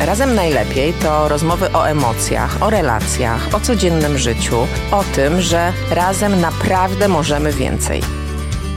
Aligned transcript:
Razem 0.00 0.34
najlepiej 0.34 0.92
to 0.92 1.28
rozmowy 1.28 1.72
o 1.72 1.88
emocjach, 1.88 2.62
o 2.62 2.70
relacjach, 2.70 3.54
o 3.54 3.60
codziennym 3.60 4.18
życiu, 4.18 4.56
o 4.90 5.04
tym, 5.04 5.40
że 5.40 5.72
razem 5.90 6.40
naprawdę 6.40 7.08
możemy 7.08 7.52
więcej. 7.52 8.02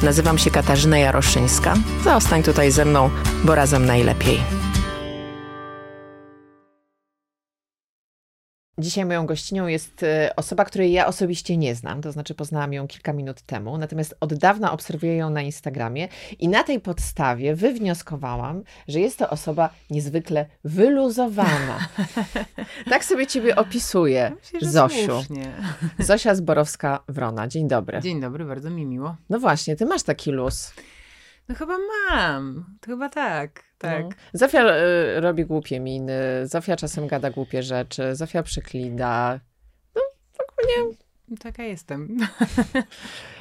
Nazywam 0.01 0.37
się 0.37 0.51
Katarzyna 0.51 0.97
Jaroszyńska. 0.97 1.73
Zostań 2.03 2.43
tutaj 2.43 2.71
ze 2.71 2.85
mną, 2.85 3.09
bo 3.43 3.55
razem 3.55 3.85
najlepiej. 3.85 4.62
Dzisiaj 8.83 9.05
moją 9.05 9.25
gościnią 9.25 9.67
jest 9.67 10.03
e, 10.03 10.35
osoba, 10.35 10.65
której 10.65 10.91
ja 10.91 11.07
osobiście 11.07 11.57
nie 11.57 11.75
znam, 11.75 12.01
to 12.01 12.11
znaczy 12.11 12.35
poznałam 12.35 12.73
ją 12.73 12.87
kilka 12.87 13.13
minut 13.13 13.41
temu, 13.41 13.77
natomiast 13.77 14.15
od 14.19 14.33
dawna 14.33 14.71
obserwuję 14.71 15.17
ją 15.17 15.29
na 15.29 15.41
Instagramie 15.41 16.07
i 16.39 16.47
na 16.47 16.63
tej 16.63 16.79
podstawie 16.79 17.55
wywnioskowałam, 17.55 18.63
że 18.87 18.99
jest 18.99 19.17
to 19.19 19.29
osoba 19.29 19.69
niezwykle 19.89 20.45
wyluzowana. 20.63 21.79
tak 22.89 23.05
sobie 23.05 23.27
ciebie 23.27 23.55
opisuję, 23.55 24.31
Myślę, 24.53 24.69
Zosiu. 24.69 25.05
Słusznie. 25.05 25.51
Zosia 25.99 26.33
Zborowska-Wrona. 26.33 27.47
Dzień 27.47 27.67
dobry. 27.67 28.01
Dzień 28.01 28.21
dobry, 28.21 28.45
bardzo 28.45 28.69
mi 28.69 28.85
miło. 28.85 29.15
No 29.29 29.39
właśnie, 29.39 29.75
ty 29.75 29.85
masz 29.85 30.03
taki 30.03 30.31
luz. 30.31 30.73
No 31.49 31.55
chyba 31.55 31.77
mam, 32.09 32.65
to 32.81 32.85
chyba 32.85 33.09
tak, 33.09 33.63
tak. 33.83 34.03
No. 34.03 34.09
Zofia 34.33 34.75
y, 34.75 35.21
robi 35.21 35.45
głupie 35.45 35.79
miny, 35.79 36.13
Zofia 36.43 36.75
czasem 36.75 37.07
gada 37.07 37.29
głupie 37.29 37.63
rzeczy, 37.63 38.15
Zofia 38.15 38.43
przyklida. 38.43 39.39
No 39.95 40.01
ogólnie... 40.39 40.97
Taka 41.39 41.63
jestem. 41.63 42.07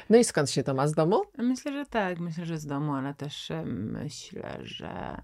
No 0.09 0.17
i 0.17 0.23
skąd 0.23 0.49
się 0.49 0.63
to 0.63 0.73
ma 0.73 0.87
z 0.87 0.93
domu? 0.93 1.21
Myślę, 1.37 1.71
że 1.71 1.85
tak, 1.85 2.19
myślę, 2.19 2.45
że 2.45 2.57
z 2.57 2.65
domu, 2.65 2.93
ale 2.93 3.13
też 3.13 3.51
myślę, 3.65 4.57
że 4.61 5.21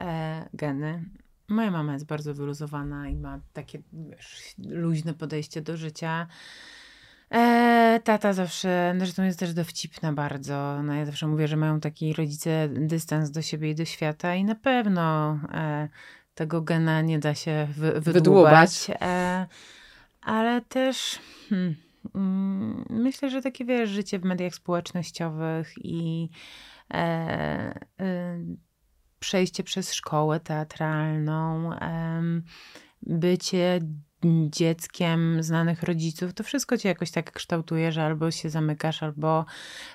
e, 0.00 0.48
geny. 0.54 1.04
Moja 1.48 1.70
mama 1.70 1.92
jest 1.92 2.06
bardzo 2.06 2.34
wyluzowana 2.34 3.08
i 3.08 3.16
ma 3.16 3.40
takie 3.52 3.82
wiesz, 3.92 4.54
luźne 4.58 5.14
podejście 5.14 5.62
do 5.62 5.76
życia. 5.76 6.26
E, 7.32 8.00
tata 8.04 8.32
zawsze, 8.32 8.94
zresztą 8.98 9.22
jest 9.22 9.38
też 9.38 9.54
dowcipna 9.54 10.12
bardzo. 10.12 10.82
No 10.82 10.94
ja 10.94 11.04
zawsze 11.04 11.26
mówię, 11.26 11.48
że 11.48 11.56
mają 11.56 11.80
taki 11.80 12.12
rodzice 12.12 12.68
dystans 12.68 13.30
do 13.30 13.42
siebie 13.42 13.70
i 13.70 13.74
do 13.74 13.84
świata 13.84 14.34
i 14.34 14.44
na 14.44 14.54
pewno 14.54 15.38
e, 15.52 15.88
tego 16.34 16.62
gena 16.62 17.00
nie 17.00 17.18
da 17.18 17.34
się 17.34 17.68
wy, 17.76 18.00
wydłubać. 18.00 18.90
E, 19.00 19.46
ale 20.20 20.60
też 20.60 21.18
hmm, 21.48 21.76
mm, 22.14 22.84
myślę, 22.90 23.30
że 23.30 23.42
takie 23.42 23.64
wiesz, 23.64 23.90
życie 23.90 24.18
w 24.18 24.24
mediach 24.24 24.54
społecznościowych 24.54 25.74
i 25.76 26.30
e, 26.94 27.78
przejście 29.18 29.64
przez 29.64 29.94
szkołę 29.94 30.40
teatralną, 30.40 31.70
bycie 33.02 33.80
dzieckiem 34.50 35.42
znanych 35.42 35.82
rodziców, 35.82 36.34
to 36.34 36.44
wszystko 36.44 36.78
cię 36.78 36.88
jakoś 36.88 37.10
tak 37.10 37.32
kształtuje, 37.32 37.92
że 37.92 38.04
albo 38.04 38.30
się 38.30 38.50
zamykasz, 38.50 39.02
albo, 39.02 39.44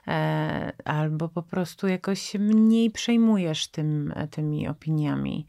e, 0.08 0.72
albo 0.86 1.30
po 1.30 1.44
prostu 1.44 1.88
jakoś 1.88 2.34
mniej 2.34 2.92
przejmujesz 2.92 3.68
tym, 3.68 4.14
tymi 4.32 4.68
opiniami 4.68 5.48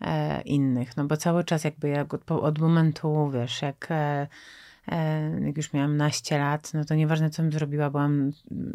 e, 0.00 0.42
innych. 0.42 0.96
No 0.96 1.04
bo 1.04 1.16
cały 1.16 1.44
czas 1.44 1.64
jakby 1.64 1.88
jak 1.88 2.14
od, 2.14 2.30
od 2.30 2.58
momentu, 2.58 3.30
wiesz, 3.34 3.62
jak 3.62 3.86
e, 3.90 4.26
e 4.88 5.40
jak 5.46 5.56
już 5.56 5.72
miałam 5.72 5.96
naście 5.96 6.38
lat, 6.38 6.74
no 6.74 6.84
to 6.84 6.94
nieważne, 6.94 7.30
co 7.30 7.42
bym 7.42 7.52
zrobiła, 7.52 7.90
byłam 7.90 8.32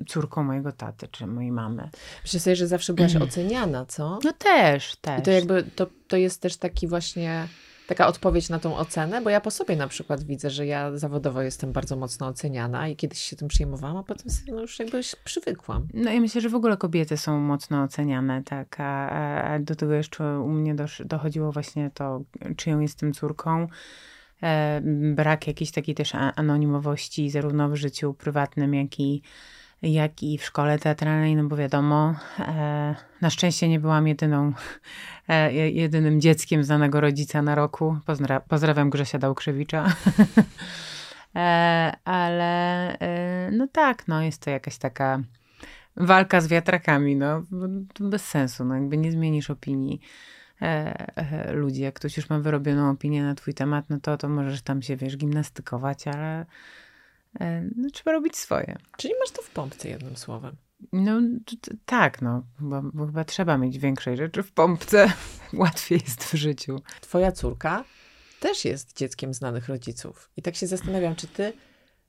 córką 0.08 0.44
mojego 0.44 0.72
taty 0.72 1.08
czy 1.08 1.28
mojej 1.28 1.52
mamy. 1.52 1.90
Myślę 2.24 2.40
sobie, 2.40 2.56
że 2.56 2.68
zawsze 2.68 2.94
byłaś 2.94 3.16
oceniana, 3.28 3.86
co? 3.86 4.20
No 4.24 4.34
też, 4.34 4.96
też. 4.96 5.20
I 5.20 5.24
to 5.24 5.32
jakby, 5.32 5.64
to, 5.76 5.88
to 6.08 6.18
jest 6.18 6.42
też 6.42 6.58
taki 6.58 6.88
właśnie 6.88 7.48
taka 7.90 8.08
odpowiedź 8.08 8.50
na 8.50 8.60
tą 8.60 8.78
ocenę, 8.78 9.22
bo 9.22 9.30
ja 9.30 9.42
po 9.42 9.52
sobie 9.52 9.76
na 9.76 9.88
przykład 9.88 10.24
widzę, 10.24 10.50
że 10.50 10.66
ja 10.66 10.98
zawodowo 10.98 11.42
jestem 11.42 11.72
bardzo 11.72 11.96
mocno 11.96 12.28
oceniana 12.28 12.88
i 12.88 12.96
kiedyś 12.96 13.20
się 13.20 13.36
tym 13.36 13.48
przyjmowałam, 13.48 13.98
a 13.98 14.04
potem 14.04 14.28
no 14.48 14.62
już 14.62 14.80
jakby 14.80 15.02
przywykłam. 15.24 15.88
No 15.94 16.12
ja 16.12 16.22
myślę, 16.22 16.42
że 16.42 16.50
w 16.50 16.56
ogóle 16.56 16.78
kobiety 16.78 17.18
są 17.18 17.40
mocno 17.40 17.84
oceniane, 17.84 18.44
tak, 18.44 18.80
a, 18.80 19.10
a 19.42 19.60
do 19.60 19.76
tego 19.76 19.94
jeszcze 19.94 20.40
u 20.40 20.48
mnie 20.48 20.76
dochodziło 21.06 21.52
właśnie 21.52 21.92
to, 21.94 22.22
czyją 22.58 22.80
jestem 22.80 23.14
córką, 23.14 23.68
e, 24.44 24.82
brak 25.16 25.48
jakiejś 25.48 25.72
takiej 25.72 25.96
też 25.96 26.16
anonimowości 26.36 27.30
zarówno 27.30 27.70
w 27.70 27.76
życiu 27.76 28.14
prywatnym, 28.14 28.74
jak 28.74 29.00
i 29.00 29.22
jak 29.82 30.24
i 30.24 30.38
w 30.38 30.44
szkole 30.44 30.80
teatralnej, 30.80 31.36
no 31.36 31.44
bo 31.44 31.56
wiadomo, 31.56 32.16
e, 32.40 32.96
na 33.22 33.30
szczęście 33.30 33.70
nie 33.70 33.80
byłam 33.80 34.08
jedyną, 34.08 34.54
e, 35.28 35.54
jedynym 35.54 36.22
dzieckiem 36.22 36.64
znanego 36.64 37.02
rodzica 37.02 37.42
na 37.42 37.56
roku. 37.56 37.98
Pozdra 38.06 38.40
pozdrawiam 38.40 38.90
Grzesia 38.90 39.20
Dałkrzewicza. 39.20 39.86
e, 41.36 41.94
ale 42.06 42.98
no 43.52 43.68
tak, 43.68 44.08
no 44.08 44.22
jest 44.22 44.42
to 44.42 44.50
jakaś 44.50 44.78
taka 44.78 45.20
walka 45.98 46.42
z 46.42 46.48
wiatrakami, 46.48 47.16
no 47.16 47.44
bez 48.00 48.26
sensu, 48.26 48.66
no 48.66 48.76
jakby 48.76 48.98
nie 48.98 49.12
zmienisz 49.12 49.50
opinii 49.50 50.00
ludzi. 51.52 51.82
Jak 51.82 51.94
ktoś 51.94 52.18
już 52.18 52.30
ma 52.30 52.40
wyrobioną 52.40 52.90
opinię 52.90 53.24
na 53.24 53.36
twój 53.36 53.54
temat, 53.54 53.86
no 53.90 54.00
to, 54.00 54.18
to 54.18 54.30
możesz 54.30 54.62
tam 54.62 54.82
się, 54.82 54.96
wiesz, 54.96 55.18
gimnastykować, 55.18 56.08
ale 56.08 56.46
no, 57.76 57.90
trzeba 57.94 58.12
robić 58.12 58.38
swoje. 58.38 58.78
Czyli 58.98 59.14
masz 59.20 59.32
to 59.32 59.42
w 59.42 59.50
pompce 59.50 59.90
jednym 59.90 60.18
słowem. 60.18 60.56
No 60.94 61.22
tak, 61.86 62.22
no, 62.22 62.44
bo, 62.60 62.82
bo, 62.94 63.06
chyba 63.06 63.24
trzeba 63.24 63.58
mieć 63.58 63.78
większej 63.78 64.18
rzeczy 64.18 64.44
w 64.44 64.52
pompce. 64.52 65.14
Łatwiej 65.54 66.02
jest 66.08 66.24
w 66.24 66.34
życiu. 66.34 66.82
Twoja 67.02 67.32
córka 67.32 67.84
też 68.40 68.66
jest 68.66 68.98
dzieckiem 68.98 69.34
znanych 69.34 69.68
rodziców. 69.68 70.32
I 70.38 70.42
tak 70.42 70.56
się 70.56 70.68
zastanawiam, 70.68 71.16
czy 71.16 71.28
ty, 71.28 71.54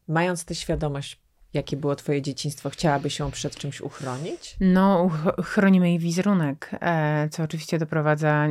mając 0.09 0.45
tę 0.45 0.55
świadomość 0.55 1.21
Jakie 1.55 1.77
było 1.77 1.97
twoje 1.97 2.23
dzieciństwo? 2.23 2.71
Chciałabyś 2.71 3.15
się 3.15 3.31
przed 3.31 3.57
czymś 3.57 3.81
uchronić? 3.81 4.57
No, 4.61 5.11
chronimy 5.45 5.89
jej 5.89 5.99
wizerunek, 5.99 6.71
e, 6.81 7.29
co 7.29 7.43
oczywiście 7.43 7.79
doprowadza 7.79 8.47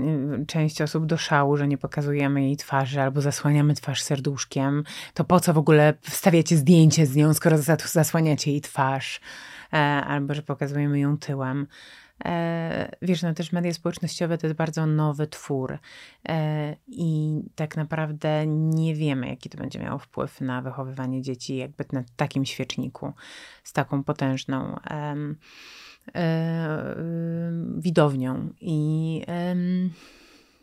część 0.48 0.82
osób 0.82 1.06
do 1.06 1.18
szału, 1.18 1.58
że 1.58 1.68
nie 1.68 1.78
pokazujemy 1.78 2.42
jej 2.42 2.58
twarzy 2.58 3.02
albo 3.02 3.22
zasłaniamy 3.22 3.74
twarz 3.74 4.02
serduszkiem. 4.02 4.84
To 5.14 5.24
po 5.24 5.40
co 5.40 5.54
w 5.54 5.58
ogóle 5.58 5.94
wstawiacie 6.02 6.58
zdjęcie 6.58 7.06
z 7.06 7.16
nią, 7.16 7.34
skoro 7.34 7.58
zasłaniacie 7.86 8.52
jej 8.52 8.62
twarz? 8.62 9.20
E, 9.74 9.78
albo 10.06 10.34
że 10.34 10.42
pokazujemy 10.42 11.00
ją 11.00 11.18
tyłem. 11.18 11.68
E, 12.26 12.96
wiesz, 13.02 13.22
no 13.22 13.34
też 13.34 13.52
media 13.52 13.74
społecznościowe 13.74 14.38
to 14.38 14.48
jest 14.48 14.58
bardzo 14.58 14.86
nowy 14.86 15.28
twór 15.28 15.78
e, 16.30 16.76
i 16.88 17.40
tak 17.56 17.78
naprawdę 17.78 18.48
nie 18.48 18.96
wiemy, 18.96 19.28
jaki 19.28 19.50
to 19.50 19.58
będzie 19.58 19.80
miało 19.80 20.00
wpływ 20.00 20.42
na 20.42 20.62
wychowywanie 20.62 21.22
dzieci 21.22 21.58
jakby 21.58 21.86
na 21.92 22.04
takim 22.16 22.46
świeczniku 22.46 23.14
z 23.64 23.74
taką 23.74 24.04
potężną 24.04 24.76
e, 24.90 25.16
widownią. 27.78 28.50
I 28.62 29.22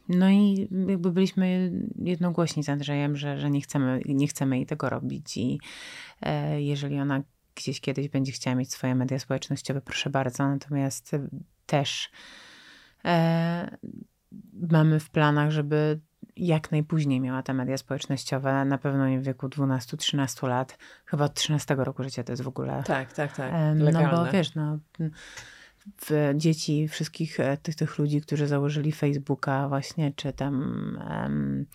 no 0.09 0.31
i 0.31 0.69
jakby 0.89 1.13
byliśmy 1.13 1.73
jednogłośni 1.99 2.65
z 2.65 2.69
Andrzejem, 2.69 3.17
że, 3.17 3.39
że 3.39 3.51
nie, 3.51 3.61
chcemy, 3.61 4.01
nie 4.07 4.29
chcemy 4.29 4.57
jej 4.57 4.67
tego 4.67 4.91
robić 4.91 5.37
i 5.37 5.61
jeżeli 6.57 7.01
ona 7.01 7.23
gdzieś 7.57 7.81
kiedyś 7.81 8.09
będzie 8.09 8.33
chciała 8.33 8.57
mieć 8.57 8.73
swoje 8.73 8.95
media 8.95 9.19
społecznościowe, 9.19 9.81
proszę 9.81 10.11
bardzo. 10.11 10.49
Natomiast 10.49 11.17
też 11.67 12.11
e, 13.05 13.77
mamy 14.71 15.01
w 15.01 15.11
planach, 15.11 15.51
żeby 15.51 16.01
jak 16.37 16.73
najpóźniej 16.73 17.21
miała 17.21 17.43
te 17.43 17.55
media 17.55 17.77
społecznościowe, 17.77 18.65
na 18.65 18.79
pewno 18.79 19.09
nie 19.09 19.21
w 19.21 19.23
wieku 19.23 19.49
12-13 19.49 20.49
lat, 20.49 20.79
chyba 21.07 21.25
od 21.25 21.35
13 21.35 21.75
roku 21.75 22.03
życia 22.03 22.25
to 22.25 22.33
jest 22.33 22.43
w 22.43 22.49
ogóle. 22.49 22.83
Tak, 22.87 23.13
tak, 23.13 23.37
tak. 23.37 23.53
Legalne. 23.75 24.11
No 24.13 24.25
bo 24.25 24.33
wiesz, 24.33 24.55
no, 24.55 24.79
w 26.01 26.33
dzieci 26.35 26.89
wszystkich 26.89 27.41
e, 27.41 27.57
tych, 27.57 27.75
tych 27.75 27.99
ludzi, 27.99 28.21
którzy 28.21 28.47
założyli 28.47 28.93
Facebooka 28.93 29.69
właśnie, 29.69 30.13
czy 30.17 30.33
tam 30.33 30.55
um, 31.11 31.67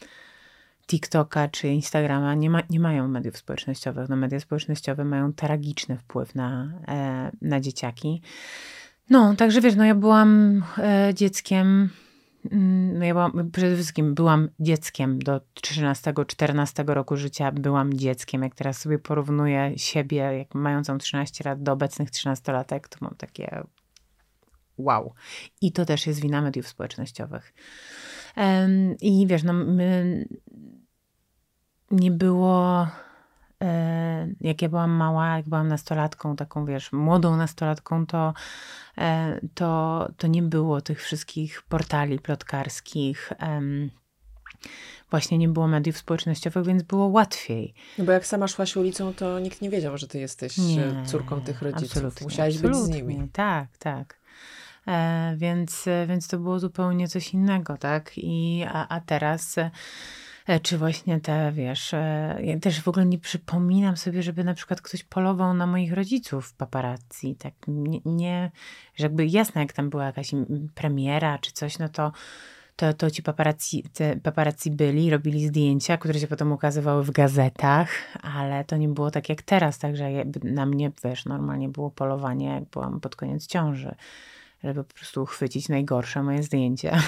TikToka 0.88 1.48
czy 1.48 1.68
Instagrama 1.68 2.36
nie, 2.36 2.50
ma, 2.50 2.62
nie 2.69 2.80
mają 2.80 3.07
mediów 3.07 3.38
społecznościowych. 3.38 4.10
No, 4.10 4.16
media 4.16 4.39
społecznościowe 4.39 5.06
mają 5.06 5.33
tragiczny 5.33 5.98
wpływ 5.98 6.36
na, 6.36 6.74
e, 6.88 7.31
na 7.42 7.60
dzieciaki. 7.60 8.22
No, 9.10 9.36
także 9.36 9.62
wiesz, 9.62 9.75
no 9.75 9.86
ja 9.86 9.95
byłam 9.95 10.63
e, 10.78 11.13
dzieckiem, 11.13 11.89
mm, 12.51 13.00
no 13.00 13.06
ja 13.06 13.13
byłam, 13.13 13.51
przede 13.51 13.75
wszystkim 13.75 14.13
byłam 14.13 14.50
dzieckiem 14.60 15.19
do 15.19 15.42
13-14 15.62 16.94
roku 16.94 17.18
życia, 17.18 17.51
byłam 17.51 17.94
dzieckiem. 17.94 18.44
Jak 18.44 18.56
teraz 18.56 18.77
sobie 18.77 19.00
porównuję 19.00 19.74
siebie, 19.77 20.18
jak 20.18 20.56
mającą 20.56 20.98
13 20.98 21.44
lat 21.50 21.63
do 21.63 21.72
obecnych 21.72 22.10
13-latek, 22.10 22.88
to 22.88 22.98
mam 23.01 23.16
takie 23.16 23.63
wow. 24.77 25.13
I 25.62 25.72
to 25.72 25.86
też 25.86 26.07
jest 26.07 26.22
wina 26.22 26.42
mediów 26.42 26.68
społecznościowych. 26.68 27.54
I 29.01 29.27
wiesz, 29.27 29.44
no 29.44 29.54
my 29.54 30.25
nie 31.91 32.11
było 32.11 32.88
e, 33.61 34.27
jak 34.41 34.61
ja 34.61 34.69
byłam 34.69 34.91
mała, 34.91 35.38
jak 35.38 35.49
byłam 35.49 35.67
nastolatką, 35.67 36.35
taką 36.35 36.65
wiesz, 36.65 36.91
młodą 36.91 37.38
nastolatką, 37.38 38.05
to, 38.05 38.33
e, 38.97 39.39
to, 39.53 40.07
to 40.17 40.27
nie 40.27 40.43
było 40.43 40.81
tych 40.81 41.01
wszystkich 41.01 41.61
portali 41.61 42.19
plotkarskich. 42.19 43.33
Właśnie 45.11 45.38
nie 45.38 45.49
było 45.49 45.67
mediów 45.67 45.97
społecznościowych, 45.97 46.65
więc 46.65 46.83
było 46.83 47.07
łatwiej. 47.07 47.73
No 47.97 48.05
bo 48.05 48.11
jak 48.11 48.25
sama 48.25 48.47
szłaś 48.47 48.75
ulicą, 48.75 49.13
to 49.13 49.39
nikt 49.39 49.61
nie 49.61 49.69
wiedział, 49.69 49.97
że 49.97 50.07
ty 50.07 50.19
jesteś 50.19 50.57
nie, 50.57 50.93
córką 51.05 51.41
tych 51.41 51.61
rodziców. 51.61 51.91
Absolutnie, 51.91 52.23
Musiałaś 52.25 52.55
absolutnie. 52.55 52.79
być 52.83 53.03
z 53.03 53.07
nimi. 53.07 53.29
Tak, 53.29 53.77
tak. 53.77 54.19
E, 54.88 55.33
więc, 55.38 55.85
więc 56.07 56.27
to 56.27 56.39
było 56.39 56.59
zupełnie 56.59 57.07
coś 57.07 57.33
innego, 57.33 57.77
tak? 57.77 58.11
I, 58.17 58.65
a, 58.67 58.88
a 58.88 58.99
teraz 58.99 59.57
e, 59.57 59.71
czy 60.61 60.77
właśnie 60.77 61.19
te, 61.19 61.51
wiesz, 61.51 61.93
e, 61.93 62.38
ja 62.43 62.59
też 62.59 62.81
w 62.81 62.88
ogóle 62.88 63.05
nie 63.05 63.19
przypominam 63.19 63.97
sobie, 63.97 64.23
żeby 64.23 64.43
na 64.43 64.53
przykład 64.53 64.81
ktoś 64.81 65.03
polował 65.03 65.53
na 65.53 65.67
moich 65.67 65.93
rodziców 65.93 66.53
paparazzi, 66.53 67.35
tak 67.39 67.53
nie, 67.67 67.99
nie 68.05 68.51
że 68.95 69.05
jakby 69.05 69.25
jasne, 69.25 69.61
jak 69.61 69.73
tam 69.73 69.89
była 69.89 70.05
jakaś 70.05 70.31
premiera 70.75 71.38
czy 71.38 71.51
coś, 71.51 71.79
no 71.79 71.89
to 71.89 72.11
to, 72.75 72.93
to 72.93 73.11
ci 73.11 73.23
paparazzi, 73.23 73.83
te 73.93 74.15
paparazzi 74.15 74.71
byli, 74.71 75.09
robili 75.09 75.47
zdjęcia, 75.47 75.97
które 75.97 76.19
się 76.19 76.27
potem 76.27 76.51
ukazywały 76.51 77.03
w 77.03 77.11
gazetach, 77.11 77.89
ale 78.21 78.63
to 78.63 78.77
nie 78.77 78.89
było 78.89 79.11
tak 79.11 79.29
jak 79.29 79.41
teraz, 79.41 79.77
także 79.79 80.09
na 80.43 80.65
mnie, 80.65 80.91
wiesz, 81.03 81.25
normalnie 81.25 81.69
było 81.69 81.91
polowanie, 81.91 82.45
jak 82.45 82.63
byłam 82.63 82.99
pod 82.99 83.15
koniec 83.15 83.47
ciąży 83.47 83.95
żeby 84.63 84.83
po 84.83 84.93
prostu 84.93 85.23
uchwycić 85.23 85.69
najgorsze 85.69 86.23
moje 86.23 86.43
zdjęcia. 86.43 87.01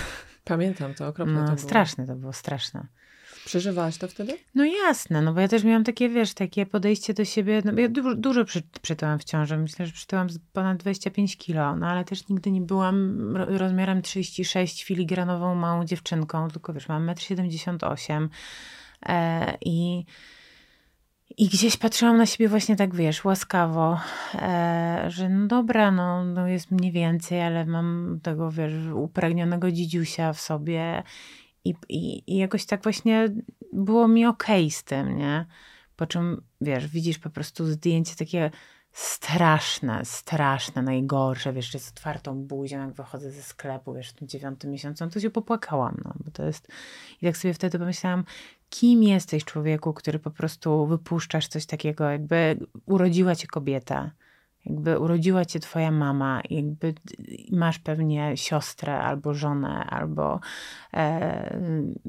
Pamiętam 0.44 0.94
to, 0.94 1.08
okropne 1.08 1.34
no, 1.34 1.48
to 1.48 1.56
było. 1.56 1.68
Straszne 1.68 2.08
to 2.08 2.16
było, 2.16 2.34
straszne. 2.34 2.88
Przeżywałaś 3.46 3.98
to 3.98 4.08
wtedy? 4.08 4.38
No 4.56 4.66
jasne, 4.66 5.22
no 5.22 5.34
bo 5.34 5.40
ja 5.40 5.48
też 5.48 5.64
miałam 5.64 5.84
takie, 5.84 6.10
wiesz, 6.10 6.34
takie 6.34 6.66
podejście 6.66 7.14
do 7.14 7.26
siebie, 7.26 7.62
no 7.66 7.82
ja 7.82 7.90
dużo, 7.90 8.16
dużo 8.16 8.46
przy, 8.46 8.62
przytyłam 8.82 9.20
w 9.20 9.24
ciąży, 9.24 9.58
myślę, 9.58 9.86
że 9.86 9.92
przytyłam 9.92 10.28
ponad 10.54 10.78
25 10.78 11.38
kilo, 11.38 11.76
no 11.76 11.88
ale 11.88 12.06
też 12.06 12.30
nigdy 12.30 12.52
nie 12.52 12.62
byłam 12.62 13.18
rozmiarem 13.36 14.02
36 14.02 14.84
filigranową 14.84 15.56
małą 15.56 15.86
dziewczynką, 15.86 16.48
tylko 16.48 16.74
wiesz, 16.74 16.88
mam 16.88 17.08
1,78 17.08 18.14
m 18.14 18.30
e, 19.06 19.58
i 19.62 20.06
i 21.38 21.48
gdzieś 21.48 21.78
patrzyłam 21.78 22.18
na 22.18 22.26
siebie 22.26 22.50
właśnie 22.50 22.76
tak, 22.76 22.96
wiesz, 22.96 23.26
łaskawo, 23.26 24.00
e, 24.36 25.06
że 25.08 25.30
no 25.30 25.48
dobra, 25.48 25.92
no, 25.92 26.24
no 26.24 26.48
jest 26.48 26.72
mniej 26.72 26.92
więcej, 26.92 27.42
ale 27.42 27.66
mam 27.66 28.20
tego, 28.24 28.52
wiesz, 28.52 28.74
upragnionego 28.94 29.72
dzidziusia 29.72 30.34
w 30.34 30.42
sobie 30.42 31.04
i, 31.66 31.76
i, 31.90 32.34
i 32.34 32.38
jakoś 32.38 32.66
tak 32.66 32.84
właśnie 32.84 33.30
było 33.74 34.08
mi 34.08 34.26
okej 34.26 34.66
okay 34.66 34.72
z 34.72 34.84
tym, 34.84 35.18
nie? 35.18 35.46
Po 35.96 36.08
czym, 36.08 36.42
wiesz, 36.62 36.88
widzisz 36.88 37.20
po 37.20 37.30
prostu 37.30 37.66
zdjęcie 37.66 38.16
takie 38.16 38.52
straszne, 38.94 40.06
straszne, 40.06 40.82
najgorsze, 40.82 41.54
wiesz, 41.54 41.72
z 41.72 41.90
otwartą 41.90 42.36
buzią, 42.36 42.80
jak 42.80 42.94
wychodzę 42.94 43.32
ze 43.32 43.44
sklepu, 43.44 43.94
wiesz, 43.94 44.10
w 44.10 44.14
tym 44.14 44.28
dziewiątym 44.28 44.72
miesiącu, 44.72 45.06
no 45.06 45.12
to 45.12 45.20
się 45.20 45.30
popłakałam, 45.30 45.98
no, 46.06 46.14
bo 46.26 46.32
to 46.32 46.46
jest, 46.46 46.68
i 47.22 47.26
tak 47.26 47.38
sobie 47.38 47.54
wtedy 47.54 47.80
pomyślałam, 47.80 48.24
kim 48.70 49.04
jesteś 49.04 49.46
człowieku, 49.46 49.94
który 49.94 50.20
po 50.20 50.32
prostu 50.32 50.88
wypuszczasz 50.88 51.48
coś 51.48 51.66
takiego, 51.66 52.10
jakby 52.10 52.60
urodziła 52.86 53.36
cię 53.36 53.48
kobieta, 53.48 54.12
jakby 54.66 55.00
urodziła 55.00 55.46
cię 55.46 55.60
twoja 55.60 55.92
mama, 55.92 56.42
jakby 56.50 56.94
masz 57.52 57.80
pewnie 57.80 58.38
siostrę 58.38 59.00
albo 59.00 59.34
żonę, 59.34 59.86
albo 59.90 60.40
e, 60.94 61.60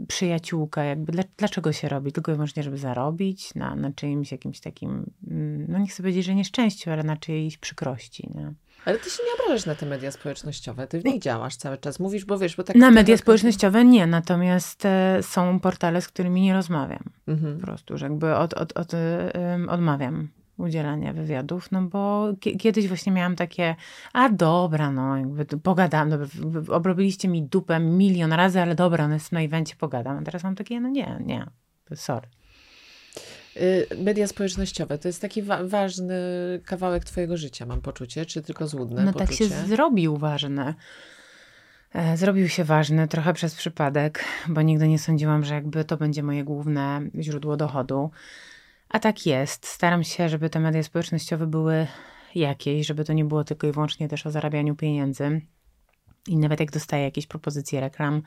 przyjaciółkę, 0.08 0.86
jakby 0.86 1.12
dlaczego 1.36 1.72
się 1.72 1.88
robi? 1.88 2.12
Tylko 2.12 2.32
i 2.32 2.34
wyłącznie, 2.34 2.62
żeby 2.62 2.78
zarobić 2.78 3.54
na, 3.54 3.74
na 3.74 3.92
czyimś 3.92 4.32
jakimś 4.32 4.60
takim, 4.60 5.10
mm, 5.30 5.66
no 5.68 5.78
nie 5.78 5.86
chcę 5.86 6.02
powiedzieć, 6.02 6.24
że 6.24 6.34
nieszczęściu, 6.34 6.90
ale 6.90 7.02
na 7.02 7.16
czyjejś 7.16 7.58
przykrości, 7.58 8.30
nie? 8.34 8.52
Ale 8.84 8.98
ty 8.98 9.10
się 9.10 9.22
nie 9.26 9.44
obrażasz 9.44 9.66
na 9.66 9.74
te 9.74 9.86
media 9.86 10.10
społecznościowe, 10.10 10.86
ty 10.86 11.00
w 11.00 11.04
nich 11.04 11.22
działasz 11.22 11.56
cały 11.56 11.78
czas, 11.78 12.00
mówisz, 12.00 12.24
bo 12.24 12.38
wiesz, 12.38 12.56
bo 12.56 12.64
tak... 12.64 12.76
Na 12.76 12.90
media 12.90 13.16
społecznościowe 13.16 13.84
nie, 13.84 14.06
natomiast 14.06 14.86
e, 14.86 15.22
są 15.22 15.60
portale, 15.60 16.02
z 16.02 16.08
którymi 16.08 16.42
nie 16.42 16.54
rozmawiam. 16.54 17.04
Mhm. 17.28 17.60
Po 17.60 17.66
prostu, 17.66 17.98
że 17.98 18.06
jakby 18.06 18.36
od, 18.36 18.54
od, 18.54 18.72
od, 18.76 18.92
odmawiam 19.68 20.28
udzielania 20.56 21.12
wywiadów, 21.12 21.72
no 21.72 21.82
bo 21.82 22.32
kiedyś 22.58 22.88
właśnie 22.88 23.12
miałam 23.12 23.36
takie, 23.36 23.76
a 24.12 24.28
dobra, 24.28 24.90
no 24.90 25.16
jakby 25.16 25.44
pogadam, 25.44 26.10
dobra, 26.10 26.26
obrobiliście 26.68 27.28
mi 27.28 27.42
dupę 27.42 27.80
milion 27.80 28.32
razy, 28.32 28.60
ale 28.60 28.74
dobra, 28.74 29.08
no 29.08 29.16
na 29.32 29.40
evencie 29.40 29.76
pogadam. 29.76 30.18
A 30.18 30.22
teraz 30.22 30.44
mam 30.44 30.54
takie, 30.54 30.80
no 30.80 30.88
nie, 30.88 31.18
nie, 31.26 31.46
sorry. 31.94 32.28
Y, 33.56 33.86
media 33.98 34.26
społecznościowe 34.26 34.98
to 34.98 35.08
jest 35.08 35.20
taki 35.22 35.42
wa 35.42 35.64
ważny 35.64 36.14
kawałek 36.64 37.04
twojego 37.04 37.36
życia, 37.36 37.66
mam 37.66 37.80
poczucie, 37.80 38.26
czy 38.26 38.42
tylko 38.42 38.66
złudne 38.66 39.04
No 39.04 39.12
poczucie? 39.12 39.28
tak 39.28 39.36
się 39.36 39.48
zrobił 39.48 40.16
ważny. 40.16 40.74
E, 41.94 42.16
zrobił 42.16 42.48
się 42.48 42.64
ważny 42.64 43.08
trochę 43.08 43.32
przez 43.32 43.54
przypadek, 43.54 44.24
bo 44.48 44.62
nigdy 44.62 44.88
nie 44.88 44.98
sądziłam, 44.98 45.44
że 45.44 45.54
jakby 45.54 45.84
to 45.84 45.96
będzie 45.96 46.22
moje 46.22 46.44
główne 46.44 47.00
źródło 47.20 47.56
dochodu. 47.56 48.10
A 48.94 48.98
tak 48.98 49.26
jest. 49.26 49.66
Staram 49.66 50.04
się, 50.04 50.28
żeby 50.28 50.50
te 50.50 50.60
media 50.60 50.82
społecznościowe 50.82 51.46
były 51.46 51.86
jakieś, 52.34 52.86
żeby 52.86 53.04
to 53.04 53.12
nie 53.12 53.24
było 53.24 53.44
tylko 53.44 53.66
i 53.66 53.72
wyłącznie 53.72 54.08
też 54.08 54.26
o 54.26 54.30
zarabianiu 54.30 54.76
pieniędzy. 54.76 55.40
I 56.28 56.36
nawet 56.36 56.60
jak 56.60 56.70
dostaję 56.70 57.04
jakieś 57.04 57.26
propozycje 57.26 57.80
reklam, 57.80 58.22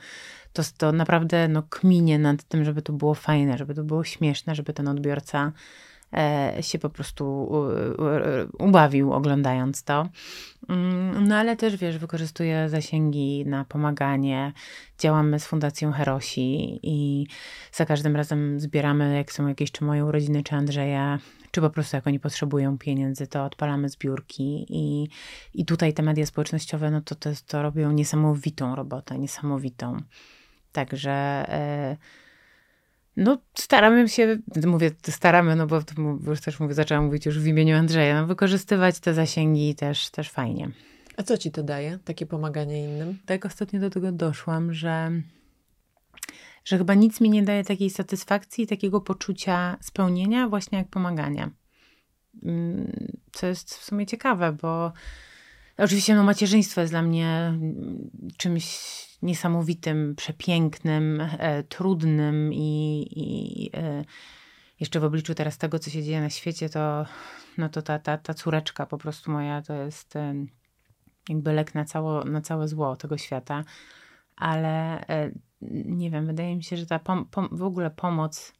to, 0.54 0.64
to 0.78 0.92
naprawdę 0.92 1.48
no, 1.48 1.64
kminie 1.64 2.19
nad 2.19 2.44
tym, 2.44 2.66
żeby 2.66 2.81
to 2.81 2.94
było 2.94 3.14
fajne, 3.14 3.58
żeby 3.58 3.74
to 3.74 3.84
było 3.84 4.04
śmieszne, 4.04 4.56
żeby 4.56 4.74
ten 4.74 4.88
odbiorca 4.88 5.52
się 6.62 6.80
po 6.80 6.89
prostu 6.89 7.51
ubawił 8.59 9.13
oglądając 9.13 9.83
to. 9.83 10.09
Mm, 10.69 11.27
no 11.27 11.36
ale 11.36 11.56
też 11.56 11.77
wiesz, 11.77 11.98
wykorzystuję 11.98 12.69
zasięgi 12.69 13.45
na 13.45 13.65
pomaganie. 13.65 14.54
Działamy 15.00 15.39
z 15.39 15.45
Fundacją 15.45 15.92
Herosi 15.92 16.80
i 16.83 17.27
za 17.71 17.86
każdym 17.86 18.15
razem 18.15 18.59
zbieramy, 18.59 19.15
jak 19.15 19.31
są 19.31 19.48
jakieś 19.48 19.71
czy 19.71 19.83
moje 19.83 20.06
urodziny, 20.06 20.44
czy 20.44 20.56
Andrzeja, 20.56 21.19
czy 21.51 21.62
po 21.62 21.69
prostu 21.69 21.95
jak 21.95 22.07
oni 22.07 22.19
potrzebują 22.19 22.77
pieniędzy, 22.77 23.27
to 23.27 23.45
odpalamy 23.45 23.89
zbiórki 23.89 24.65
i, 24.69 25.09
i 25.54 25.65
tutaj 25.65 25.94
te 25.94 26.04
media 26.04 26.25
społecznościowe, 26.25 26.92
no 26.92 27.01
to, 27.01 27.15
to, 27.15 27.30
to 27.48 27.62
robią 27.62 27.92
niesamowitą 27.92 28.75
robotę, 28.75 29.19
niesamowitą. 29.19 29.98
Także... 30.71 31.12
E, 31.50 31.98
no, 33.18 33.38
staramy 33.54 34.10
się, 34.10 34.38
mówię, 34.66 34.92
staramy, 35.10 35.56
no 35.56 35.68
bo 35.68 35.81
już 36.28 36.42
też 36.42 36.60
mówię, 36.60 36.74
zaczęłam 36.74 37.06
mówić 37.06 37.25
już 37.25 37.40
w 37.40 37.48
imieniu 37.48 37.78
Andrzeja, 37.78 38.22
no, 38.22 38.28
wykorzystywać 38.28 39.00
te 39.00 39.14
zasięgi 39.14 39.75
też, 39.75 40.10
też 40.10 40.30
fajnie. 40.30 40.72
A 41.18 41.24
co 41.24 41.38
ci 41.38 41.52
to 41.52 41.64
daje, 41.64 42.00
takie 42.06 42.25
pomaganie 42.25 42.84
innym? 42.84 43.18
Tak 43.25 43.46
ostatnio 43.46 43.80
do 43.80 43.90
tego 43.90 44.12
doszłam, 44.12 44.74
że, 44.74 45.12
że 46.66 46.78
chyba 46.78 46.94
nic 46.94 47.21
mi 47.21 47.30
nie 47.30 47.44
daje 47.44 47.64
takiej 47.64 47.90
satysfakcji 47.90 48.64
i 48.64 48.68
takiego 48.68 49.02
poczucia 49.02 49.78
spełnienia 49.81 50.50
właśnie 50.50 50.78
jak 50.78 50.88
pomaganie. 50.88 51.50
Mm, 52.44 53.18
co 53.31 53.47
jest 53.47 53.76
w 53.76 53.83
sumie 53.83 54.06
ciekawe, 54.06 54.57
bo 54.62 54.92
oczywiście 55.78 56.16
no, 56.16 56.24
macierzyństwo 56.24 56.81
jest 56.81 56.94
dla 56.94 57.02
mnie 57.02 57.54
czymś 58.38 58.78
niesamowitym, 59.21 60.16
przepięknym, 60.16 61.21
e, 61.21 61.64
trudnym 61.64 62.54
i, 62.54 63.07
i 63.12 63.69
e, 63.78 64.06
jeszcze 64.80 65.00
w 65.00 65.04
obliczu 65.04 65.36
teraz 65.36 65.57
tego, 65.57 65.80
co 65.80 65.90
się 65.90 66.04
dzieje 66.04 66.21
na 66.21 66.30
świecie, 66.30 66.69
to, 66.69 67.06
no 67.57 67.69
to 67.69 67.81
ta, 67.81 68.00
ta, 68.00 68.18
ta 68.18 68.33
córeczka 68.33 68.86
po 68.86 68.97
prostu 68.97 69.31
moja 69.31 69.62
to 69.62 69.74
jest 69.74 70.16
e, 70.16 70.33
jakby 71.30 71.54
lek 71.54 71.76
na, 71.76 71.86
cało, 71.86 72.24
na 72.24 72.42
całe 72.42 72.68
zło 72.68 72.95
tego 72.95 73.18
świata. 73.18 73.64
Ale 74.36 75.06
nie 75.86 76.12
wiem, 76.12 76.26
wydaje 76.26 76.56
mi 76.56 76.64
się, 76.64 76.78
że 76.78 76.86
ta 76.86 77.00
pom, 77.00 77.26
pom, 77.26 77.50
w 77.52 77.64
ogóle 77.64 77.92
pomoc, 77.92 78.54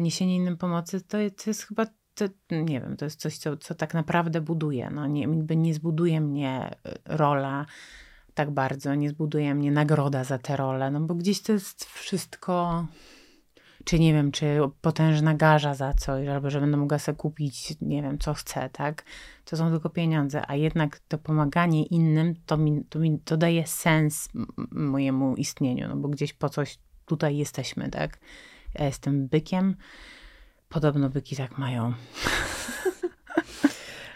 niesienie 0.00 0.36
innym 0.36 0.56
pomocy, 0.56 1.00
to, 1.00 1.18
to 1.44 1.50
jest 1.50 1.66
chyba 1.66 1.86
to, 2.14 2.24
nie 2.50 2.80
wiem, 2.80 2.96
to 2.96 3.04
jest 3.04 3.20
coś, 3.20 3.38
co, 3.38 3.56
co 3.56 3.74
tak 3.74 3.94
naprawdę 3.94 4.40
buduje. 4.40 4.90
No, 4.90 5.06
nie, 5.06 5.26
nie 5.56 5.74
zbuduje 5.74 6.20
mnie 6.20 6.70
rola 7.04 7.66
tak 8.34 8.50
bardzo, 8.50 8.94
nie 8.94 9.10
zbuduje 9.10 9.54
mnie 9.54 9.72
nagroda 9.72 10.24
za 10.24 10.38
tę 10.38 10.56
rolę, 10.56 10.90
no 10.90 11.00
bo 11.00 11.14
gdzieś 11.14 11.42
to 11.42 11.52
jest 11.52 11.84
wszystko, 11.84 12.86
czy 13.84 13.98
nie 13.98 14.12
wiem, 14.12 14.32
czy 14.32 14.58
potężna 14.80 15.34
garza 15.34 15.74
za 15.74 15.94
coś, 15.94 16.28
albo 16.28 16.50
że 16.50 16.60
będę 16.60 16.76
mogła 16.76 16.98
sobie 16.98 17.16
kupić, 17.16 17.74
nie 17.80 18.02
wiem, 18.02 18.18
co 18.18 18.34
chcę, 18.34 18.70
tak? 18.72 19.04
To 19.44 19.56
są 19.56 19.70
tylko 19.70 19.90
pieniądze, 19.90 20.42
a 20.48 20.54
jednak 20.56 20.98
to 20.98 21.18
pomaganie 21.18 21.86
innym, 21.86 22.34
to 22.46 22.56
mi, 22.56 22.84
to, 22.84 22.98
mi, 22.98 23.18
to 23.18 23.36
daje 23.36 23.66
sens 23.66 24.28
mojemu 24.70 25.36
istnieniu, 25.36 25.88
no 25.88 25.96
bo 25.96 26.08
gdzieś 26.08 26.32
po 26.32 26.48
coś 26.48 26.78
tutaj 27.06 27.36
jesteśmy, 27.36 27.90
tak? 27.90 28.18
Ja 28.74 28.84
jestem 28.84 29.28
bykiem, 29.28 29.76
podobno 30.68 31.10
byki 31.10 31.36
tak 31.36 31.58
mają. 31.58 31.92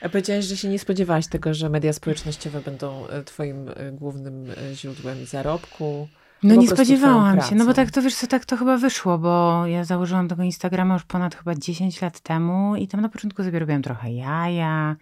A 0.04 0.08
powiedziałaś, 0.08 0.44
że 0.44 0.56
się 0.56 0.68
nie 0.68 0.78
spodziewałaś 0.78 1.26
tego, 1.26 1.54
że 1.54 1.68
media 1.68 1.92
społecznościowe 1.92 2.60
będą 2.60 3.06
e, 3.08 3.22
twoim 3.22 3.68
e, 3.68 3.92
głównym 3.92 4.50
e, 4.50 4.74
źródłem 4.74 5.26
zarobku. 5.26 6.08
No 6.42 6.54
nie 6.54 6.68
spodziewałam 6.68 7.42
się, 7.42 7.54
no 7.54 7.66
bo 7.66 7.74
tak 7.74 7.90
to 7.90 8.02
wiesz 8.02 8.14
co, 8.14 8.26
tak 8.26 8.44
to 8.44 8.56
chyba 8.56 8.76
wyszło, 8.76 9.18
bo 9.18 9.66
ja 9.66 9.84
założyłam 9.84 10.28
tego 10.28 10.42
Instagrama 10.42 10.94
już 10.94 11.04
ponad 11.04 11.34
chyba 11.34 11.54
10 11.54 12.02
lat 12.02 12.20
temu 12.20 12.76
i 12.76 12.88
tam 12.88 13.00
na 13.00 13.08
początku 13.08 13.44
sobie 13.44 13.58
robiłam 13.58 13.82
trochę 13.82 14.12
jaja, 14.12 14.96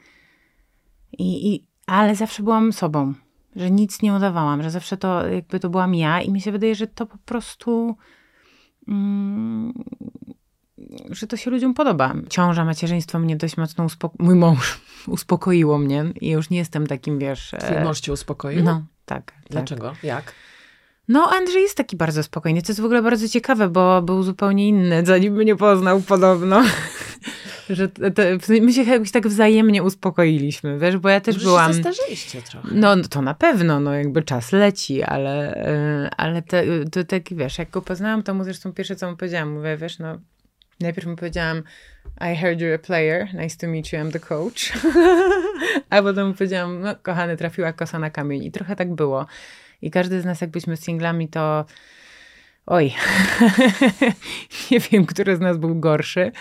i, 1.13 1.55
i, 1.55 1.67
ale 1.87 2.15
zawsze 2.15 2.43
byłam 2.43 2.73
sobą, 2.73 3.15
że 3.57 3.71
nic 3.71 4.03
nie 4.03 4.15
udawałam, 4.15 4.63
że 4.63 4.71
zawsze 4.71 4.97
to 4.97 5.29
jakby 5.29 5.61
to 5.61 5.71
byłam 5.71 5.95
ja 5.95 6.21
i 6.21 6.31
mi 6.31 6.41
się 6.41 6.53
wydaje, 6.53 6.75
że 6.75 6.87
to 6.87 7.07
po 7.07 7.19
prostu 7.19 7.97
mm, 8.89 9.73
że 11.11 11.27
to 11.27 11.37
się 11.37 11.51
ludziom 11.51 11.75
podoba. 11.75 12.15
Ciąża, 12.29 12.65
macierzyństwo 12.65 13.19
mnie 13.19 13.37
dość 13.37 13.57
mocno 13.57 13.85
uspokoiło. 13.85 14.27
Mój 14.27 14.35
mąż 14.35 14.81
uspokoiło 15.07 15.79
mnie 15.79 16.05
i 16.21 16.31
już 16.31 16.51
nie 16.51 16.59
jestem 16.59 16.87
takim, 16.87 17.19
wiesz... 17.19 17.55
Twój 17.59 17.77
e, 17.77 17.85
mąż 17.85 18.01
cię 18.01 18.13
uspokoił? 18.13 18.65
No, 18.65 18.85
tak. 19.05 19.25
tak. 19.25 19.35
Dlaczego? 19.51 19.91
Tak. 19.91 20.05
Jak? 20.05 20.33
No, 21.09 21.31
Andrzej 21.33 21.63
jest 21.63 21.77
taki 21.77 21.97
bardzo 21.97 22.23
spokojny. 22.23 22.63
To 22.63 22.73
jest 22.73 22.81
w 22.81 22.85
ogóle 22.85 23.03
bardzo 23.03 23.29
ciekawe, 23.29 23.69
bo 23.69 24.03
był 24.03 24.23
zupełnie 24.23 24.69
inny, 24.69 25.07
zanim 25.07 25.35
mnie 25.35 25.57
poznał 25.57 26.01
podobno. 26.01 26.63
że 27.71 27.89
te, 27.89 28.39
my 28.61 28.73
się 28.73 28.83
jakoś 28.83 29.11
tak 29.11 29.29
wzajemnie 29.29 29.83
uspokoiliśmy, 29.83 30.79
wiesz, 30.79 30.97
bo 30.97 31.09
ja 31.09 31.21
też 31.21 31.35
Może 31.35 31.47
byłam... 31.47 31.73
Się 32.15 32.43
trochę. 32.43 32.69
No, 32.73 32.97
to 33.11 33.23
na 33.23 33.35
pewno, 33.35 33.81
no 33.81 33.95
jakby 33.95 34.23
czas 34.23 34.53
leci, 34.53 35.03
ale, 35.03 35.55
e, 35.55 36.11
ale 36.17 36.43
te, 36.43 36.65
to 36.93 37.05
taki, 37.05 37.37
wiesz, 37.37 37.59
jak 37.59 37.71
go 37.71 37.83
poznałam, 37.83 38.23
to 38.23 38.35
mu 38.35 38.45
zresztą 38.45 38.73
pierwsze, 38.73 38.97
co 38.97 39.11
mu 39.11 39.17
powiedziałam, 39.17 39.53
mówię, 39.53 39.77
wiesz, 39.77 39.99
no 39.99 40.19
najpierw 40.83 41.07
mu 41.07 41.17
powiedziałam 41.17 41.63
I 42.21 42.37
heard 42.37 42.61
you're 42.61 42.75
a 42.75 42.79
player, 42.79 43.35
nice 43.35 43.57
to 43.57 43.67
meet 43.67 43.93
you, 43.93 43.99
I'm 43.99 44.13
the 44.13 44.21
coach. 44.21 44.73
A 45.91 46.03
potem 46.03 46.29
mu 46.29 46.35
powiedziałam, 46.35 46.81
no 46.81 46.97
kochany, 46.97 47.37
trafiła 47.37 47.73
kosa 47.73 47.99
na 47.99 48.11
kamień. 48.11 48.45
I 48.45 48.53
trochę 48.53 48.77
tak 48.77 48.95
było. 48.95 49.27
I 49.83 49.91
każdy 49.91 50.21
z 50.21 50.25
nas, 50.25 50.41
jakbyśmy 50.41 50.77
singlami, 50.77 51.29
to 51.29 51.65
oj, 52.67 52.95
nie 54.71 54.81
wiem, 54.81 55.07
który 55.07 55.37
z 55.37 55.41
nas 55.41 55.57
był 55.57 55.81
gorszy 55.81 56.33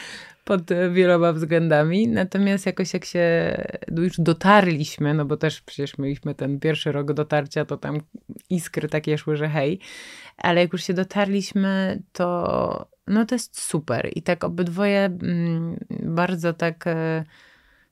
pod 0.43 0.61
wieloma 0.91 1.33
względami. 1.33 2.07
Natomiast 2.07 2.65
jakoś 2.65 2.93
jak 2.93 3.05
się 3.05 3.57
już 3.97 4.13
dotarliśmy, 4.17 5.13
no 5.13 5.25
bo 5.25 5.37
też 5.37 5.61
przecież 5.61 5.97
mieliśmy 5.97 6.35
ten 6.35 6.59
pierwszy 6.59 6.91
rok 6.91 7.13
dotarcia, 7.13 7.65
to 7.65 7.77
tam 7.77 7.99
iskry 8.49 8.89
takie 8.89 9.17
szły, 9.17 9.37
że 9.37 9.49
hej. 9.49 9.79
Ale 10.43 10.61
jak 10.61 10.73
już 10.73 10.83
się 10.83 10.93
dotarliśmy, 10.93 12.01
to 12.11 12.91
no 13.07 13.25
to 13.25 13.35
jest 13.35 13.61
super. 13.61 14.11
I 14.15 14.21
tak 14.21 14.43
obydwoje 14.43 15.05
mm, 15.05 15.85
bardzo 16.03 16.53
tak, 16.53 16.87
e, 16.87 17.23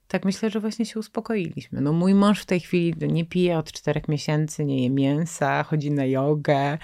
tak 0.07 0.25
myślę, 0.25 0.49
że 0.49 0.59
właśnie 0.59 0.85
się 0.85 0.99
uspokoiliśmy. 0.99 1.81
No 1.81 1.93
mój 1.93 2.13
mąż 2.13 2.41
w 2.41 2.45
tej 2.45 2.59
chwili 2.59 2.93
nie 3.07 3.25
pije 3.25 3.57
od 3.57 3.71
czterech 3.71 4.07
miesięcy, 4.07 4.65
nie 4.65 4.83
je 4.83 4.89
mięsa, 4.89 5.63
chodzi 5.63 5.91
na 5.91 6.05
jogę. 6.05 6.77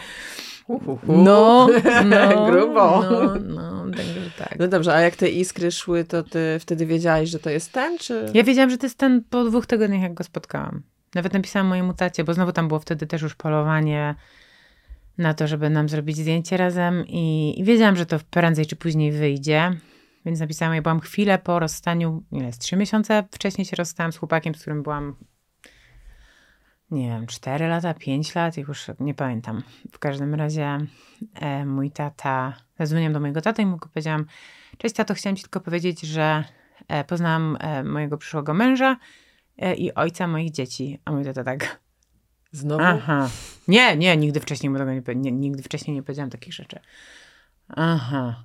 Uhuhu. 0.67 1.23
No, 1.23 1.67
no, 2.05 2.45
grubo. 2.51 3.03
No, 3.11 3.35
no, 3.35 3.85
tak. 4.37 4.59
no 4.59 4.67
dobrze, 4.67 4.93
a 4.93 5.01
jak 5.01 5.15
te 5.15 5.29
iskry 5.29 5.71
szły, 5.71 6.03
to 6.03 6.23
ty 6.23 6.39
wtedy 6.59 6.85
wiedziałaś, 6.85 7.29
że 7.29 7.39
to 7.39 7.49
jest 7.49 7.71
ten, 7.71 7.97
czy? 7.97 8.25
Ja 8.33 8.43
wiedziałam, 8.43 8.69
że 8.69 8.77
to 8.77 8.85
jest 8.85 8.97
ten 8.97 9.23
po 9.29 9.43
dwóch 9.43 9.65
tygodniach, 9.65 10.01
jak 10.01 10.13
go 10.13 10.23
spotkałam. 10.23 10.81
Nawet 11.15 11.33
napisałam 11.33 11.67
mojemu 11.67 11.93
tacie, 11.93 12.23
bo 12.23 12.33
znowu 12.33 12.51
tam 12.51 12.67
było 12.67 12.79
wtedy 12.79 13.07
też 13.07 13.21
już 13.21 13.35
polowanie 13.35 14.15
na 15.17 15.33
to, 15.33 15.47
żeby 15.47 15.69
nam 15.69 15.89
zrobić 15.89 16.17
zdjęcie 16.17 16.57
razem 16.57 17.03
i, 17.07 17.55
i 17.57 17.63
wiedziałam, 17.63 17.95
że 17.95 18.05
to 18.05 18.19
prędzej 18.29 18.65
czy 18.65 18.75
później 18.75 19.11
wyjdzie. 19.11 19.71
Więc 20.25 20.39
napisałam, 20.39 20.75
ja 20.75 20.81
byłam 20.81 20.99
chwilę 20.99 21.39
po 21.39 21.59
rozstaniu, 21.59 22.23
ile 22.31 22.45
jest, 22.45 22.61
trzy 22.61 22.75
miesiące 22.75 23.23
wcześniej 23.31 23.65
się 23.65 23.75
rozstałam 23.75 24.11
z 24.11 24.17
chłopakiem, 24.17 24.55
z 24.55 24.61
którym 24.61 24.83
byłam, 24.83 25.15
nie 26.91 27.09
wiem, 27.09 27.27
cztery 27.27 27.67
lata, 27.67 27.93
pięć 27.93 28.35
lat, 28.35 28.57
już 28.57 28.87
nie 28.99 29.13
pamiętam. 29.13 29.63
W 29.91 29.99
każdym 29.99 30.35
razie 30.35 30.77
e, 31.33 31.65
mój 31.65 31.91
tata, 31.91 32.53
zadzwoniłam 32.79 33.13
do 33.13 33.19
mojego 33.19 33.41
taty 33.41 33.61
i 33.61 33.65
mu 33.65 33.77
powiedziałam, 33.77 34.25
cześć 34.77 34.95
tato, 34.95 35.13
chciałam 35.13 35.35
ci 35.35 35.43
tylko 35.43 35.59
powiedzieć, 35.59 36.01
że 36.01 36.43
e, 36.87 37.03
poznałam 37.03 37.57
e, 37.59 37.83
mojego 37.83 38.17
przyszłego 38.17 38.53
męża 38.53 38.97
e, 39.57 39.75
i 39.75 39.93
ojca 39.93 40.27
moich 40.27 40.51
dzieci. 40.51 40.99
A 41.05 41.11
mój 41.11 41.23
tata 41.23 41.43
tak, 41.43 41.79
Znowu? 42.55 42.83
Aha. 42.83 43.29
Nie, 43.67 43.97
nie, 43.97 44.17
nigdy 44.17 44.39
wcześniej 44.39 44.69
mu 44.69 44.77
tego 44.77 44.93
nie, 44.93 45.15
nie, 45.15 45.31
nigdy 45.31 45.63
wcześniej 45.63 45.95
nie 45.95 46.03
powiedziałam 46.03 46.29
takich 46.29 46.53
rzeczy. 46.53 46.79
Aha. 47.67 48.43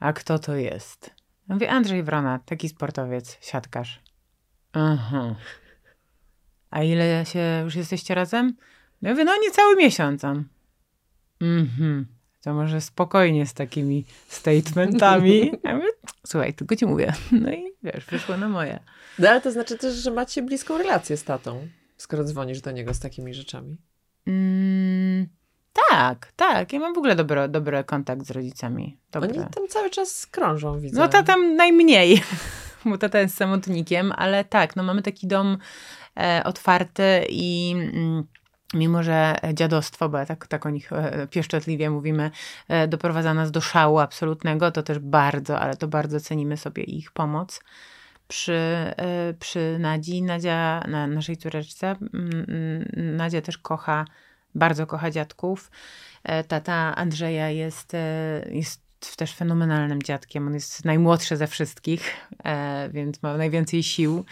A 0.00 0.12
kto 0.12 0.38
to 0.38 0.56
jest? 0.56 1.10
Ja 1.48 1.54
mówię, 1.54 1.70
Andrzej 1.70 2.02
Wrona, 2.02 2.38
taki 2.38 2.68
sportowiec, 2.68 3.38
siatkarz. 3.40 4.00
Aha. 4.72 5.34
A 6.70 6.82
ile 6.82 7.24
się 7.26 7.60
już 7.64 7.74
jesteście 7.74 8.14
razem? 8.14 8.56
Ja 9.02 9.10
mówię, 9.10 9.24
no 9.24 9.32
niecały 9.42 9.76
miesiąc. 9.76 10.22
Mhm. 11.40 12.06
To 12.42 12.54
może 12.54 12.80
spokojnie 12.80 13.46
z 13.46 13.54
takimi 13.54 14.04
statementami. 14.28 15.52
Ja 15.62 15.76
mówię, 15.76 15.88
słuchaj, 16.26 16.54
tylko 16.54 16.76
ci 16.76 16.86
mówię. 16.86 17.12
No 17.32 17.52
i 17.52 17.72
wiesz, 17.82 18.04
wyszło 18.04 18.36
na 18.36 18.48
moje. 18.48 18.80
No 19.18 19.28
ale 19.28 19.40
to 19.40 19.52
znaczy 19.52 19.78
też, 19.78 19.94
że 19.94 20.10
macie 20.10 20.42
bliską 20.42 20.78
relację 20.78 21.16
z 21.16 21.24
tatą 21.24 21.68
skoro 21.96 22.24
dzwonisz 22.24 22.60
do 22.60 22.70
niego 22.70 22.94
z 22.94 23.00
takimi 23.00 23.34
rzeczami? 23.34 23.76
Mm, 24.26 25.26
tak, 25.90 26.32
tak. 26.36 26.72
Ja 26.72 26.78
mam 26.80 26.94
w 26.94 26.98
ogóle 26.98 27.16
dobry, 27.16 27.48
dobry 27.48 27.84
kontakt 27.84 28.26
z 28.26 28.30
rodzicami. 28.30 28.98
Dobry. 29.12 29.30
Oni 29.30 29.50
tam 29.50 29.68
cały 29.68 29.90
czas 29.90 30.26
krążą, 30.26 30.80
widzę. 30.80 31.00
No 31.00 31.08
to 31.08 31.22
tam 31.22 31.56
najmniej, 31.56 32.22
bo 32.84 32.98
tata 32.98 33.20
jest 33.20 33.36
samotnikiem, 33.36 34.12
ale 34.16 34.44
tak, 34.44 34.76
no 34.76 34.82
mamy 34.82 35.02
taki 35.02 35.26
dom 35.26 35.58
e, 36.16 36.42
otwarty 36.44 37.26
i... 37.28 37.74
Mm, 37.76 38.24
mimo 38.74 39.02
że 39.02 39.36
dziadostwo, 39.52 40.08
bo 40.08 40.26
tak, 40.26 40.46
tak 40.46 40.66
o 40.66 40.70
nich 40.70 40.92
e, 40.92 41.26
pieszczotliwie 41.30 41.90
mówimy, 41.90 42.30
e, 42.68 42.88
doprowadza 42.88 43.34
nas 43.34 43.50
do 43.50 43.60
szału 43.60 43.98
absolutnego, 43.98 44.70
to 44.70 44.82
też 44.82 44.98
bardzo, 44.98 45.60
ale 45.60 45.76
to 45.76 45.88
bardzo 45.88 46.20
cenimy 46.20 46.56
sobie 46.56 46.82
ich 46.82 47.12
pomoc 47.12 47.60
przy, 48.28 48.52
e, 48.52 49.34
przy 49.38 49.76
Nadzi. 49.78 50.22
Nadzia, 50.22 50.84
na 50.88 51.06
naszej 51.06 51.36
córeczce, 51.36 51.96
Nadzia 52.96 53.42
też 53.42 53.58
kocha, 53.58 54.04
bardzo 54.54 54.86
kocha 54.86 55.10
dziadków. 55.10 55.70
E, 56.24 56.44
tata 56.44 56.96
Andrzeja 56.96 57.50
jest, 57.50 57.94
e, 57.94 58.44
jest 59.06 59.16
też 59.16 59.34
fenomenalnym 59.34 60.02
dziadkiem. 60.02 60.46
On 60.46 60.54
jest 60.54 60.84
najmłodszy 60.84 61.36
ze 61.36 61.46
wszystkich, 61.46 62.14
e, 62.44 62.88
więc 62.92 63.22
ma 63.22 63.36
najwięcej 63.36 63.82
sił. 63.82 64.24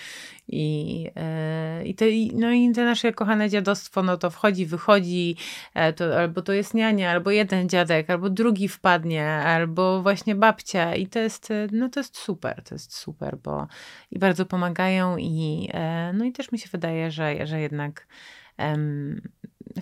I, 0.49 1.11
e, 1.17 1.85
i, 1.85 1.95
te, 1.95 2.05
no 2.35 2.53
i 2.53 2.73
te 2.73 2.85
nasze 2.85 3.13
kochane 3.13 3.51
dziadostwo, 3.51 4.03
no 4.03 4.17
to 4.17 4.31
wchodzi, 4.31 4.67
wychodzi, 4.67 5.37
e, 5.75 5.93
to, 5.93 6.19
albo 6.19 6.43
to 6.43 6.53
jest 6.53 6.75
niania, 6.75 7.11
albo 7.11 7.31
jeden 7.31 7.69
dziadek, 7.69 8.11
albo 8.11 8.31
drugi 8.31 8.69
wpadnie, 8.69 9.27
albo 9.29 10.03
właśnie 10.03 10.35
babcia. 10.35 10.95
I 10.95 11.07
to 11.07 11.19
jest, 11.19 11.49
no 11.73 11.89
to 11.89 12.01
jest 12.01 12.17
super, 12.17 12.63
to 12.63 12.75
jest 12.75 12.97
super, 12.97 13.39
bo 13.43 13.67
i 14.11 14.19
bardzo 14.19 14.47
pomagają 14.47 15.17
i 15.17 15.69
no 16.15 16.25
i 16.25 16.33
też 16.33 16.53
mi 16.53 16.59
się 16.59 16.69
wydaje, 16.73 17.11
że, 17.11 17.47
że 17.47 17.61
jednak 17.61 18.07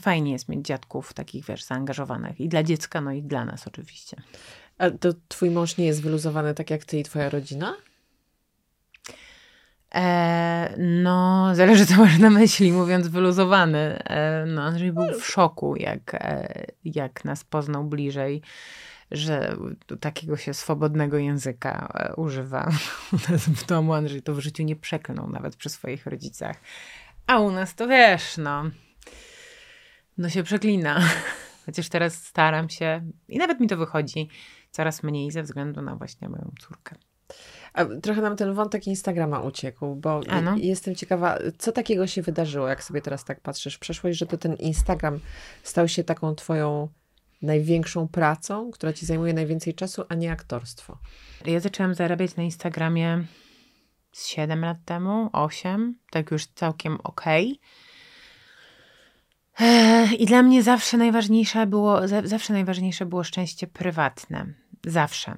fajnie 0.00 0.32
jest 0.32 0.48
mieć 0.48 0.66
dziadków 0.66 1.12
takich, 1.12 1.44
wiesz, 1.44 1.64
zaangażowanych 1.64 2.40
i 2.40 2.48
dla 2.48 2.62
dziecka, 2.62 3.00
no 3.00 3.12
i 3.12 3.22
dla 3.22 3.44
nas 3.44 3.66
oczywiście. 3.66 4.16
A 4.80 4.90
to 4.90 5.08
twój 5.28 5.50
mąż 5.50 5.76
nie 5.76 5.86
jest 5.86 6.02
wyluzowany 6.02 6.54
tak 6.54 6.70
jak 6.70 6.84
ty 6.84 6.98
i 6.98 7.02
twoja 7.02 7.30
rodzina? 7.30 7.76
E, 9.94 10.74
no, 10.78 11.50
zależy 11.54 11.86
co 11.86 11.96
masz 11.96 12.18
na 12.18 12.30
myśli, 12.30 12.72
mówiąc 12.72 13.08
wyluzowany. 13.08 13.98
E, 14.04 14.46
no, 14.46 14.62
Andrzej 14.62 14.92
był 14.92 15.20
w 15.20 15.26
szoku, 15.26 15.76
jak, 15.76 16.14
e, 16.14 16.64
jak 16.84 17.24
nas 17.24 17.44
poznał 17.44 17.84
bliżej, 17.84 18.42
że 19.10 19.56
takiego 20.00 20.36
się 20.36 20.54
swobodnego 20.54 21.18
języka 21.18 21.92
e, 21.94 22.14
używa 22.14 22.70
u 23.12 23.32
nas 23.32 23.48
w 23.48 23.66
domu. 23.66 23.92
Andrzej 23.92 24.22
to 24.22 24.34
w 24.34 24.40
życiu 24.40 24.62
nie 24.62 24.76
przeklnął 24.76 25.30
nawet 25.30 25.56
przy 25.56 25.68
swoich 25.68 26.06
rodzicach. 26.06 26.56
A 27.26 27.38
u 27.38 27.50
nas 27.50 27.74
to 27.74 27.88
wiesz, 27.88 28.36
no, 28.36 28.64
no 30.18 30.28
się 30.28 30.42
przeklina. 30.42 31.00
Chociaż 31.66 31.88
teraz 31.88 32.24
staram 32.24 32.68
się 32.68 33.02
i 33.28 33.38
nawet 33.38 33.60
mi 33.60 33.68
to 33.68 33.76
wychodzi 33.76 34.28
coraz 34.70 35.02
mniej 35.02 35.30
ze 35.30 35.42
względu 35.42 35.82
na 35.82 35.96
właśnie 35.96 36.28
moją 36.28 36.52
córkę. 36.60 36.96
A 37.72 37.84
trochę 37.84 38.22
nam 38.22 38.36
ten 38.36 38.54
wątek 38.54 38.86
Instagrama 38.86 39.40
uciekł, 39.40 39.94
bo 39.94 40.20
ano. 40.28 40.56
jestem 40.56 40.94
ciekawa, 40.94 41.38
co 41.58 41.72
takiego 41.72 42.06
się 42.06 42.22
wydarzyło, 42.22 42.68
jak 42.68 42.84
sobie 42.84 43.02
teraz 43.02 43.24
tak 43.24 43.40
patrzysz 43.40 43.76
w 43.76 43.78
przeszłość, 43.78 44.18
że 44.18 44.26
to 44.26 44.38
ten 44.38 44.54
Instagram 44.54 45.20
stał 45.62 45.88
się 45.88 46.04
taką 46.04 46.34
twoją 46.34 46.88
największą 47.42 48.08
pracą, 48.08 48.70
która 48.70 48.92
ci 48.92 49.06
zajmuje 49.06 49.34
najwięcej 49.34 49.74
czasu, 49.74 50.04
a 50.08 50.14
nie 50.14 50.32
aktorstwo. 50.32 50.98
Ja 51.46 51.60
zaczęłam 51.60 51.94
zarabiać 51.94 52.36
na 52.36 52.42
Instagramie 52.42 53.24
z 54.12 54.26
7 54.26 54.60
lat 54.60 54.78
temu, 54.84 55.30
8, 55.32 55.98
tak 56.10 56.30
już 56.30 56.46
całkiem 56.46 56.98
okej. 57.04 57.52
Okay. 57.52 57.89
I 60.18 60.26
dla 60.26 60.42
mnie 60.42 60.62
zawsze 60.62 60.96
najważniejsze 60.96 61.66
było, 61.66 62.08
zawsze 62.24 62.52
najważniejsze 62.52 63.06
było 63.06 63.24
szczęście 63.24 63.66
prywatne. 63.66 64.46
Zawsze. 64.86 65.34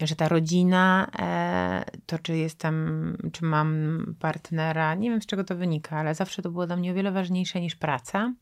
Że 0.00 0.16
ta 0.16 0.28
rodzina, 0.28 1.10
e, 1.18 1.84
to 2.06 2.18
czy 2.18 2.36
jestem, 2.36 3.16
czy 3.32 3.44
mam 3.44 4.00
partnera, 4.20 4.94
nie 4.94 5.10
wiem 5.10 5.22
z 5.22 5.26
czego 5.26 5.44
to 5.44 5.56
wynika, 5.56 5.96
ale 5.96 6.14
zawsze 6.14 6.42
to 6.42 6.50
było 6.50 6.66
dla 6.66 6.76
mnie 6.76 6.90
o 6.90 6.94
wiele 6.94 7.12
ważniejsze 7.12 7.60
niż 7.60 7.76
praca. 7.76 8.32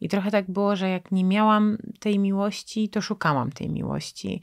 I 0.00 0.08
trochę 0.08 0.30
tak 0.30 0.50
było, 0.50 0.76
że 0.76 0.88
jak 0.88 1.12
nie 1.12 1.24
miałam 1.24 1.78
tej 2.00 2.18
miłości, 2.18 2.88
to 2.88 3.00
szukałam 3.00 3.52
tej 3.52 3.70
miłości. 3.70 4.42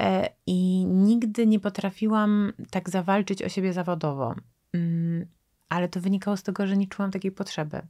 E, 0.00 0.28
I 0.46 0.86
nigdy 0.86 1.46
nie 1.46 1.60
potrafiłam 1.60 2.52
tak 2.70 2.90
zawalczyć 2.90 3.42
o 3.42 3.48
siebie 3.48 3.72
zawodowo. 3.72 4.34
Mm, 4.72 5.26
ale 5.68 5.88
to 5.88 6.00
wynikało 6.00 6.36
z 6.36 6.42
tego, 6.42 6.66
że 6.66 6.76
nie 6.76 6.86
czułam 6.86 7.10
takiej 7.10 7.32
potrzeby. 7.32 7.82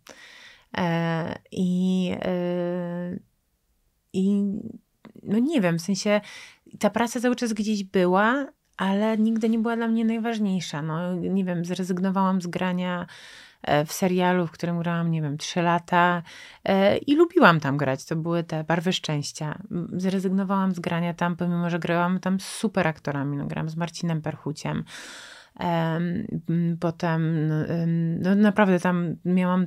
E, 0.77 1.39
I, 1.53 2.11
e, 2.23 3.17
i 4.13 4.45
no 5.23 5.39
nie 5.39 5.61
wiem, 5.61 5.79
w 5.79 5.83
sensie 5.83 6.21
ta 6.79 6.91
praca 6.91 7.21
cały 7.21 7.37
czas 7.37 7.53
gdzieś 7.53 7.85
była, 7.85 8.47
ale 8.77 9.19
nigdy 9.19 9.49
nie 9.49 9.59
była 9.59 9.77
dla 9.77 9.89
mnie 9.89 10.05
najważniejsza. 10.05 10.83
No 10.83 11.15
nie 11.15 11.45
wiem, 11.45 11.65
zrezygnowałam 11.65 12.43
z 12.43 12.47
grania 12.47 13.07
E, 13.63 13.85
w 13.85 13.93
serialu, 13.93 14.47
w 14.47 14.51
którym 14.51 14.79
grałam, 14.79 15.11
nie 15.11 15.23
wiem, 15.23 15.39
trzy 15.39 15.63
lata 15.63 16.23
i 17.07 17.17
lubiłam 17.17 17.61
tam 17.61 17.77
grać. 17.77 18.05
To 18.05 18.17
były 18.17 18.45
te 18.45 18.65
barwy 18.65 18.93
szczęścia. 18.93 19.59
Zrezygnowałam 19.93 20.75
z 20.75 20.81
grania 20.81 21.15
tam, 21.15 21.37
pomimo 21.37 21.71
że 21.71 21.79
grałam 21.79 22.21
tam 22.21 22.41
z 22.41 22.47
super 22.47 22.89
aktorami. 22.89 23.37
No, 23.37 23.47
grałam 23.47 23.69
z 23.69 23.77
Marcinem 23.77 24.23
Perchuciem. 24.23 24.85
Potem, 26.81 27.49
no 28.21 28.35
naprawdę 28.35 28.81
tam 28.81 29.17
miałam 29.25 29.65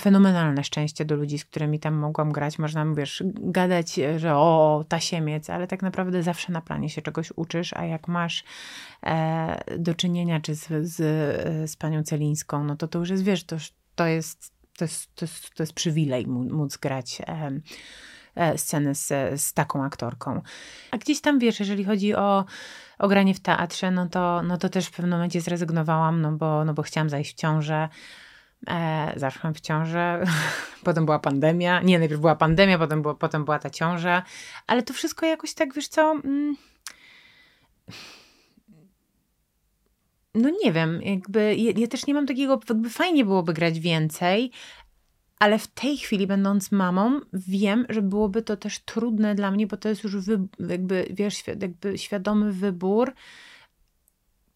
fenomenalne 0.00 0.64
szczęście 0.64 1.04
do 1.04 1.16
ludzi, 1.16 1.38
z 1.38 1.44
którymi 1.44 1.78
tam 1.80 1.94
mogłam 1.94 2.32
grać. 2.32 2.58
Można, 2.58 2.86
wiesz, 2.94 3.22
gadać, 3.34 4.00
że 4.16 4.34
o, 4.34 4.84
tasiemiec, 4.88 5.50
ale 5.50 5.66
tak 5.66 5.82
naprawdę 5.82 6.22
zawsze 6.22 6.52
na 6.52 6.60
planie 6.60 6.88
się 6.88 7.02
czegoś 7.02 7.32
uczysz, 7.36 7.72
a 7.72 7.84
jak 7.84 8.08
masz 8.08 8.44
e, 9.06 9.78
do 9.78 9.94
czynienia 9.94 10.40
czy 10.40 10.54
z, 10.54 10.68
z, 10.82 10.96
z 11.70 11.76
panią 11.76 12.02
Celińską, 12.02 12.64
no 12.64 12.76
to 12.76 12.88
to 12.88 12.98
już 12.98 13.10
jest, 13.10 13.22
wiesz, 13.22 13.44
to, 13.44 13.56
to 13.94 14.06
jest 14.06 14.52
to 14.76 14.84
jest, 14.84 15.14
to 15.14 15.24
jest, 15.24 15.54
to 15.54 15.62
jest 15.62 15.72
przywilej 15.72 16.26
móc 16.26 16.76
grać 16.76 17.20
e, 17.20 17.28
e, 17.28 17.60
sceny 18.56 18.94
z, 18.94 19.08
z 19.40 19.52
taką 19.52 19.84
aktorką. 19.84 20.42
A 20.90 20.98
gdzieś 20.98 21.20
tam, 21.20 21.38
wiesz, 21.38 21.60
jeżeli 21.60 21.84
chodzi 21.84 22.14
o 22.14 22.44
o 23.02 23.08
granie 23.08 23.34
w 23.34 23.40
teatrze, 23.40 23.90
no 23.90 24.08
to, 24.08 24.42
no 24.42 24.58
to 24.58 24.68
też 24.68 24.86
w 24.86 24.90
pewnym 24.90 25.10
momencie 25.10 25.40
zrezygnowałam, 25.40 26.20
no 26.20 26.32
bo, 26.32 26.64
no 26.64 26.74
bo 26.74 26.82
chciałam 26.82 27.10
zajść 27.10 27.32
w 27.32 27.34
ciążę. 27.34 27.88
E, 28.70 29.12
zaszłam 29.16 29.54
w 29.54 29.60
ciążę, 29.60 30.24
potem 30.84 31.04
była 31.04 31.18
pandemia. 31.18 31.80
Nie, 31.80 31.98
najpierw 31.98 32.20
była 32.20 32.36
pandemia, 32.36 32.78
potem, 32.78 33.02
było, 33.02 33.14
potem 33.14 33.44
była 33.44 33.58
ta 33.58 33.70
ciąża, 33.70 34.22
ale 34.66 34.82
to 34.82 34.94
wszystko 34.94 35.26
jakoś 35.26 35.54
tak, 35.54 35.74
wiesz 35.74 35.88
co... 35.88 36.10
Mm, 36.24 36.56
no 40.34 40.50
nie 40.64 40.72
wiem, 40.72 41.02
jakby 41.02 41.56
ja, 41.56 41.72
ja, 41.76 41.86
też 41.86 42.06
nie 42.06 42.14
mam 42.14 42.26
takiego, 42.26 42.60
jakby 42.68 42.90
fajnie 42.90 43.24
byłoby 43.24 43.52
grać 43.52 43.80
więcej, 43.80 44.50
ale 45.42 45.58
w 45.58 45.66
tej 45.66 45.96
chwili, 45.96 46.26
będąc 46.26 46.72
mamą, 46.72 47.20
wiem, 47.32 47.86
że 47.88 48.02
byłoby 48.02 48.42
to 48.42 48.56
też 48.56 48.78
trudne 48.78 49.34
dla 49.34 49.50
mnie, 49.50 49.66
bo 49.66 49.76
to 49.76 49.88
jest 49.88 50.04
już 50.04 50.16
wy, 50.16 50.40
jakby, 50.68 51.06
wiesz, 51.10 51.46
jakby 51.46 51.98
świadomy 51.98 52.52
wybór 52.52 53.12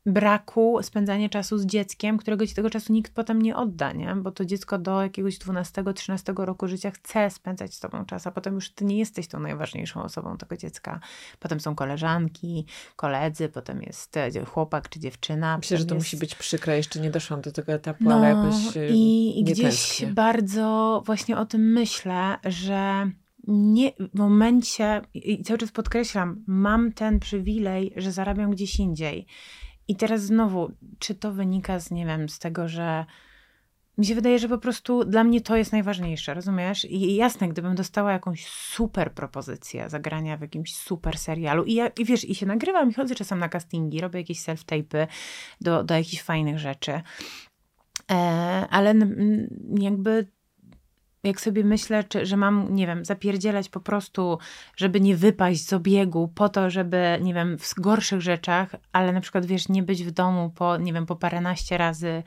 braku 0.07 0.79
spędzania 0.83 1.29
czasu 1.29 1.59
z 1.59 1.67
dzieckiem, 1.67 2.19
którego 2.19 2.47
ci 2.47 2.55
tego 2.55 2.71
czasu 2.71 2.93
nikt 2.93 3.15
potem 3.15 3.43
nie 3.43 3.57
odda, 3.57 3.93
nie? 3.93 4.15
Bo 4.17 4.31
to 4.31 4.45
dziecko 4.45 4.79
do 4.79 5.03
jakiegoś 5.03 5.39
12-13 5.39 6.45
roku 6.45 6.69
życia 6.69 6.91
chce 6.91 7.31
spędzać 7.31 7.75
z 7.75 7.81
tobą 7.81 8.05
czas, 8.05 8.27
a 8.27 8.31
potem 8.31 8.55
już 8.55 8.71
ty 8.71 8.85
nie 8.85 8.99
jesteś 8.99 9.29
tą 9.29 9.41
najważniejszą 9.41 10.03
osobą 10.03 10.37
tego 10.37 10.57
dziecka. 10.57 11.01
Potem 11.39 11.61
są 11.61 11.75
koleżanki, 11.75 12.67
koledzy, 12.97 13.49
potem 13.49 13.83
jest 13.83 14.17
e, 14.17 14.45
chłopak 14.45 14.89
czy 14.89 15.01
dziewczyna. 15.01 15.57
Myślę, 15.57 15.77
że 15.77 15.85
to 15.85 15.95
jest... 15.95 16.07
musi 16.07 16.17
być 16.17 16.35
przykre, 16.35 16.77
jeszcze 16.77 17.01
nie 17.01 17.11
doszłam 17.11 17.41
do 17.41 17.53
tego 17.53 17.73
etapu, 17.73 18.05
no, 18.05 18.15
ale 18.15 18.29
jakoś 18.29 18.77
e, 18.77 18.89
i, 18.91 19.41
i 19.41 19.45
gdzieś 19.45 19.61
tęsknię. 19.61 20.07
bardzo 20.07 21.03
właśnie 21.07 21.39
o 21.39 21.47
tym 21.47 21.73
myślę, 21.73 22.37
że 22.45 23.11
nie, 23.49 23.93
w 24.15 24.19
momencie, 24.19 25.03
i 25.15 25.43
cały 25.43 25.59
czas 25.59 25.73
podkreślam, 25.73 26.45
mam 26.47 26.93
ten 26.93 27.21
przywilej, 27.21 27.93
że 27.97 28.13
zarabiam 28.13 28.51
gdzieś 28.51 28.79
indziej. 28.79 29.27
I 29.89 29.97
teraz 29.97 30.23
znowu, 30.23 30.73
czy 30.99 31.15
to 31.15 31.33
wynika 31.33 31.81
z, 31.81 31.91
nie 31.91 32.07
wiem, 32.07 32.29
z 32.29 32.39
tego, 32.39 32.69
że 32.69 33.07
mi 33.99 34.07
się 34.07 34.15
wydaje, 34.15 34.39
że 34.39 34.49
po 34.49 34.59
prostu 34.59 35.05
dla 35.05 35.25
mnie 35.25 35.41
to 35.41 35.57
jest 35.57 35.73
najważniejsze, 35.73 36.35
rozumiesz? 36.35 36.85
I 36.85 37.15
jasne, 37.15 37.49
gdybym 37.49 37.75
dostała 37.75 38.13
jakąś 38.13 38.47
super 38.47 39.13
propozycję 39.13 39.91
zagrania 39.91 40.37
w 40.37 40.41
jakimś 40.41 40.77
super 40.77 41.19
serialu 41.19 41.65
i, 41.65 41.75
ja, 41.75 41.89
i 41.89 42.05
wiesz, 42.05 42.25
i 42.25 42.35
się 42.35 42.47
nagrywam 42.47 42.91
i 42.91 42.95
chodzę 42.95 43.15
czasem 43.15 43.39
na 43.39 43.49
castingi, 43.49 44.01
robię 44.01 44.21
jakieś 44.21 44.41
self-tape'y 44.41 45.07
do, 45.61 45.85
do 45.85 45.95
jakichś 45.95 46.23
fajnych 46.23 46.59
rzeczy. 46.59 47.01
E, 48.11 48.15
ale 48.71 48.95
jakby 49.79 50.27
jak 51.27 51.41
sobie 51.41 51.65
myślę, 51.65 52.05
czy, 52.05 52.27
że 52.27 52.37
mam, 52.37 52.75
nie 52.75 52.87
wiem, 52.87 53.05
zapierdzielać 53.05 53.69
po 53.69 53.81
prostu, 53.81 54.39
żeby 54.77 55.01
nie 55.01 55.17
wypaść 55.17 55.67
z 55.67 55.73
obiegu, 55.73 56.29
po 56.29 56.49
to, 56.49 56.71
żeby, 56.71 57.19
nie 57.23 57.35
wiem, 57.35 57.59
w 57.59 57.75
gorszych 57.75 58.21
rzeczach, 58.21 58.77
ale 58.93 59.13
na 59.13 59.21
przykład, 59.21 59.47
wiesz, 59.47 59.69
nie 59.69 59.83
być 59.83 60.05
w 60.05 60.11
domu 60.11 60.53
po, 60.55 60.77
nie 60.77 60.93
wiem, 60.93 61.07
po 61.07 61.17
paręnaście 61.17 61.79
razy 61.79 62.23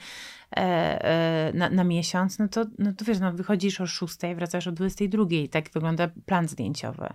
e, 0.52 0.60
e, 0.60 1.52
na, 1.54 1.70
na, 1.70 1.84
miesiąc, 1.84 2.40
no 2.40 2.48
to, 2.48 2.66
no 2.80 2.94
to 2.94 3.06
wiesz, 3.06 3.20
no 3.20 3.34
wychodzisz 3.34 3.82
o 3.82 3.88
6, 3.88 4.16
wracasz 4.36 4.68
o 4.68 4.72
22. 4.72 5.26
Tak 5.52 5.70
wygląda 5.70 6.08
plan 6.26 6.48
zdjęciowy. 6.48 7.10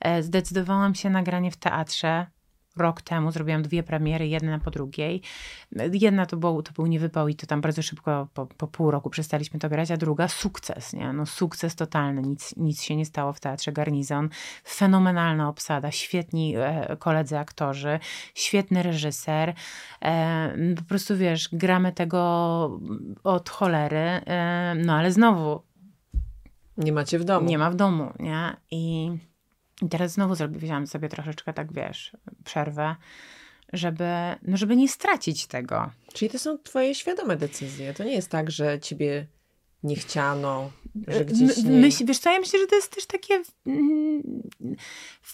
E, 0.00 0.22
zdecydowałam 0.22 0.94
się 0.94 1.10
na 1.10 1.22
granie 1.22 1.50
w 1.50 1.56
teatrze 1.56 2.26
rok 2.76 3.02
temu 3.02 3.32
zrobiłam 3.32 3.62
dwie 3.62 3.82
premiery, 3.82 4.28
jedna 4.28 4.58
po 4.58 4.70
drugiej. 4.70 5.22
Jedna 5.92 6.26
to 6.26 6.36
był, 6.36 6.62
to 6.62 6.72
był 6.72 6.86
niewypał 6.86 7.28
i 7.28 7.34
to 7.34 7.46
tam 7.46 7.60
bardzo 7.60 7.82
szybko, 7.82 8.28
po, 8.34 8.46
po 8.46 8.66
pół 8.66 8.90
roku 8.90 9.10
przestaliśmy 9.10 9.60
to 9.60 9.68
grać, 9.68 9.90
a 9.90 9.96
druga 9.96 10.28
sukces, 10.28 10.92
nie? 10.92 11.12
No 11.12 11.26
sukces 11.26 11.74
totalny, 11.74 12.22
nic, 12.22 12.56
nic 12.56 12.82
się 12.82 12.96
nie 12.96 13.04
stało 13.04 13.32
w 13.32 13.40
Teatrze 13.40 13.72
Garnizon. 13.72 14.28
Fenomenalna 14.68 15.48
obsada, 15.48 15.90
świetni 15.90 16.56
e, 16.56 16.96
koledzy 16.96 17.38
aktorzy, 17.38 17.98
świetny 18.34 18.82
reżyser. 18.82 19.54
E, 20.02 20.74
po 20.76 20.82
prostu 20.82 21.16
wiesz, 21.16 21.48
gramy 21.52 21.92
tego 21.92 22.20
od 23.24 23.50
cholery, 23.50 23.98
e, 23.98 24.74
no 24.74 24.94
ale 24.94 25.12
znowu 25.12 25.62
nie 26.76 26.92
macie 26.92 27.18
w 27.18 27.24
domu. 27.24 27.48
Nie 27.48 27.58
ma 27.58 27.70
w 27.70 27.74
domu, 27.74 28.12
nie? 28.18 28.56
I 28.70 29.10
i 29.82 29.88
teraz 29.88 30.12
znowu 30.12 30.34
zrobiłam 30.34 30.86
sobie 30.86 31.08
troszeczkę 31.08 31.52
tak, 31.52 31.72
wiesz, 31.72 32.16
przerwę, 32.44 32.96
żeby, 33.72 34.08
no 34.42 34.56
żeby 34.56 34.76
nie 34.76 34.88
stracić 34.88 35.46
tego. 35.46 35.90
Czyli 36.12 36.30
to 36.30 36.38
są 36.38 36.58
twoje 36.58 36.94
świadome 36.94 37.36
decyzje. 37.36 37.94
To 37.94 38.04
nie 38.04 38.12
jest 38.12 38.30
tak, 38.30 38.50
że 38.50 38.80
ciebie 38.80 39.26
nie 39.82 39.96
chciano, 39.96 40.70
że 41.08 41.24
gdzieś 41.24 41.56
nie... 41.56 41.70
Myśl, 41.70 42.06
wiesz 42.06 42.18
co, 42.18 42.32
ja 42.32 42.40
myślę, 42.40 42.58
że 42.58 42.66
to 42.66 42.74
jest 42.74 42.94
też 42.94 43.06
takie 43.06 43.42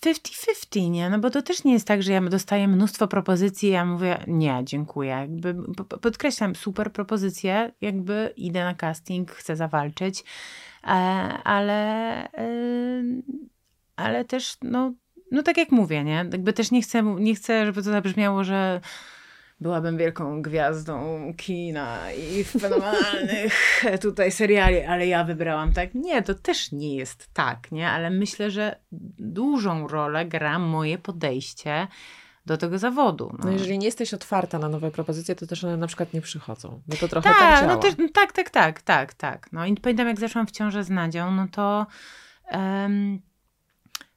50-50, 0.02 0.90
nie? 0.90 1.10
No 1.10 1.18
bo 1.18 1.30
to 1.30 1.42
też 1.42 1.64
nie 1.64 1.72
jest 1.72 1.86
tak, 1.86 2.02
że 2.02 2.12
ja 2.12 2.20
dostaję 2.20 2.68
mnóstwo 2.68 3.08
propozycji 3.08 3.68
i 3.68 3.72
ja 3.72 3.84
mówię, 3.84 4.24
nie, 4.26 4.60
dziękuję. 4.64 5.10
Jakby 5.10 5.54
podkreślam, 6.02 6.56
super 6.56 6.92
propozycje, 6.92 7.72
jakby 7.80 8.32
idę 8.36 8.64
na 8.64 8.74
casting, 8.74 9.30
chcę 9.30 9.56
zawalczyć, 9.56 10.24
e, 10.84 10.86
ale 11.44 12.28
ale 13.96 14.24
też, 14.24 14.56
no, 14.62 14.92
no 15.30 15.42
tak 15.42 15.56
jak 15.56 15.72
mówię, 15.72 16.04
nie? 16.04 16.26
Jakby 16.32 16.52
też 16.52 16.70
nie 16.70 16.82
chcę, 16.82 17.02
nie 17.02 17.34
chcę, 17.34 17.66
żeby 17.66 17.82
to 17.82 17.90
zabrzmiało, 17.90 18.44
że 18.44 18.80
byłabym 19.60 19.96
wielką 19.96 20.42
gwiazdą 20.42 21.32
kina 21.36 22.12
i 22.12 22.44
fenomenalnych 22.44 23.82
tutaj 24.02 24.32
seriali, 24.32 24.80
ale 24.80 25.06
ja 25.06 25.24
wybrałam 25.24 25.72
tak. 25.72 25.94
Nie, 25.94 26.22
to 26.22 26.34
też 26.34 26.72
nie 26.72 26.96
jest 26.96 27.28
tak, 27.32 27.72
nie? 27.72 27.90
Ale 27.90 28.10
myślę, 28.10 28.50
że 28.50 28.76
dużą 29.18 29.88
rolę 29.88 30.26
gra 30.26 30.58
moje 30.58 30.98
podejście 30.98 31.86
do 32.46 32.56
tego 32.56 32.78
zawodu. 32.78 33.30
No. 33.32 33.44
no. 33.44 33.50
jeżeli 33.50 33.78
nie 33.78 33.86
jesteś 33.86 34.14
otwarta 34.14 34.58
na 34.58 34.68
nowe 34.68 34.90
propozycje, 34.90 35.34
to 35.34 35.46
też 35.46 35.64
one 35.64 35.76
na 35.76 35.86
przykład 35.86 36.12
nie 36.12 36.20
przychodzą. 36.20 36.82
No 36.88 36.96
to 37.00 37.08
trochę 37.08 37.28
tak, 37.28 37.38
tak 37.38 37.60
działa. 37.60 37.74
No 37.74 37.80
też, 37.80 37.94
tak, 38.14 38.32
tak, 38.32 38.50
tak, 38.50 38.82
tak, 38.82 39.14
tak. 39.14 39.52
No 39.52 39.66
i 39.66 39.74
pamiętam, 39.74 40.08
jak 40.08 40.20
zeszłam 40.20 40.46
w 40.46 40.50
ciążę 40.50 40.84
z 40.84 40.90
Nadzią, 40.90 41.30
no 41.30 41.46
to 41.52 41.86
um, 42.52 43.20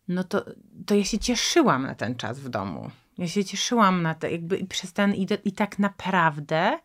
no 0.10 0.24
to, 0.24 0.46
to 0.86 0.96
ja 0.96 1.04
się 1.04 1.20
cieszyłam 1.20 1.84
na 1.84 1.96
ten 1.96 2.16
czas 2.16 2.40
w 2.40 2.50
domu. 2.50 2.92
Ja 3.18 3.28
się 3.28 3.46
cieszyłam 3.46 4.02
na 4.02 4.16
to, 4.16 4.28
jakby 4.28 4.66
przez 4.66 4.94
ten 4.94 5.16
i, 5.16 5.28
i 5.46 5.52
tak 5.52 5.80
naprawdę 5.80 6.80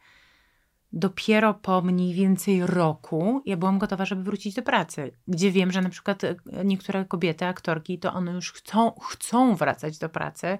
dopiero 0.92 1.54
po 1.54 1.82
mniej 1.82 2.14
więcej 2.14 2.66
roku 2.66 3.42
ja 3.46 3.56
byłam 3.56 3.78
gotowa, 3.78 4.04
żeby 4.04 4.22
wrócić 4.22 4.54
do 4.54 4.62
pracy. 4.62 5.12
Gdzie 5.28 5.50
wiem, 5.50 5.72
że 5.72 5.82
na 5.82 5.88
przykład 5.88 6.24
e, 6.24 6.36
niektóre 6.64 7.04
kobiety, 7.04 7.46
aktorki, 7.46 7.98
to 7.98 8.12
one 8.12 8.32
już 8.32 8.52
chcą, 8.52 8.92
chcą 9.00 9.56
wracać 9.56 9.98
do 9.98 10.08
pracy 10.08 10.58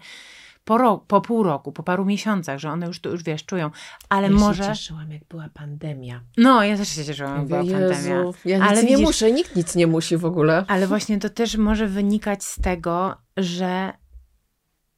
po, 0.64 0.78
rok, 0.78 1.06
po 1.06 1.20
pół 1.20 1.42
roku, 1.42 1.72
po 1.72 1.82
paru 1.82 2.04
miesiącach, 2.04 2.58
że 2.58 2.70
one 2.70 2.86
już 2.86 3.00
to 3.00 3.10
już 3.10 3.22
wiesz, 3.22 3.44
czują. 3.44 3.70
Ale 4.08 4.28
ja 4.28 4.34
może. 4.34 4.64
Ja 4.64 4.74
się 4.74 4.80
cieszyłam, 4.80 5.10
jak 5.10 5.24
była 5.24 5.48
pandemia. 5.54 6.20
No, 6.36 6.64
ja 6.64 6.76
też 6.76 6.88
się 6.88 7.04
cieszyłam, 7.04 7.38
jak 7.38 7.46
była 7.46 7.62
Jezu, 7.62 7.72
pandemia. 7.72 8.32
Ja 8.44 8.64
ale 8.64 8.82
nie 8.82 8.88
widzisz, 8.88 9.06
muszę, 9.06 9.32
nikt 9.32 9.56
nic 9.56 9.74
nie 9.74 9.86
musi 9.86 10.16
w 10.16 10.24
ogóle. 10.24 10.64
Ale 10.68 10.86
właśnie 10.86 11.18
to 11.18 11.30
też 11.30 11.56
może 11.56 11.86
wynikać 11.86 12.44
z 12.44 12.60
tego, 12.60 13.16
że 13.36 13.92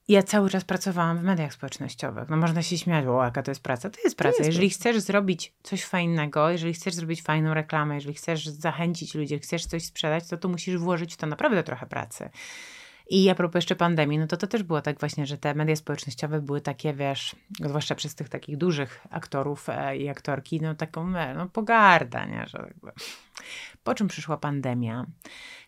ja 0.08 0.22
cały 0.22 0.50
czas 0.50 0.64
pracowałam 0.64 1.18
w 1.18 1.22
mediach 1.22 1.52
społecznościowych. 1.52 2.28
No 2.28 2.36
można 2.36 2.62
się 2.62 2.78
śmiać, 2.78 3.06
o 3.06 3.24
jaka 3.24 3.42
to 3.42 3.50
jest 3.50 3.62
praca. 3.62 3.90
To 3.90 4.00
jest 4.04 4.16
praca. 4.16 4.36
To 4.36 4.42
jest 4.42 4.48
jeżeli 4.48 4.68
praca. 4.68 4.80
chcesz 4.80 5.00
zrobić 5.02 5.54
coś 5.62 5.84
fajnego, 5.84 6.50
jeżeli 6.50 6.74
chcesz 6.74 6.94
zrobić 6.94 7.22
fajną 7.22 7.54
reklamę, 7.54 7.94
jeżeli 7.94 8.14
chcesz 8.14 8.46
zachęcić 8.46 9.14
ludzi, 9.14 9.38
chcesz 9.38 9.66
coś 9.66 9.84
sprzedać, 9.84 10.28
to 10.28 10.36
tu 10.36 10.48
musisz 10.48 10.76
włożyć 10.76 11.14
w 11.14 11.16
to 11.16 11.26
naprawdę 11.26 11.62
trochę 11.62 11.86
pracy. 11.86 12.30
I 13.08 13.30
a 13.30 13.34
propos 13.34 13.54
jeszcze 13.54 13.76
pandemii, 13.76 14.18
no 14.18 14.26
to 14.26 14.36
to 14.36 14.46
też 14.46 14.62
było 14.62 14.82
tak 14.82 15.00
właśnie, 15.00 15.26
że 15.26 15.38
te 15.38 15.54
media 15.54 15.76
społecznościowe 15.76 16.40
były 16.40 16.60
takie, 16.60 16.94
wiesz, 16.94 17.36
zwłaszcza 17.60 17.94
przez 17.94 18.14
tych 18.14 18.28
takich 18.28 18.56
dużych 18.56 19.06
aktorów 19.10 19.68
e, 19.68 19.96
i 19.96 20.08
aktorki, 20.08 20.60
no 20.60 20.74
taką, 20.74 21.16
e, 21.16 21.34
no 21.34 21.48
pogarda, 21.48 22.24
nie, 22.24 22.46
że 22.46 22.58
jakby. 22.58 22.92
Po 23.84 23.94
czym 23.94 24.08
przyszła 24.08 24.36
pandemia, 24.36 25.06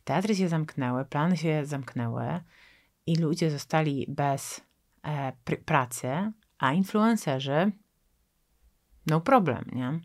teatry 0.04 0.34
się 0.34 0.48
zamknęły, 0.48 1.04
plany 1.04 1.36
się 1.36 1.66
zamknęły 1.66 2.40
i 3.06 3.16
ludzie 3.16 3.50
zostali 3.50 4.06
bez 4.08 4.60
e, 5.02 5.32
pr 5.44 5.64
pracy, 5.64 6.32
a 6.58 6.72
influencerzy 6.72 7.72
no 9.06 9.20
problem, 9.20 9.64
nie? 9.72 10.00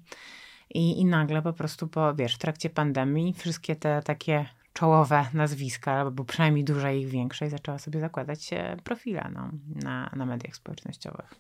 I, 0.70 1.00
I 1.02 1.06
nagle 1.06 1.42
po 1.42 1.54
prostu 1.54 1.88
po, 1.88 2.16
wiesz, 2.16 2.36
w 2.36 2.38
trakcie 2.38 2.70
pandemii 2.70 3.34
wszystkie 3.34 3.76
te 3.76 4.02
takie 4.02 4.46
czołowe 4.74 5.26
nazwiska, 5.34 5.92
albo 5.92 6.26
przynajmniej 6.26 6.64
duża 6.64 6.92
ich 6.92 7.08
większość, 7.08 7.52
zaczęła 7.52 7.80
sobie 7.80 8.00
zakładać 8.00 8.50
profile 8.84 9.32
no, 9.34 9.50
na, 9.84 10.10
na 10.16 10.26
mediach 10.26 10.56
społecznościowych. 10.56 11.36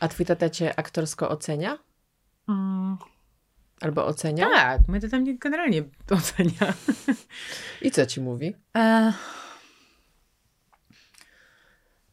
A 0.00 0.08
twój 0.08 0.26
tata 0.26 0.50
cię 0.50 0.78
aktorsko 0.78 1.28
ocenia? 1.28 1.78
Mm. 2.48 2.96
Albo 3.80 4.06
ocenia? 4.06 4.46
Tak, 4.54 4.80
my 4.88 5.00
to 5.00 5.08
tam 5.08 5.38
generalnie 5.38 5.82
ocenia. 6.10 6.74
I 7.82 7.90
co 7.90 8.06
ci 8.06 8.20
mówi? 8.20 8.54
E... 8.76 9.12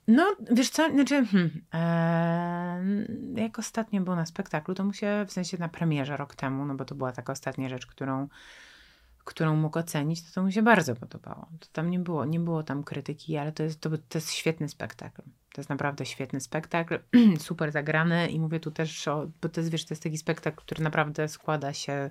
No, 0.07 0.35
wiesz 0.51 0.69
co, 0.69 0.89
znaczy, 0.89 1.25
hmm, 1.25 1.61
e... 1.73 3.41
jak 3.41 3.59
ostatnio 3.59 4.01
był 4.01 4.15
na 4.15 4.25
spektaklu, 4.25 4.75
to 4.75 4.83
mu 4.83 4.93
się, 4.93 5.25
w 5.27 5.31
sensie 5.31 5.57
na 5.57 5.69
premierze 5.69 6.17
rok 6.17 6.35
temu, 6.35 6.65
no 6.65 6.75
bo 6.75 6.85
to 6.85 6.95
była 6.95 7.11
taka 7.11 7.33
ostatnia 7.33 7.69
rzecz, 7.69 7.85
którą 7.85 8.27
którą 9.23 9.55
mógł 9.55 9.79
ocenić, 9.79 10.23
to 10.23 10.31
to 10.33 10.43
mu 10.43 10.51
się 10.51 10.61
bardzo 10.61 10.95
podobało. 10.95 11.47
To 11.59 11.67
tam 11.71 11.89
nie 11.89 11.99
było, 11.99 12.25
nie 12.25 12.39
było 12.39 12.63
tam 12.63 12.83
krytyki, 12.83 13.37
ale 13.37 13.51
to 13.51 13.63
jest, 13.63 13.81
to, 13.81 13.89
to 13.89 14.17
jest 14.17 14.31
świetny 14.31 14.69
spektakl. 14.69 15.21
To 15.53 15.61
jest 15.61 15.69
naprawdę 15.69 16.05
świetny 16.05 16.39
spektakl, 16.39 16.99
super 17.39 17.71
zagrany 17.71 18.27
i 18.27 18.39
mówię 18.39 18.59
tu 18.59 18.71
też 18.71 19.07
o, 19.07 19.27
bo 19.41 19.49
to 19.49 19.61
jest, 19.61 19.71
wiesz, 19.71 19.85
to 19.85 19.93
jest 19.93 20.03
taki 20.03 20.17
spektakl, 20.17 20.57
który 20.57 20.83
naprawdę 20.83 21.27
składa 21.27 21.73
się 21.73 22.09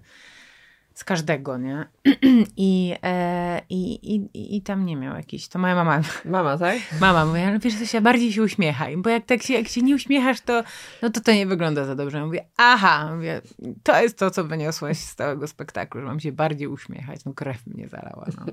z 0.95 1.05
każdego, 1.05 1.59
nie? 1.59 1.87
I, 2.57 2.95
e, 3.03 3.63
i, 3.69 4.15
i, 4.15 4.57
I 4.57 4.63
tam 4.63 4.87
nie 4.87 4.97
miał 4.97 5.17
jakiś, 5.17 5.49
to 5.49 5.59
moja 5.59 5.75
mama. 5.75 6.01
Mama, 6.25 6.59
tak? 6.59 6.79
Mama 7.01 7.27
mówi, 7.27 7.41
ale 7.41 7.59
wiesz, 7.59 7.79
to 7.79 7.87
się 7.87 8.01
bardziej 8.01 8.33
się 8.33 8.43
uśmiechaj, 8.43 8.97
bo 8.97 9.11
jak 9.11 9.27
tak 9.27 9.43
się, 9.43 9.55
jak 9.55 9.69
się 9.69 9.83
nie 9.83 9.95
uśmiechasz, 9.95 10.41
to, 10.41 10.63
no 11.03 11.11
to 11.11 11.21
to 11.21 11.33
nie 11.33 11.47
wygląda 11.47 11.85
za 11.85 11.95
dobrze. 11.95 12.19
Ja 12.19 12.27
mówię, 12.27 12.45
aha, 12.57 13.11
mówię, 13.15 13.41
to 13.83 14.03
jest 14.03 14.19
to, 14.19 14.31
co 14.31 14.45
wyniosłaś 14.45 14.99
z 14.99 15.15
całego 15.15 15.47
spektaklu, 15.47 16.01
że 16.01 16.07
mam 16.07 16.21
się 16.21 16.33
bardziej 16.33 16.69
uśmiechać. 16.69 17.25
No 17.25 17.35
krew 17.35 17.67
mnie 17.67 17.89
zalała. 17.89 18.27
No. 18.37 18.47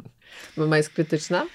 Mama 0.63 0.77
jest 0.77 0.89
krytyczna? 0.89 1.45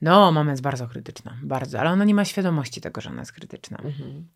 No, 0.00 0.32
mama 0.32 0.50
jest 0.50 0.62
bardzo 0.62 0.88
krytyczna, 0.88 1.36
bardzo, 1.42 1.80
ale 1.80 1.90
ona 1.90 2.04
nie 2.04 2.14
ma 2.14 2.24
świadomości 2.24 2.80
tego, 2.80 3.00
że 3.00 3.10
ona 3.10 3.20
jest 3.20 3.32
krytyczna. 3.32 3.78
Mhm 3.78 4.26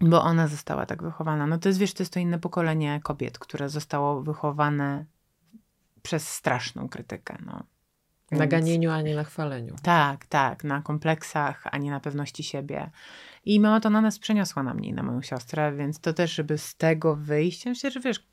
bo 0.00 0.22
ona 0.22 0.48
została 0.48 0.86
tak 0.86 1.02
wychowana. 1.02 1.46
No 1.46 1.58
to 1.58 1.68
jest, 1.68 1.78
wiesz, 1.78 1.94
to 1.94 2.02
jest 2.02 2.12
to 2.12 2.20
inne 2.20 2.38
pokolenie 2.38 3.00
kobiet, 3.02 3.38
które 3.38 3.68
zostało 3.68 4.22
wychowane 4.22 5.04
przez 6.02 6.28
straszną 6.28 6.88
krytykę. 6.88 7.38
No. 7.46 7.62
Więc... 8.30 8.40
Na 8.40 8.46
ganieniu, 8.46 8.90
a 8.90 9.02
nie 9.02 9.14
na 9.14 9.24
chwaleniu. 9.24 9.76
Tak, 9.82 10.26
tak, 10.26 10.64
na 10.64 10.82
kompleksach, 10.82 11.62
a 11.70 11.78
nie 11.78 11.90
na 11.90 12.00
pewności 12.00 12.42
siebie. 12.42 12.90
I 13.44 13.60
mama 13.60 13.80
to 13.80 13.90
na 13.90 14.00
nas 14.00 14.18
przeniosła 14.18 14.62
na 14.62 14.74
mnie 14.74 14.88
i 14.88 14.92
na 14.92 15.02
moją 15.02 15.22
siostrę, 15.22 15.72
więc 15.72 16.00
to 16.00 16.12
też, 16.12 16.34
żeby 16.34 16.58
z 16.58 16.74
tego 16.74 17.16
wyjść, 17.16 17.66
myślę, 17.66 17.90
że 17.90 18.00
wiesz, 18.00 18.26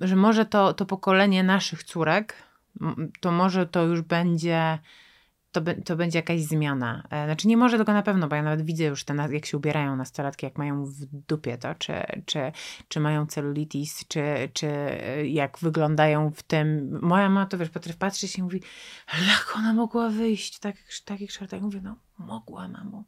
że 0.00 0.16
może 0.16 0.46
to, 0.46 0.74
to 0.74 0.86
pokolenie 0.86 1.42
naszych 1.42 1.84
córek, 1.84 2.34
to 3.20 3.32
może 3.32 3.66
to 3.66 3.84
już 3.84 4.00
będzie 4.02 4.78
to, 5.56 5.60
be, 5.60 5.74
to 5.74 5.96
będzie 5.96 6.18
jakaś 6.18 6.42
zmiana. 6.42 7.02
E, 7.10 7.24
znaczy 7.24 7.48
nie 7.48 7.56
może 7.56 7.78
tego 7.78 7.92
na 7.92 8.02
pewno, 8.02 8.28
bo 8.28 8.36
ja 8.36 8.42
nawet 8.42 8.62
widzę 8.62 8.84
już 8.84 9.04
te, 9.04 9.14
jak 9.30 9.46
się 9.46 9.56
ubierają 9.56 9.96
nastolatki, 9.96 10.46
jak 10.46 10.58
mają 10.58 10.84
w 10.84 11.04
dupie 11.28 11.58
to, 11.58 11.74
czy, 11.74 11.92
czy, 12.26 12.52
czy 12.88 13.00
mają 13.00 13.26
celulitis, 13.26 14.08
czy, 14.08 14.48
czy 14.52 14.68
jak 15.24 15.58
wyglądają 15.58 16.30
w 16.30 16.42
tym. 16.42 16.98
Moja 17.02 17.28
mama 17.28 17.46
to 17.46 17.58
wiesz, 17.58 17.70
potrafi 17.70 17.98
patrzeć 17.98 18.38
i 18.38 18.42
mówi, 18.42 18.62
jak 19.28 19.56
ona 19.56 19.72
mogła 19.72 20.08
wyjść 20.08 20.56
w 20.56 20.60
takich, 20.60 21.04
takich 21.04 21.32
szortach. 21.32 21.62
Mówię, 21.62 21.80
no 21.82 21.96
mogła 22.18 22.68
mamo, 22.68 23.04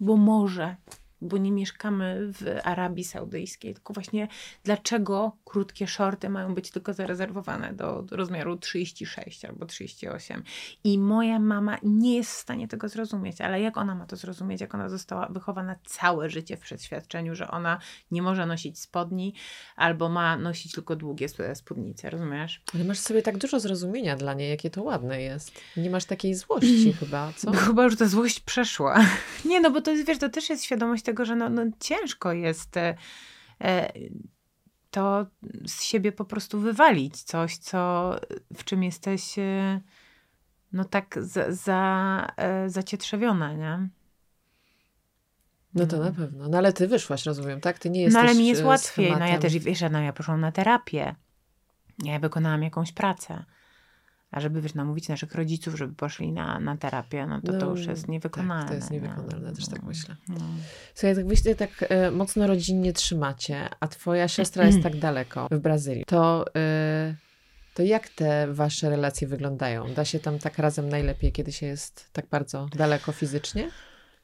bo 0.00 0.16
może 0.16 0.76
bo 1.22 1.38
nie 1.38 1.52
mieszkamy 1.52 2.32
w 2.32 2.60
Arabii 2.64 3.04
Saudyjskiej, 3.04 3.74
tylko 3.74 3.92
właśnie 3.92 4.28
dlaczego 4.64 5.36
krótkie 5.44 5.86
shorty 5.86 6.28
mają 6.28 6.54
być 6.54 6.70
tylko 6.70 6.92
zarezerwowane 6.92 7.72
do, 7.72 8.02
do 8.02 8.16
rozmiaru 8.16 8.56
36 8.56 9.44
albo 9.44 9.66
38. 9.66 10.42
I 10.84 10.98
moja 10.98 11.38
mama 11.38 11.78
nie 11.82 12.16
jest 12.16 12.30
w 12.30 12.36
stanie 12.36 12.68
tego 12.68 12.88
zrozumieć, 12.88 13.40
ale 13.40 13.60
jak 13.60 13.76
ona 13.76 13.94
ma 13.94 14.06
to 14.06 14.16
zrozumieć, 14.16 14.60
jak 14.60 14.74
ona 14.74 14.88
została 14.88 15.26
wychowana 15.26 15.76
całe 15.84 16.30
życie 16.30 16.56
w 16.56 16.60
przeświadczeniu, 16.60 17.34
że 17.34 17.50
ona 17.50 17.78
nie 18.10 18.22
może 18.22 18.46
nosić 18.46 18.80
spodni 18.80 19.34
albo 19.76 20.08
ma 20.08 20.36
nosić 20.36 20.72
tylko 20.72 20.96
długie 20.96 21.26
spódnice, 21.54 22.10
rozumiesz? 22.10 22.62
Ale 22.74 22.84
masz 22.84 22.98
sobie 22.98 23.22
tak 23.22 23.38
dużo 23.38 23.60
zrozumienia 23.60 24.16
dla 24.16 24.34
niej, 24.34 24.50
jakie 24.50 24.70
to 24.70 24.82
ładne 24.82 25.22
jest. 25.22 25.52
Nie 25.76 25.90
masz 25.90 26.04
takiej 26.04 26.34
złości 26.34 26.92
chyba, 27.00 27.32
co? 27.36 27.52
Chyba 27.52 27.84
już 27.84 27.96
ta 27.96 28.06
złość 28.06 28.40
przeszła. 28.40 29.04
Nie, 29.44 29.60
no 29.60 29.70
bo 29.70 29.80
to 29.80 29.90
jest, 29.90 30.06
wiesz, 30.06 30.18
to 30.18 30.28
też 30.28 30.50
jest 30.50 30.64
świadomość 30.64 31.02
tego, 31.10 31.24
że 31.24 31.36
no, 31.36 31.50
no 31.50 31.62
ciężko 31.80 32.32
jest 32.32 32.76
e, 32.76 32.94
e, 33.60 33.92
to 34.90 35.26
z 35.66 35.82
siebie 35.82 36.12
po 36.12 36.24
prostu 36.24 36.60
wywalić. 36.60 37.22
Coś, 37.22 37.56
co, 37.56 38.14
w 38.56 38.64
czym 38.64 38.82
jesteś 38.82 39.38
e, 39.38 39.80
no 40.72 40.84
tak 40.84 41.18
za, 41.20 41.52
za, 41.52 42.26
zacietrzewiona, 42.66 43.52
nie? 43.52 43.88
No 45.74 45.86
to 45.86 45.98
na 45.98 46.12
pewno. 46.12 46.48
No 46.48 46.58
ale 46.58 46.72
ty 46.72 46.88
wyszłaś, 46.88 47.26
rozumiem, 47.26 47.60
tak? 47.60 47.78
Ty 47.78 47.90
nie 47.90 48.02
jesteś 48.02 48.14
No 48.14 48.20
ale 48.20 48.34
mi 48.34 48.46
jest 48.46 48.64
łatwiej. 48.64 49.12
No 49.18 49.26
ja 49.26 49.38
też, 49.38 49.58
wiesz, 49.58 49.80
no 49.90 50.00
ja 50.00 50.12
poszłam 50.12 50.40
na 50.40 50.52
terapię. 50.52 51.14
Ja 52.04 52.18
wykonałam 52.18 52.62
jakąś 52.62 52.92
pracę. 52.92 53.44
A 54.30 54.40
żeby 54.40 54.60
wiesz, 54.60 54.74
namówić 54.74 55.08
naszych 55.08 55.34
rodziców, 55.34 55.74
żeby 55.74 55.94
poszli 55.94 56.32
na, 56.32 56.60
na 56.60 56.76
terapię, 56.76 57.26
no 57.26 57.40
to 57.40 57.52
no, 57.52 57.58
to 57.58 57.70
już 57.70 57.86
jest 57.86 58.08
niewykonalne. 58.08 58.62
Tak, 58.62 58.68
to 58.68 58.74
jest 58.74 58.90
niewykonalne, 58.90 59.48
nie? 59.48 59.56
też 59.56 59.66
tak 59.66 59.82
no, 59.82 59.88
myślę. 59.88 60.16
No. 60.28 60.36
Słuchaj, 60.94 61.16
tak 61.16 61.26
wyście 61.26 61.54
tak 61.54 61.70
e, 61.88 62.10
mocno 62.10 62.46
rodzinnie 62.46 62.92
trzymacie, 62.92 63.68
a 63.80 63.88
twoja 63.88 64.28
siostra 64.28 64.66
jest 64.66 64.82
tak 64.82 64.96
daleko, 64.96 65.48
w 65.50 65.58
Brazylii, 65.58 66.04
to... 66.06 66.44
E, 66.56 67.14
to 67.74 67.82
jak 67.82 68.08
te 68.08 68.52
wasze 68.52 68.90
relacje 68.90 69.28
wyglądają? 69.28 69.94
Da 69.94 70.04
się 70.04 70.20
tam 70.20 70.38
tak 70.38 70.58
razem 70.58 70.88
najlepiej, 70.88 71.32
kiedy 71.32 71.52
się 71.52 71.66
jest 71.66 72.08
tak 72.12 72.26
bardzo 72.26 72.68
daleko 72.76 73.12
fizycznie? 73.12 73.70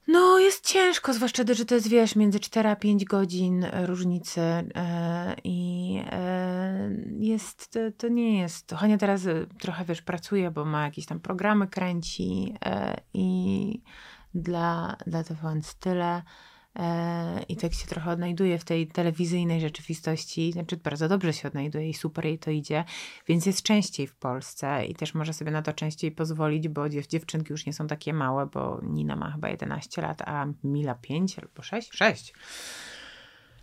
No, 0.09 0.38
jest 0.38 0.66
ciężko, 0.66 1.12
zwłaszcza, 1.12 1.42
że 1.53 1.64
to 1.64 1.75
jest, 1.75 1.88
wiesz, 1.88 2.16
między 2.16 2.40
4 2.40 2.69
a 2.69 2.77
5 2.77 3.05
godzin 3.05 3.64
e, 3.64 3.87
różnicy 3.87 4.40
e, 4.40 5.37
i 5.45 6.01
e, 6.11 6.90
jest, 7.19 7.79
to, 7.99 8.09
nie 8.09 8.40
jest, 8.40 8.73
Hania 8.73 8.99
teraz 8.99 9.23
trochę, 9.59 9.85
wiesz, 9.85 10.03
pracuje, 10.03 10.51
bo 10.51 10.64
ma 10.64 10.85
jakieś 10.85 11.07
tam 11.07 11.21
programy 11.21 11.69
kręci 11.69 12.55
i 13.14 13.83
dla, 14.35 14.97
dla 15.07 15.25
TVN 15.25 15.62
Style 15.62 16.23
i 17.49 17.57
tak 17.57 17.75
się 17.75 17.87
trochę 17.87 18.11
odnajduje 18.11 18.59
w 18.59 18.65
tej 18.65 18.87
telewizyjnej 18.87 19.61
rzeczywistości, 19.61 20.53
znaczy 20.53 20.77
bardzo 20.77 21.09
dobrze 21.09 21.33
się 21.33 21.49
odnajduje 21.49 21.89
i 21.89 21.95
super 21.95 22.25
jej 22.25 22.39
to 22.39 22.51
idzie, 22.51 22.85
więc 23.29 23.47
jest 23.47 23.62
częściej 23.62 24.07
w 24.07 24.17
Polsce 24.17 24.87
i 24.87 24.95
też 24.95 25.15
może 25.15 25.33
sobie 25.33 25.51
na 25.51 25.62
to 25.62 25.73
częściej 25.73 26.12
pozwolić, 26.12 26.69
bo 26.69 26.89
dziew 26.89 27.07
dziewczynki 27.07 27.53
już 27.53 27.67
nie 27.67 27.73
są 27.73 27.87
takie 27.87 28.12
małe, 28.12 28.47
bo 28.47 28.81
Nina 28.83 29.17
ma 29.17 29.31
chyba 29.31 29.49
11 29.49 30.03
lat, 30.03 30.23
a 30.23 30.47
Mila 30.65 30.95
5 30.95 31.39
albo 31.39 31.62
6? 31.62 31.95
6. 31.95 32.35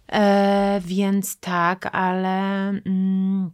E, 0.07 0.81
więc 0.85 1.39
tak, 1.39 1.95
ale 1.95 2.69
mm, 2.69 3.51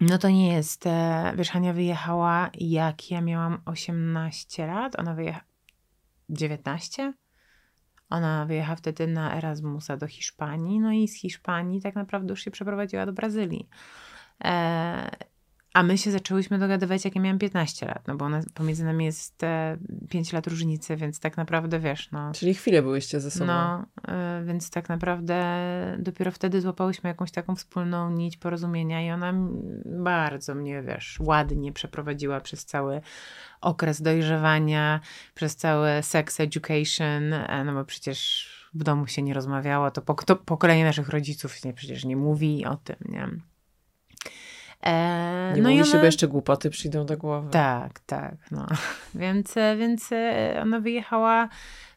no 0.00 0.18
to 0.18 0.28
nie 0.28 0.52
jest, 0.52 0.86
e, 0.86 1.32
wiesz, 1.36 1.50
Hania 1.50 1.72
wyjechała 1.72 2.50
jak 2.54 3.10
ja 3.10 3.20
miałam 3.20 3.62
18 3.64 4.66
lat, 4.66 4.98
ona 4.98 5.14
wyjechała 5.14 5.44
19? 6.28 7.12
Ona 8.10 8.46
wyjechała 8.46 8.76
wtedy 8.76 9.06
na 9.06 9.36
Erasmusa 9.36 9.96
do 9.96 10.06
Hiszpanii, 10.06 10.80
no 10.80 10.92
i 10.92 11.08
z 11.08 11.20
Hiszpanii 11.20 11.80
tak 11.82 11.94
naprawdę 11.94 12.32
już 12.32 12.44
się 12.44 12.50
przeprowadziła 12.50 13.06
do 13.06 13.12
Brazylii. 13.12 13.68
E, 14.44 15.10
a 15.74 15.82
my 15.82 15.98
się 15.98 16.10
zaczęłyśmy 16.10 16.58
dogadywać, 16.58 17.04
jak 17.04 17.14
ja 17.14 17.20
miałam 17.20 17.38
15 17.38 17.86
lat, 17.86 18.08
no 18.08 18.16
bo 18.16 18.24
ona, 18.24 18.40
pomiędzy 18.54 18.84
nami 18.84 19.04
jest 19.04 19.42
e, 19.42 19.76
5 20.08 20.32
lat 20.32 20.46
różnicy, 20.46 20.96
więc 20.96 21.20
tak 21.20 21.36
naprawdę 21.36 21.80
wiesz, 21.80 22.10
no. 22.12 22.32
Czyli 22.32 22.54
chwilę 22.54 22.82
byłyście 22.82 23.20
ze 23.20 23.30
sobą. 23.30 23.46
No, 23.46 23.86
e, 24.08 24.42
więc 24.46 24.70
tak 24.70 24.88
naprawdę 24.88 25.44
dopiero 25.98 26.30
wtedy 26.30 26.60
złapałyśmy 26.60 27.08
jakąś 27.08 27.30
taką 27.30 27.56
wspólną 27.56 28.10
nić 28.10 28.36
porozumienia 28.36 29.06
i 29.06 29.10
ona 29.10 29.34
bardzo 29.84 30.54
mnie, 30.54 30.82
wiesz, 30.82 31.18
ładnie 31.20 31.72
przeprowadziła 31.72 32.40
przez 32.40 32.64
cały 32.64 33.00
okres 33.60 34.02
dojrzewania, 34.02 35.00
przez 35.34 35.56
cały 35.56 35.88
sex 36.02 36.40
education, 36.40 37.32
e, 37.32 37.64
no 37.64 37.74
bo 37.74 37.84
przecież 37.84 38.48
w 38.74 38.82
domu 38.82 39.06
się 39.06 39.22
nie 39.22 39.34
rozmawiało, 39.34 39.90
to, 39.90 40.00
to 40.00 40.36
pokolenie 40.36 40.84
naszych 40.84 41.08
rodziców 41.08 41.54
się 41.54 41.72
przecież 41.72 42.04
nie 42.04 42.16
mówi 42.16 42.66
o 42.66 42.76
tym, 42.76 42.96
nie? 43.08 43.28
E, 44.84 45.52
nie 45.56 45.62
no 45.62 45.68
mówi 45.68 45.82
ona... 45.82 45.90
się, 45.90 45.98
bo 45.98 46.04
jeszcze 46.04 46.28
głupoty 46.28 46.70
przyjdą 46.70 47.06
do 47.06 47.16
głowy. 47.16 47.50
Tak, 47.50 48.00
tak. 48.00 48.34
No. 48.50 48.66
Więc, 49.14 49.56
e, 49.56 49.76
więc 49.76 50.12
e, 50.12 50.58
ona 50.62 50.80
wyjechała 50.80 51.48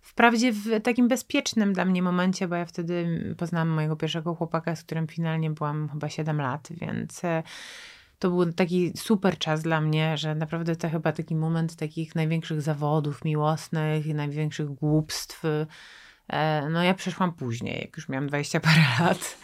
wprawdzie 0.02 0.52
w 0.52 0.82
takim 0.84 1.08
bezpiecznym 1.08 1.74
dla 1.74 1.86
mnie 1.86 2.02
momencie, 2.02 2.48
bo 2.48 2.56
ja 2.56 2.66
wtedy 2.66 3.20
poznałam 3.38 3.70
mojego 3.70 3.96
pierwszego 3.96 4.36
chłopaka, 4.36 4.76
z 4.76 4.84
którym 4.84 5.08
finalnie 5.08 5.50
byłam 5.50 5.90
chyba 5.90 6.10
7 6.10 6.42
lat, 6.42 6.68
więc 6.72 7.24
e, 7.24 7.44
to 8.20 8.30
był 8.30 8.54
taki 8.54 8.92
super 8.96 9.38
czas 9.38 9.62
dla 9.62 9.82
mnie, 9.82 10.18
że 10.18 10.36
naprawdę 10.36 10.76
to 10.76 10.90
chyba 10.90 11.12
taki 11.12 11.36
moment 11.36 11.76
takich 11.76 12.16
największych 12.16 12.62
zawodów 12.62 13.26
miłosnych 13.26 14.06
i 14.06 14.14
największych 14.14 14.70
głupstw. 14.70 15.44
No 16.70 16.84
ja 16.84 16.94
przeszłam 16.94 17.34
później, 17.34 17.82
jak 17.82 17.98
już 17.98 18.10
miałam 18.10 18.28
20 18.28 18.60
parę 18.60 18.82
lat. 19.00 19.38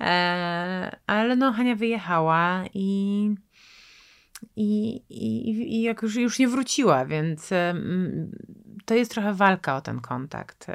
E, 0.00 0.96
ale 1.06 1.36
no, 1.36 1.52
Hania 1.52 1.76
wyjechała 1.76 2.64
i, 2.74 3.30
i, 4.56 4.96
i, 5.10 5.50
i 5.76 5.82
jak 5.82 6.02
już, 6.02 6.16
już 6.16 6.38
nie 6.38 6.48
wróciła, 6.48 7.06
więc 7.06 7.50
to 8.84 8.94
jest 8.94 9.10
trochę 9.10 9.34
walka 9.34 9.76
o 9.76 9.80
ten 9.80 10.00
kontakt. 10.00 10.66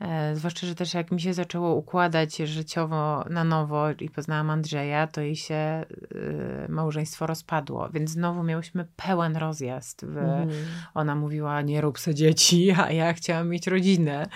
E, 0.00 0.36
zwłaszcza, 0.36 0.66
że 0.66 0.74
też 0.74 0.94
jak 0.94 1.12
mi 1.12 1.20
się 1.20 1.34
zaczęło 1.34 1.74
układać 1.74 2.36
życiowo 2.36 3.24
na 3.30 3.44
nowo 3.44 3.90
i 3.90 4.10
poznałam 4.10 4.50
Andrzeja, 4.50 5.06
to 5.06 5.20
jej 5.20 5.36
się 5.36 5.84
y, 6.12 6.66
małżeństwo 6.68 7.26
rozpadło, 7.26 7.88
więc 7.92 8.10
znowu 8.10 8.42
miałyśmy 8.42 8.86
pełen 8.96 9.36
rozjazd. 9.36 10.06
W, 10.06 10.16
mm. 10.16 10.48
Ona 10.94 11.14
mówiła, 11.14 11.62
nie 11.62 11.80
rób 11.80 11.98
se 11.98 12.14
dzieci, 12.14 12.72
a 12.78 12.92
ja 12.92 13.12
chciałam 13.12 13.48
mieć 13.48 13.66
rodzinę. 13.66 14.26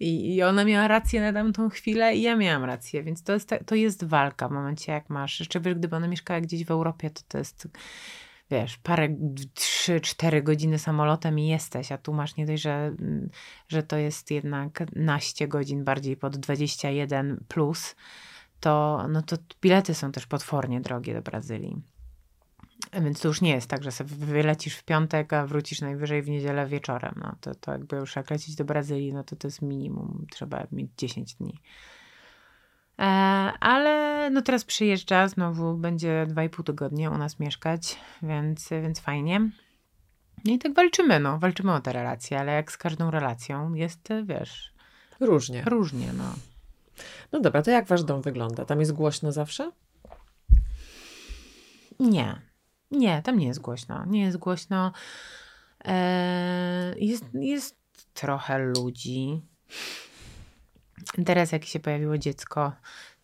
I, 0.00 0.34
I 0.34 0.42
ona 0.42 0.64
miała 0.64 0.88
rację 0.88 1.20
na 1.20 1.32
tamtą 1.32 1.68
chwilę 1.68 2.16
i 2.16 2.22
ja 2.22 2.36
miałam 2.36 2.64
rację, 2.64 3.02
więc 3.02 3.22
to 3.22 3.32
jest, 3.32 3.54
to 3.66 3.74
jest 3.74 4.04
walka 4.04 4.48
w 4.48 4.50
momencie, 4.50 4.92
jak 4.92 5.10
masz. 5.10 5.40
Jeszcze 5.40 5.60
gdyby 5.60 5.96
ona 5.96 6.08
mieszkała 6.08 6.40
gdzieś 6.40 6.64
w 6.64 6.70
Europie, 6.70 7.10
to 7.10 7.22
to 7.28 7.38
jest 7.38 7.68
wiesz, 8.50 8.76
parę, 8.76 9.08
trzy, 9.54 10.00
cztery 10.00 10.42
godziny 10.42 10.78
samolotem 10.78 11.38
i 11.38 11.48
jesteś, 11.48 11.92
a 11.92 11.98
tu 11.98 12.12
masz 12.12 12.36
nie 12.36 12.46
dość, 12.46 12.62
że, 12.62 12.94
mm, 13.00 13.30
że 13.68 13.82
to 13.82 13.96
jest 13.96 14.30
jednak 14.30 14.84
naście 14.96 15.48
godzin, 15.48 15.84
bardziej 15.84 16.16
pod 16.16 16.36
21 16.36 17.44
plus, 17.48 17.96
to, 18.60 19.06
no 19.08 19.22
to 19.22 19.36
bilety 19.62 19.94
są 19.94 20.12
też 20.12 20.26
potwornie 20.26 20.80
drogie 20.80 21.14
do 21.14 21.22
Brazylii. 21.22 21.82
Więc 22.92 23.20
to 23.20 23.28
już 23.28 23.40
nie 23.40 23.50
jest 23.50 23.70
tak, 23.70 23.82
że 23.82 23.92
sobie 23.92 24.10
wylecisz 24.10 24.76
w 24.76 24.84
piątek, 24.84 25.32
a 25.32 25.46
wrócisz 25.46 25.80
najwyżej 25.80 26.22
w 26.22 26.28
niedzielę 26.28 26.66
wieczorem. 26.66 27.14
No 27.16 27.34
to, 27.40 27.54
to 27.54 27.72
jakby 27.72 27.96
już 27.96 28.16
jak 28.16 28.30
lecieć 28.30 28.54
do 28.54 28.64
Brazylii, 28.64 29.12
no 29.12 29.24
to 29.24 29.36
to 29.36 29.46
jest 29.46 29.62
minimum, 29.62 30.26
trzeba 30.30 30.66
mieć 30.72 30.90
10 30.98 31.34
dni. 31.34 31.60
E, 32.98 33.02
ale 33.60 34.30
no 34.30 34.42
teraz 34.42 34.64
przyjeżdża, 34.64 35.28
znowu 35.28 35.74
będzie 35.74 36.26
2,5 36.28 36.64
tygodnia 36.64 37.10
u 37.10 37.18
nas 37.18 37.40
mieszkać, 37.40 37.96
więc, 38.22 38.68
więc 38.70 39.00
fajnie. 39.00 39.50
No 40.44 40.52
i 40.52 40.58
tak 40.58 40.74
walczymy, 40.74 41.20
no, 41.20 41.38
walczymy 41.38 41.74
o 41.74 41.80
te 41.80 41.92
relacje, 41.92 42.40
ale 42.40 42.52
jak 42.52 42.72
z 42.72 42.76
każdą 42.76 43.10
relacją 43.10 43.74
jest, 43.74 44.08
wiesz... 44.24 44.72
Różnie. 45.20 45.62
Różnie, 45.66 46.12
no. 46.12 46.24
No 47.32 47.40
dobra, 47.40 47.62
to 47.62 47.70
jak 47.70 47.86
wasz 47.86 48.04
dom 48.04 48.22
wygląda? 48.22 48.64
Tam 48.64 48.80
jest 48.80 48.92
głośno 48.92 49.32
zawsze? 49.32 49.72
Nie. 52.00 52.40
Nie, 52.90 53.22
tam 53.22 53.38
nie 53.38 53.46
jest 53.46 53.60
głośno. 53.60 54.04
Nie 54.06 54.20
jest 54.20 54.36
głośno. 54.36 54.92
Eee, 55.84 57.06
jest, 57.06 57.24
jest 57.34 57.76
trochę 58.14 58.58
ludzi. 58.58 59.42
Teraz 61.26 61.52
jak 61.52 61.64
się 61.64 61.80
pojawiło 61.80 62.18
dziecko, 62.18 62.72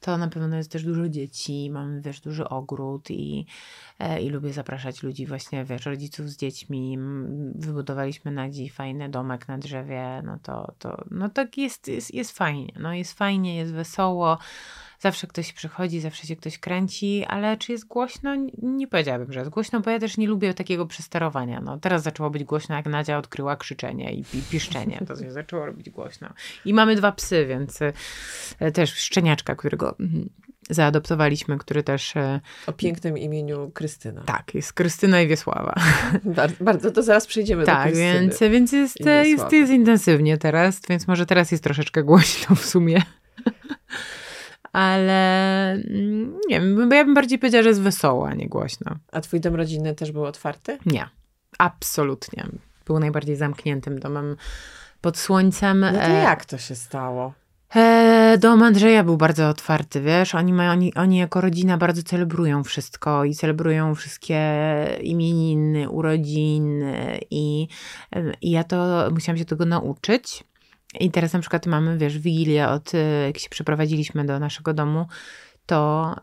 to 0.01 0.18
na 0.18 0.29
pewno 0.29 0.57
jest 0.57 0.70
też 0.70 0.85
dużo 0.85 1.09
dzieci, 1.09 1.70
mamy 1.70 2.01
wiesz, 2.01 2.20
duży 2.20 2.49
ogród 2.49 3.11
i, 3.11 3.47
e, 3.99 4.23
i 4.23 4.31
lubię 4.31 4.53
zapraszać 4.53 5.03
ludzi 5.03 5.27
właśnie, 5.27 5.64
wiesz, 5.64 5.87
rodziców 5.87 6.29
z 6.29 6.37
dziećmi. 6.37 6.99
Wybudowaliśmy 7.55 8.31
na 8.31 8.51
dziś 8.51 8.73
fajny 8.73 9.09
domek 9.09 9.49
na 9.49 9.59
drzewie, 9.59 10.23
no 10.25 10.38
to, 10.42 10.73
to 10.79 11.05
no 11.11 11.29
tak 11.29 11.59
jest, 11.59 11.88
jest, 11.88 12.14
jest 12.14 12.38
fajnie, 12.38 12.73
no 12.79 12.94
jest 12.94 13.18
fajnie, 13.18 13.57
jest 13.57 13.73
wesoło. 13.73 14.38
Zawsze 15.05 15.27
ktoś 15.27 15.53
przychodzi, 15.53 16.01
zawsze 16.01 16.27
się 16.27 16.37
ktoś 16.37 16.59
kręci, 16.59 17.25
ale 17.29 17.57
czy 17.57 17.73
jest 17.73 17.87
głośno? 17.87 18.37
Nie 18.62 18.88
powiedziałabym, 18.88 19.33
że 19.33 19.38
jest 19.38 19.51
głośno, 19.51 19.81
bo 19.81 19.90
ja 19.90 19.99
też 19.99 20.17
nie 20.17 20.27
lubię 20.27 20.55
takiego 20.55 20.87
przesterowania. 20.87 21.61
No, 21.61 21.79
teraz 21.79 22.03
zaczęło 22.03 22.31
być 22.31 22.45
głośno, 22.45 22.75
jak 22.77 22.87
Nadzia 22.87 23.19
odkryła 23.19 23.57
krzyczenie 23.57 24.14
i, 24.14 24.25
piszczenie. 24.51 25.01
To 25.09 25.17
się 25.17 25.33
zaczęło 25.33 25.67
robić 25.67 25.90
głośno. 25.90 26.29
I 26.64 26.75
mamy 26.75 26.97
dwa 26.97 27.12
psy, 27.12 27.47
więc 27.47 27.79
e, 28.59 28.73
też 28.73 28.95
szczeniaczka, 28.95 29.55
którego 29.55 29.99
mhm, 29.99 30.29
zaadoptowaliśmy, 30.71 31.59
który 31.59 31.83
też... 31.83 32.17
E, 32.17 32.40
o 32.67 32.73
pięknym 32.73 33.19
imieniu 33.19 33.71
Krystyna. 33.75 34.23
Tak, 34.23 34.55
jest 34.55 34.73
Krystyna 34.73 35.21
i 35.21 35.29
Wiesława. 35.29 35.75
Bardzo, 36.25 36.64
bardzo 36.64 36.90
to 36.90 37.03
zaraz 37.03 37.27
przejdziemy 37.27 37.64
tak, 37.64 37.79
do 37.79 37.83
Krystyny. 37.83 38.12
Tak, 38.12 38.21
więc, 38.21 38.53
więc 38.53 38.73
jest, 38.73 39.01
jest, 39.01 39.53
jest 39.53 39.73
intensywnie 39.73 40.38
teraz, 40.38 40.81
więc 40.88 41.09
może 41.09 41.27
teraz 41.27 41.51
jest 41.51 41.64
troszeczkę 41.64 42.03
głośno 42.03 42.57
w 42.57 42.64
sumie 42.64 43.03
ale 44.75 45.71
mm, 45.73 46.39
nie 46.49 46.61
wiem, 46.61 46.89
bo 46.89 46.95
ja 46.95 47.05
bym 47.05 47.15
bardziej 47.15 47.39
powiedziała, 47.39 47.63
że 47.63 47.69
jest 47.69 47.83
wesoła, 47.83 48.29
a 48.29 48.35
nie 48.35 48.49
głośno. 48.49 48.97
A 49.13 49.21
twój 49.21 49.41
dom 49.41 49.55
rodzinny 49.55 49.95
też 49.95 50.13
był 50.13 50.25
otwarty? 50.25 50.79
Nie, 50.87 51.09
absolutnie. 51.59 52.47
Był 52.87 52.99
najbardziej 52.99 53.37
zamkniętym 53.37 53.99
domem 53.99 54.37
pod 55.01 55.19
słońcem. 55.19 55.81
No 55.81 55.93
to 55.93 55.99
e, 55.99 56.23
jak 56.23 56.45
to 56.45 56.59
się 56.59 56.75
stało? 56.75 57.33
E, 57.77 58.39
dom 58.39 58.63
Andrzeja 58.63 59.05
był 59.05 59.17
bardzo 59.17 59.49
otwarty, 59.49 60.01
wiesz, 60.01 60.35
oni, 60.35 60.53
mają, 60.53 60.71
oni, 60.71 60.95
oni 60.95 61.17
jako 61.17 61.41
rodzina 61.41 61.79
bardzo 61.79 62.03
celebrują 62.03 62.65
wszystko 62.65 63.25
i 63.25 63.35
celebrują 63.35 63.95
wszystkie 63.95 64.41
imieniny, 65.01 65.89
urodziny 65.91 67.21
i, 67.31 67.69
i 68.41 68.51
ja 68.51 68.65
to 68.65 69.09
musiałam 69.11 69.39
się 69.39 69.45
tego 69.45 69.65
nauczyć. 69.65 70.45
I 71.01 71.11
teraz 71.11 71.33
na 71.33 71.41
przykład 71.41 71.67
mamy, 71.67 71.99
wiesz, 71.99 72.19
Wigilię 72.19 72.69
od, 72.69 72.95
e, 72.95 73.27
jak 73.27 73.39
się 73.39 73.49
przeprowadziliśmy 73.49 74.25
do 74.25 74.39
naszego 74.39 74.75
domu, 74.75 75.07
to 75.67 76.15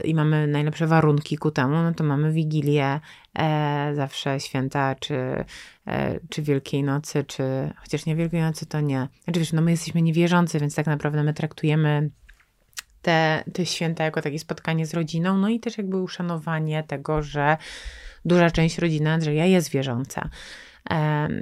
yy, 0.00 0.08
i 0.08 0.14
mamy 0.14 0.46
najlepsze 0.46 0.86
warunki 0.86 1.36
ku 1.36 1.50
temu, 1.50 1.82
no 1.82 1.94
to 1.94 2.04
mamy 2.04 2.32
Wigilię 2.32 3.00
e, 3.38 3.92
zawsze 3.94 4.40
święta, 4.40 4.94
czy, 4.94 5.44
e, 5.86 6.20
czy 6.30 6.42
Wielkiej 6.42 6.82
Nocy, 6.82 7.24
czy 7.24 7.42
chociaż 7.76 8.06
nie 8.06 8.16
Wielkiej 8.16 8.40
Nocy 8.40 8.66
to 8.66 8.80
nie. 8.80 9.08
Znaczy 9.24 9.40
wiesz, 9.40 9.52
no 9.52 9.62
my 9.62 9.70
jesteśmy 9.70 10.02
niewierzący, 10.02 10.58
więc 10.60 10.74
tak 10.74 10.86
naprawdę 10.86 11.22
my 11.22 11.34
traktujemy 11.34 12.10
te, 13.02 13.44
te 13.52 13.66
święta 13.66 14.04
jako 14.04 14.22
takie 14.22 14.38
spotkanie 14.38 14.86
z 14.86 14.94
rodziną, 14.94 15.38
no 15.38 15.48
i 15.48 15.60
też 15.60 15.78
jakby 15.78 15.96
uszanowanie 15.96 16.82
tego, 16.82 17.22
że 17.22 17.56
duża 18.24 18.50
część 18.50 18.78
rodziny 18.78 19.10
Andrzeja 19.10 19.46
jest 19.46 19.70
wierząca. 19.70 20.28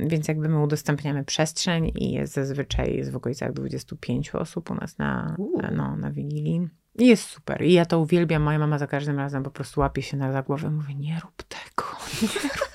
Więc 0.06 0.28
jakby 0.28 0.48
my 0.48 0.62
udostępniamy 0.62 1.24
przestrzeń 1.24 1.92
i 1.94 2.12
jest 2.12 2.34
zazwyczaj 2.34 2.96
jest 2.96 3.10
w 3.10 3.16
okolicach 3.16 3.52
25 3.52 4.30
osób 4.30 4.70
u 4.70 4.74
nas 4.74 4.98
na, 4.98 5.36
no, 5.72 5.96
na 5.96 6.10
Wigilii. 6.10 6.68
I 6.98 7.06
jest 7.06 7.24
super. 7.24 7.62
I 7.62 7.72
ja 7.72 7.86
to 7.86 8.00
uwielbiam. 8.00 8.42
Moja 8.42 8.58
mama 8.58 8.78
za 8.78 8.86
każdym 8.86 9.18
razem 9.18 9.42
po 9.42 9.50
prostu 9.50 9.80
łapie 9.80 10.02
się 10.02 10.16
na 10.16 10.32
za 10.32 10.42
głowę 10.42 10.68
i 10.68 10.70
mówi, 10.70 10.96
nie 10.96 11.20
rób 11.20 11.42
tego, 11.42 11.84
nie 12.22 12.42
rób 12.42 12.67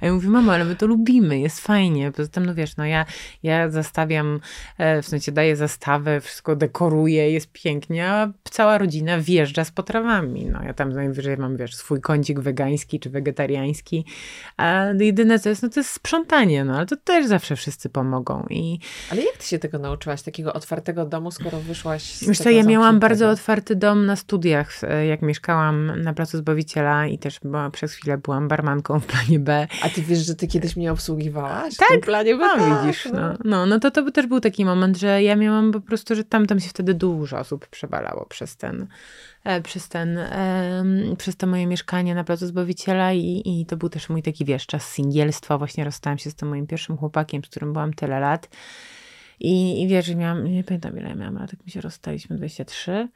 a 0.00 0.06
ja 0.06 0.12
mówię, 0.12 0.28
mamo, 0.28 0.52
ale 0.52 0.64
my 0.64 0.76
to 0.76 0.86
lubimy, 0.86 1.40
jest 1.40 1.60
fajnie. 1.60 2.12
Poza 2.12 2.28
tym, 2.28 2.46
no 2.46 2.54
wiesz, 2.54 2.76
no 2.76 2.86
ja, 2.86 3.06
ja 3.42 3.70
zastawiam, 3.70 4.40
e, 4.78 5.02
w 5.02 5.06
sensie 5.06 5.32
daję 5.32 5.56
zastawę, 5.56 6.20
wszystko 6.20 6.56
dekoruję, 6.56 7.30
jest 7.30 7.52
pięknie, 7.52 8.08
a 8.08 8.32
cała 8.50 8.78
rodzina 8.78 9.18
wjeżdża 9.18 9.64
z 9.64 9.70
potrawami. 9.70 10.46
No 10.46 10.62
ja 10.62 10.74
tam 10.74 10.92
najwyżej 10.92 11.36
mam, 11.36 11.56
wiesz, 11.56 11.76
swój 11.76 12.00
kącik 12.00 12.40
wegański 12.40 13.00
czy 13.00 13.10
wegetariański, 13.10 14.04
a 14.56 14.84
jedyne 15.00 15.38
co 15.38 15.48
jest, 15.48 15.62
no 15.62 15.68
to 15.68 15.80
jest 15.80 15.90
sprzątanie, 15.90 16.64
no 16.64 16.76
ale 16.76 16.86
to 16.86 16.96
też 16.96 17.26
zawsze 17.26 17.56
wszyscy 17.56 17.88
pomogą. 17.88 18.46
I... 18.50 18.78
Ale 19.10 19.22
jak 19.22 19.36
ty 19.36 19.46
się 19.46 19.58
tego 19.58 19.78
nauczyłaś, 19.78 20.22
takiego 20.22 20.52
otwartego 20.52 21.06
domu, 21.06 21.30
skoro 21.30 21.60
wyszłaś 21.60 22.02
z 22.02 22.28
Wiesz 22.28 22.38
co, 22.38 22.50
ja 22.50 22.62
miałam 22.62 23.00
bardzo 23.00 23.30
otwarty 23.30 23.76
dom 23.76 24.06
na 24.06 24.16
studiach, 24.16 24.80
jak 25.08 25.22
mieszkałam 25.22 26.02
na 26.02 26.12
Placu 26.14 26.38
Zbawiciela 26.38 27.06
i 27.06 27.18
też 27.18 27.40
była, 27.40 27.70
przez 27.70 27.92
chwilę 27.92 28.18
byłam 28.18 28.48
barmanką 28.48 29.00
w 29.00 29.06
planie 29.06 29.38
B 29.38 29.66
A 29.82 29.88
ty 29.88 30.02
wiesz, 30.02 30.18
że 30.18 30.34
ty 30.34 30.46
kiedyś 30.46 30.76
mnie 30.76 30.92
obsługiwałaś? 30.92 31.76
Tak, 31.76 31.88
w 31.88 31.90
tym 31.90 32.00
planie, 32.00 32.36
bo 32.36 32.46
no, 32.46 32.56
tak, 32.56 32.86
widzisz, 32.86 33.08
no. 33.12 33.34
no, 33.44 33.66
no 33.66 33.80
to 33.80 33.90
to 33.90 34.10
też 34.10 34.26
był 34.26 34.40
taki 34.40 34.64
moment, 34.64 34.96
że 34.96 35.22
ja 35.22 35.36
miałam 35.36 35.72
po 35.72 35.80
prostu, 35.80 36.14
że 36.14 36.24
tam, 36.24 36.46
tam 36.46 36.60
się 36.60 36.68
wtedy 36.68 36.94
dużo 36.94 37.38
osób 37.38 37.66
przebalało 37.68 38.26
przez 38.26 38.56
ten, 38.56 38.86
e, 39.44 39.60
przez 39.60 39.88
ten, 39.88 40.18
przez 41.18 41.36
to 41.36 41.46
moje 41.46 41.66
mieszkanie 41.66 42.14
na 42.14 42.24
Placu 42.24 42.46
Zbawiciela 42.46 43.12
i, 43.12 43.42
i 43.44 43.66
to 43.66 43.76
był 43.76 43.88
też 43.88 44.08
mój 44.08 44.22
taki, 44.22 44.44
wiesz, 44.44 44.66
czas 44.66 44.92
singielstwa. 44.92 45.58
Właśnie 45.58 45.84
rozstałam 45.84 46.18
się 46.18 46.30
z 46.30 46.34
tym 46.34 46.48
moim 46.48 46.66
pierwszym 46.66 46.96
chłopakiem, 46.96 47.44
z 47.44 47.48
którym 47.48 47.72
byłam 47.72 47.94
tyle 47.94 48.20
lat. 48.20 48.48
I, 49.40 49.82
i 49.82 49.88
wiesz, 49.88 50.06
że 50.06 50.14
miałam, 50.14 50.44
nie 50.44 50.64
pamiętam 50.64 50.98
ile 50.98 51.14
miałam, 51.14 51.36
ale 51.36 51.48
tak 51.48 51.66
mi 51.66 51.72
się 51.72 51.80
rozstaliśmy, 51.80 52.36
23, 52.36 53.08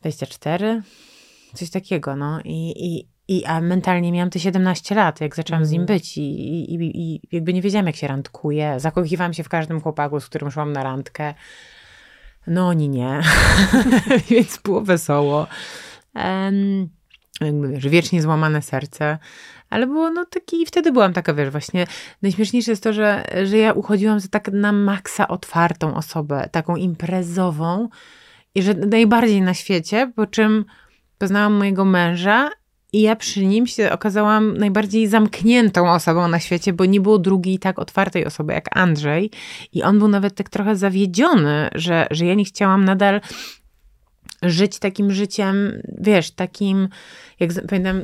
24, 0.00 0.82
coś 1.54 1.70
takiego, 1.70 2.16
no. 2.16 2.40
I, 2.44 2.86
i, 2.86 3.08
i, 3.30 3.44
a 3.44 3.60
mentalnie 3.60 4.12
miałam 4.12 4.30
te 4.30 4.40
17 4.40 4.94
lat, 4.94 5.20
jak 5.20 5.36
zaczęłam 5.36 5.58
mm. 5.58 5.68
z 5.68 5.70
nim 5.72 5.82
mhm. 5.82 5.98
być 5.98 6.18
i, 6.18 6.20
i, 6.20 6.74
i, 6.74 7.14
i 7.14 7.20
jakby 7.32 7.52
nie 7.52 7.62
wiedziałam, 7.62 7.86
jak 7.86 7.96
się 7.96 8.06
randkuje. 8.08 8.80
Zakochiwałam 8.80 9.34
się 9.34 9.44
w 9.44 9.48
każdym 9.48 9.80
chłopaku, 9.80 10.20
z 10.20 10.26
którym 10.26 10.50
szłam 10.50 10.72
na 10.72 10.82
randkę. 10.82 11.34
No 12.46 12.68
oni 12.68 12.88
nie, 12.88 13.20
więc 14.30 14.58
było 14.58 14.80
wesoło. 14.80 15.46
Um, 16.14 16.88
jakby 17.40 17.68
wiesz, 17.68 17.88
wiecznie 17.88 18.22
złamane 18.22 18.62
serce, 18.62 19.18
ale 19.70 19.86
było 19.86 20.10
no 20.10 20.24
taki, 20.24 20.62
i 20.62 20.66
wtedy 20.66 20.92
byłam 20.92 21.12
taka, 21.12 21.34
wiesz, 21.34 21.50
właśnie 21.50 21.86
najśmieszniejsze 22.22 22.72
jest 22.72 22.82
to, 22.82 22.92
że, 22.92 23.24
że 23.44 23.58
ja 23.58 23.72
uchodziłam 23.72 24.20
za 24.20 24.28
tak 24.28 24.48
na 24.52 24.72
maksa 24.72 25.28
otwartą 25.28 25.94
osobę, 25.94 26.48
taką 26.52 26.76
imprezową 26.76 27.88
i 28.54 28.62
że 28.62 28.74
najbardziej 28.74 29.42
na 29.42 29.54
świecie, 29.54 30.12
po 30.16 30.26
czym 30.26 30.64
poznałam 31.18 31.52
mojego 31.52 31.84
męża 31.84 32.50
i 32.92 33.00
ja 33.02 33.16
przy 33.16 33.46
nim 33.46 33.66
się 33.66 33.92
okazałam 33.92 34.56
najbardziej 34.56 35.08
zamkniętą 35.08 35.92
osobą 35.92 36.28
na 36.28 36.40
świecie, 36.40 36.72
bo 36.72 36.84
nie 36.84 37.00
było 37.00 37.18
drugiej 37.18 37.58
tak 37.58 37.78
otwartej 37.78 38.26
osoby 38.26 38.52
jak 38.52 38.76
Andrzej. 38.76 39.30
I 39.72 39.82
on 39.82 39.98
był 39.98 40.08
nawet 40.08 40.34
tak 40.34 40.48
trochę 40.48 40.76
zawiedziony, 40.76 41.68
że, 41.74 42.06
że 42.10 42.26
ja 42.26 42.34
nie 42.34 42.44
chciałam 42.44 42.84
nadal 42.84 43.20
żyć 44.42 44.78
takim 44.78 45.10
życiem, 45.10 45.82
wiesz, 45.98 46.30
takim, 46.30 46.88
jak 47.40 47.50
pamiętam, 47.68 48.02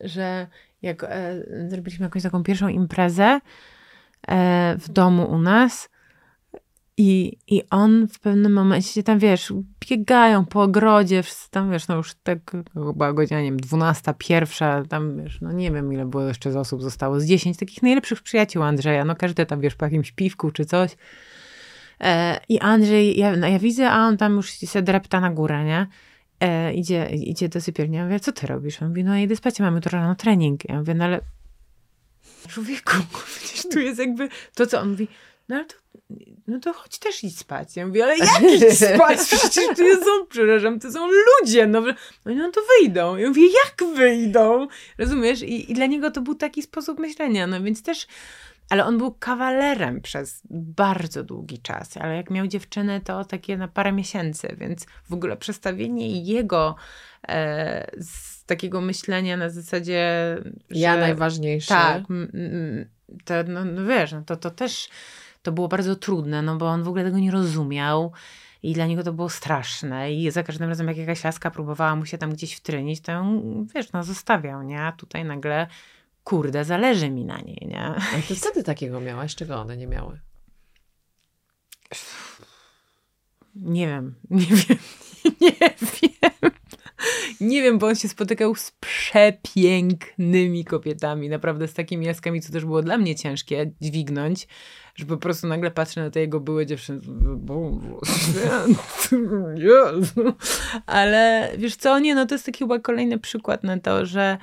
że 0.00 0.46
jak 0.82 1.04
e, 1.04 1.34
zrobiliśmy 1.68 2.04
jakąś 2.04 2.22
taką 2.22 2.42
pierwszą 2.42 2.68
imprezę 2.68 3.40
e, 4.28 4.76
w 4.78 4.88
domu 4.88 5.30
u 5.30 5.38
nas, 5.38 5.88
i, 7.00 7.38
I 7.46 7.62
on 7.70 8.08
w 8.08 8.18
pewnym 8.18 8.52
momencie 8.52 9.02
tam, 9.02 9.18
wiesz, 9.18 9.52
biegają 9.90 10.44
po 10.44 10.62
ogrodzie, 10.62 11.22
wszyscy 11.22 11.50
tam, 11.50 11.70
wiesz, 11.70 11.88
no 11.88 11.96
już 11.96 12.14
tak 12.22 12.38
chyba 12.74 13.12
godzina, 13.12 13.40
nie 13.40 13.46
wiem, 13.46 13.60
dwunasta, 13.60 14.14
pierwsza, 14.14 14.82
tam, 14.88 15.16
wiesz, 15.22 15.40
no 15.40 15.52
nie 15.52 15.70
wiem, 15.70 15.92
ile 15.92 16.06
było 16.06 16.22
jeszcze 16.22 16.52
z 16.52 16.56
osób 16.56 16.82
zostało, 16.82 17.20
z 17.20 17.24
dziesięć 17.24 17.56
takich 17.56 17.82
najlepszych 17.82 18.22
przyjaciół 18.22 18.62
Andrzeja, 18.62 19.04
no 19.04 19.16
każdy 19.16 19.46
tam, 19.46 19.60
wiesz, 19.60 19.74
po 19.74 19.84
jakimś 19.84 20.12
piwku 20.12 20.50
czy 20.50 20.64
coś. 20.64 20.96
E, 22.00 22.40
I 22.48 22.58
Andrzej, 22.58 23.18
ja, 23.18 23.36
no, 23.36 23.48
ja 23.48 23.58
widzę, 23.58 23.90
a 23.90 23.98
on 24.06 24.16
tam 24.16 24.36
już 24.36 24.50
się 24.50 24.82
drepta 24.82 25.20
na 25.20 25.30
górę, 25.30 25.64
nie? 25.64 25.86
E, 26.40 26.74
idzie, 26.74 27.10
idzie 27.12 27.48
do 27.48 27.60
sypialni. 27.60 27.96
Ja 27.96 28.04
mówię, 28.04 28.20
co 28.20 28.32
ty 28.32 28.46
robisz? 28.46 28.82
On 28.82 28.88
mówi, 28.88 29.04
no 29.04 29.16
idę 29.16 29.36
spać, 29.36 29.60
mamy 29.60 29.76
jutro 29.76 29.98
rano 29.98 30.14
trening. 30.14 30.68
Ja 30.68 30.78
mówię, 30.78 30.94
no 30.94 31.04
ale 31.04 31.20
człowieku, 32.48 32.96
przecież 33.36 33.68
tu 33.72 33.78
jest 33.78 33.98
jakby 33.98 34.28
to, 34.54 34.66
co 34.66 34.80
on 34.80 34.90
mówi, 34.90 35.08
no 35.50 35.56
ale 35.56 35.64
to 35.64 35.74
no 36.46 36.60
to 36.60 36.72
chodź 36.72 36.98
też 36.98 37.24
idź 37.24 37.38
spać. 37.38 37.76
Ja 37.76 37.86
mówię, 37.86 38.04
ale 38.04 38.18
jak 38.18 38.42
idź 38.42 38.78
spać? 38.78 39.18
Przecież 39.38 39.76
tu 39.76 40.04
są, 40.04 40.26
przepraszam, 40.28 40.80
to 40.80 40.92
są 40.92 41.08
ludzie. 41.08 41.66
No, 41.66 41.80
no, 42.24 42.34
no 42.34 42.50
to 42.50 42.60
wyjdą. 42.78 43.16
Ja 43.16 43.28
mówię, 43.28 43.42
jak 43.46 43.96
wyjdą? 43.96 44.68
Rozumiesz? 44.98 45.42
I, 45.42 45.72
I 45.72 45.74
dla 45.74 45.86
niego 45.86 46.10
to 46.10 46.20
był 46.20 46.34
taki 46.34 46.62
sposób 46.62 46.98
myślenia. 46.98 47.46
No 47.46 47.62
więc 47.62 47.82
też, 47.82 48.06
ale 48.68 48.84
on 48.84 48.98
był 48.98 49.12
kawalerem 49.12 50.00
przez 50.00 50.42
bardzo 50.50 51.24
długi 51.24 51.58
czas. 51.58 51.96
Ale 51.96 52.16
jak 52.16 52.30
miał 52.30 52.46
dziewczynę, 52.46 53.00
to 53.00 53.24
takie 53.24 53.56
na 53.56 53.68
parę 53.68 53.92
miesięcy. 53.92 54.56
Więc 54.58 54.86
w 55.08 55.12
ogóle 55.12 55.36
przestawienie 55.36 56.22
jego 56.22 56.76
e, 57.28 57.90
z 57.98 58.44
takiego 58.44 58.80
myślenia 58.80 59.36
na 59.36 59.50
zasadzie, 59.50 60.36
że... 60.70 60.80
Ja 60.80 60.96
najważniejszy. 60.96 61.68
Tak. 61.68 62.02
To, 63.24 63.34
no, 63.48 63.64
no 63.64 63.84
wiesz, 63.84 64.12
no 64.12 64.22
to, 64.26 64.36
to 64.36 64.50
też 64.50 64.88
to 65.42 65.52
było 65.52 65.68
bardzo 65.68 65.96
trudne, 65.96 66.42
no 66.42 66.56
bo 66.56 66.66
on 66.68 66.82
w 66.82 66.88
ogóle 66.88 67.04
tego 67.04 67.18
nie 67.18 67.30
rozumiał. 67.30 68.12
I 68.62 68.72
dla 68.74 68.86
niego 68.86 69.02
to 69.02 69.12
było 69.12 69.28
straszne. 69.28 70.12
I 70.12 70.30
za 70.30 70.42
każdym 70.42 70.68
razem, 70.68 70.88
jak 70.88 70.96
jakaś 70.96 71.24
laska 71.24 71.50
próbowała 71.50 71.96
mu 71.96 72.06
się 72.06 72.18
tam 72.18 72.32
gdzieś 72.32 72.54
wtrynić, 72.54 73.00
to 73.00 73.12
ją, 73.12 73.42
wiesz, 73.74 73.92
no 73.92 74.04
zostawiał, 74.04 74.62
nie? 74.62 74.82
A 74.82 74.92
tutaj 74.92 75.24
nagle, 75.24 75.66
kurde, 76.24 76.64
zależy 76.64 77.10
mi 77.10 77.24
na 77.24 77.38
niej, 77.38 77.66
nie? 77.70 77.82
A 77.84 78.22
ty 78.28 78.34
wtedy 78.34 78.64
takiego 78.64 79.00
miałaś? 79.00 79.34
Czego 79.34 79.60
one 79.60 79.76
nie 79.76 79.86
miały? 79.86 80.20
Nie 83.54 83.86
wiem, 83.86 84.14
nie 84.30 84.46
wiem, 84.46 84.78
nie 85.40 85.52
wiem. 85.62 86.59
Nie 87.40 87.62
wiem, 87.62 87.78
bo 87.78 87.86
on 87.86 87.94
się 87.94 88.08
spotykał 88.08 88.54
z 88.54 88.72
przepięknymi 88.80 90.64
kobietami, 90.64 91.28
naprawdę 91.28 91.68
z 91.68 91.74
takimi 91.74 92.06
jaskami, 92.06 92.40
co 92.40 92.52
też 92.52 92.64
było 92.64 92.82
dla 92.82 92.98
mnie 92.98 93.14
ciężkie 93.14 93.70
dźwignąć, 93.80 94.48
że 94.94 95.06
po 95.06 95.16
prostu 95.16 95.46
nagle 95.46 95.70
patrzę 95.70 96.00
na 96.00 96.10
te 96.10 96.20
jego 96.20 96.40
były 96.40 96.66
dziewczyny, 96.66 97.00
Jezu. 99.54 100.34
Ale 100.86 101.52
wiesz 101.58 101.76
co, 101.76 101.98
nie, 101.98 102.14
no 102.14 102.26
to 102.26 102.34
jest 102.34 102.46
taki 102.46 102.58
chyba 102.58 102.78
kolejny 102.78 103.18
przykład 103.18 103.64
na 103.64 103.78
to, 103.78 104.06
że 104.06 104.38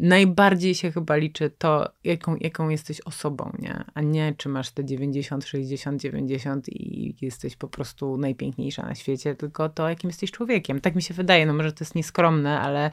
najbardziej 0.00 0.74
się 0.74 0.92
chyba 0.92 1.16
liczy 1.16 1.50
to, 1.58 1.88
jaką, 2.04 2.36
jaką 2.40 2.68
jesteś 2.68 3.00
osobą, 3.00 3.52
nie? 3.58 3.84
A 3.94 4.00
nie, 4.00 4.34
czy 4.36 4.48
masz 4.48 4.70
te 4.70 4.84
90, 4.84 5.44
60, 5.44 6.02
90 6.02 6.68
i 6.68 7.14
jesteś 7.20 7.56
po 7.56 7.68
prostu 7.68 8.16
najpiękniejsza 8.16 8.82
na 8.82 8.94
świecie, 8.94 9.34
tylko 9.34 9.68
to, 9.68 9.88
jakim 9.88 10.10
jesteś 10.10 10.30
człowiekiem. 10.30 10.80
Tak 10.80 10.94
mi 10.94 11.02
się 11.02 11.14
wydaje, 11.14 11.46
no 11.46 11.54
może 11.54 11.72
to 11.72 11.84
jest 11.84 11.94
nieskromne, 11.94 12.60
ale 12.60 12.90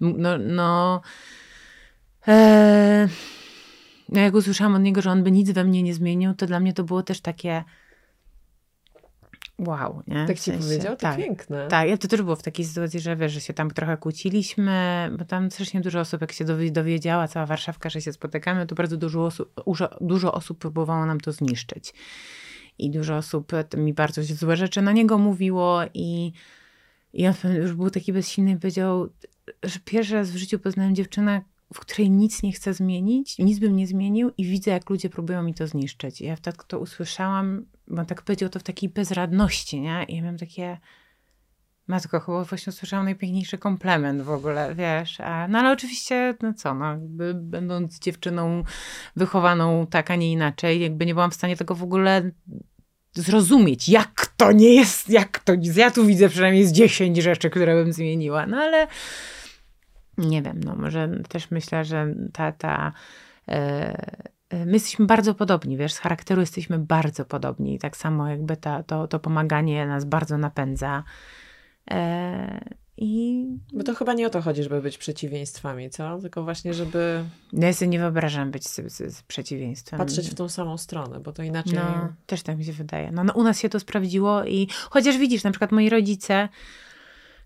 no, 0.00 0.38
no 0.38 1.00
e, 2.28 3.08
no 4.08 4.20
jak 4.20 4.34
usłyszałam 4.34 4.74
od 4.74 4.82
niego, 4.82 5.02
że 5.02 5.10
on 5.10 5.22
by 5.22 5.30
nic 5.30 5.50
we 5.50 5.64
mnie 5.64 5.82
nie 5.82 5.94
zmienił, 5.94 6.34
to 6.34 6.46
dla 6.46 6.60
mnie 6.60 6.72
to 6.72 6.84
było 6.84 7.02
też 7.02 7.20
takie 7.20 7.64
wow, 9.58 10.02
nie? 10.06 10.26
Tak 10.26 10.36
ci 10.36 10.50
sensie, 10.50 10.62
powiedział? 10.62 10.96
To 10.96 11.02
tak, 11.02 11.16
piękne. 11.16 11.68
Tak, 11.68 11.88
ja 11.88 11.98
to 11.98 12.08
też 12.08 12.22
było 12.22 12.36
w 12.36 12.42
takiej 12.42 12.64
sytuacji, 12.64 13.00
że 13.00 13.16
wiesz, 13.16 13.32
że 13.32 13.40
się 13.40 13.54
tam 13.54 13.70
trochę 13.70 13.96
kłóciliśmy, 13.96 15.10
bo 15.18 15.24
tam 15.24 15.50
strasznie 15.50 15.80
dużo 15.80 16.00
osób, 16.00 16.20
jak 16.20 16.32
się 16.32 16.44
dowiedziała, 16.70 17.28
cała 17.28 17.46
Warszawka, 17.46 17.90
że 17.90 18.00
się 18.00 18.12
spotykamy, 18.12 18.66
to 18.66 18.74
bardzo 18.74 18.96
dużo 18.96 19.26
osób, 19.26 19.52
dużo 20.00 20.32
osób 20.32 20.58
próbowało 20.58 21.06
nam 21.06 21.20
to 21.20 21.32
zniszczyć. 21.32 21.94
I 22.78 22.90
dużo 22.90 23.16
osób 23.16 23.52
mi 23.76 23.94
bardzo 23.94 24.22
złe 24.22 24.56
rzeczy 24.56 24.82
na 24.82 24.92
niego 24.92 25.18
mówiło 25.18 25.80
i, 25.94 26.32
i 27.12 27.26
on 27.26 27.34
już 27.56 27.72
był 27.72 27.90
taki 27.90 28.12
bezsilny 28.12 28.50
i 28.50 28.56
powiedział, 28.56 29.08
że 29.62 29.78
pierwszy 29.84 30.14
raz 30.14 30.30
w 30.30 30.36
życiu 30.36 30.58
poznałem 30.58 30.94
dziewczynę, 30.94 31.42
w 31.74 31.80
której 31.80 32.10
nic 32.10 32.42
nie 32.42 32.52
chcę 32.52 32.74
zmienić, 32.74 33.38
nic 33.38 33.58
bym 33.58 33.76
nie 33.76 33.86
zmienił 33.86 34.30
i 34.38 34.44
widzę, 34.44 34.70
jak 34.70 34.90
ludzie 34.90 35.10
próbują 35.10 35.42
mi 35.42 35.54
to 35.54 35.66
zniszczyć. 35.66 36.20
I 36.20 36.24
ja 36.24 36.36
wtedy 36.36 36.58
to 36.66 36.78
usłyszałam, 36.78 37.66
bo 37.88 38.04
tak 38.04 38.22
powiedział 38.22 38.48
to 38.48 38.58
w 38.58 38.62
takiej 38.62 38.88
bezradności, 38.88 39.80
nie? 39.80 40.04
I 40.08 40.16
ja 40.16 40.22
miałam 40.22 40.38
takie, 40.38 40.78
matko, 41.86 42.20
chyba 42.20 42.44
właśnie 42.44 42.70
usłyszałam 42.70 43.04
najpiękniejszy 43.04 43.58
komplement 43.58 44.22
w 44.22 44.30
ogóle, 44.30 44.74
wiesz. 44.74 45.20
A, 45.20 45.48
no 45.48 45.58
ale 45.58 45.72
oczywiście, 45.72 46.34
no 46.42 46.54
co, 46.54 46.74
no, 46.74 46.90
jakby 46.90 47.34
będąc 47.34 47.98
dziewczyną 47.98 48.64
wychowaną 49.16 49.86
tak, 49.86 50.10
a 50.10 50.16
nie 50.16 50.32
inaczej, 50.32 50.80
jakby 50.80 51.06
nie 51.06 51.14
byłam 51.14 51.30
w 51.30 51.34
stanie 51.34 51.56
tego 51.56 51.74
w 51.74 51.82
ogóle 51.82 52.30
zrozumieć, 53.14 53.88
jak 53.88 54.26
to 54.36 54.52
nie 54.52 54.74
jest, 54.74 55.10
jak 55.10 55.38
to, 55.38 55.52
ja 55.74 55.90
tu 55.90 56.06
widzę 56.06 56.28
przynajmniej 56.28 56.66
z 56.66 56.72
10 56.72 57.16
rzeczy, 57.16 57.50
które 57.50 57.84
bym 57.84 57.92
zmieniła, 57.92 58.46
no 58.46 58.56
ale 58.56 58.86
nie 60.18 60.42
wiem, 60.42 60.60
no 60.64 60.76
może 60.76 61.08
też 61.28 61.50
myślę, 61.50 61.84
że 61.84 62.14
ta, 62.32 62.52
ta 62.52 62.92
e, 63.48 64.26
my 64.50 64.72
jesteśmy 64.72 65.06
bardzo 65.06 65.34
podobni, 65.34 65.76
wiesz, 65.76 65.92
z 65.92 65.98
charakteru 65.98 66.40
jesteśmy 66.40 66.78
bardzo 66.78 67.24
podobni. 67.24 67.74
I 67.74 67.78
tak 67.78 67.96
samo 67.96 68.28
jakby 68.28 68.56
ta, 68.56 68.82
to, 68.82 69.08
to 69.08 69.18
pomaganie 69.18 69.86
nas 69.86 70.04
bardzo 70.04 70.38
napędza. 70.38 71.04
E, 71.90 72.60
I... 72.96 73.44
Bo 73.72 73.84
to 73.84 73.94
chyba 73.94 74.14
nie 74.14 74.26
o 74.26 74.30
to 74.30 74.42
chodzi, 74.42 74.62
żeby 74.62 74.82
być 74.82 74.98
przeciwieństwami, 74.98 75.90
co? 75.90 76.18
Tylko 76.18 76.44
właśnie, 76.44 76.74
żeby... 76.74 77.24
No 77.52 77.66
ja 77.66 77.72
sobie 77.72 77.88
nie 77.88 77.98
wyobrażam 77.98 78.50
być 78.50 78.68
z, 78.68 78.92
z, 78.92 79.16
z 79.16 79.22
przeciwieństwem. 79.22 79.98
Patrzeć 79.98 80.30
w 80.30 80.34
tą 80.34 80.48
samą 80.48 80.78
stronę, 80.78 81.20
bo 81.20 81.32
to 81.32 81.42
inaczej... 81.42 81.74
No, 81.74 82.12
też 82.26 82.42
tak 82.42 82.58
mi 82.58 82.64
się 82.64 82.72
wydaje. 82.72 83.12
No, 83.12 83.24
no 83.24 83.32
u 83.32 83.42
nas 83.42 83.60
się 83.60 83.68
to 83.68 83.80
sprawdziło 83.80 84.44
i 84.44 84.68
chociaż 84.90 85.18
widzisz, 85.18 85.44
na 85.44 85.50
przykład 85.50 85.72
moi 85.72 85.88
rodzice 85.88 86.48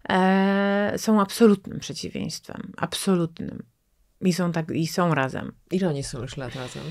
e, 0.08 0.51
są 0.96 1.20
absolutnym 1.20 1.80
przeciwieństwem. 1.80 2.72
Absolutnym. 2.76 3.62
I 4.20 4.32
są, 4.32 4.52
tak, 4.52 4.70
I 4.70 4.86
są 4.86 5.14
razem. 5.14 5.52
Ile 5.70 5.88
oni 5.88 6.02
są 6.02 6.22
już 6.22 6.36
lat 6.36 6.54
razem? 6.54 6.82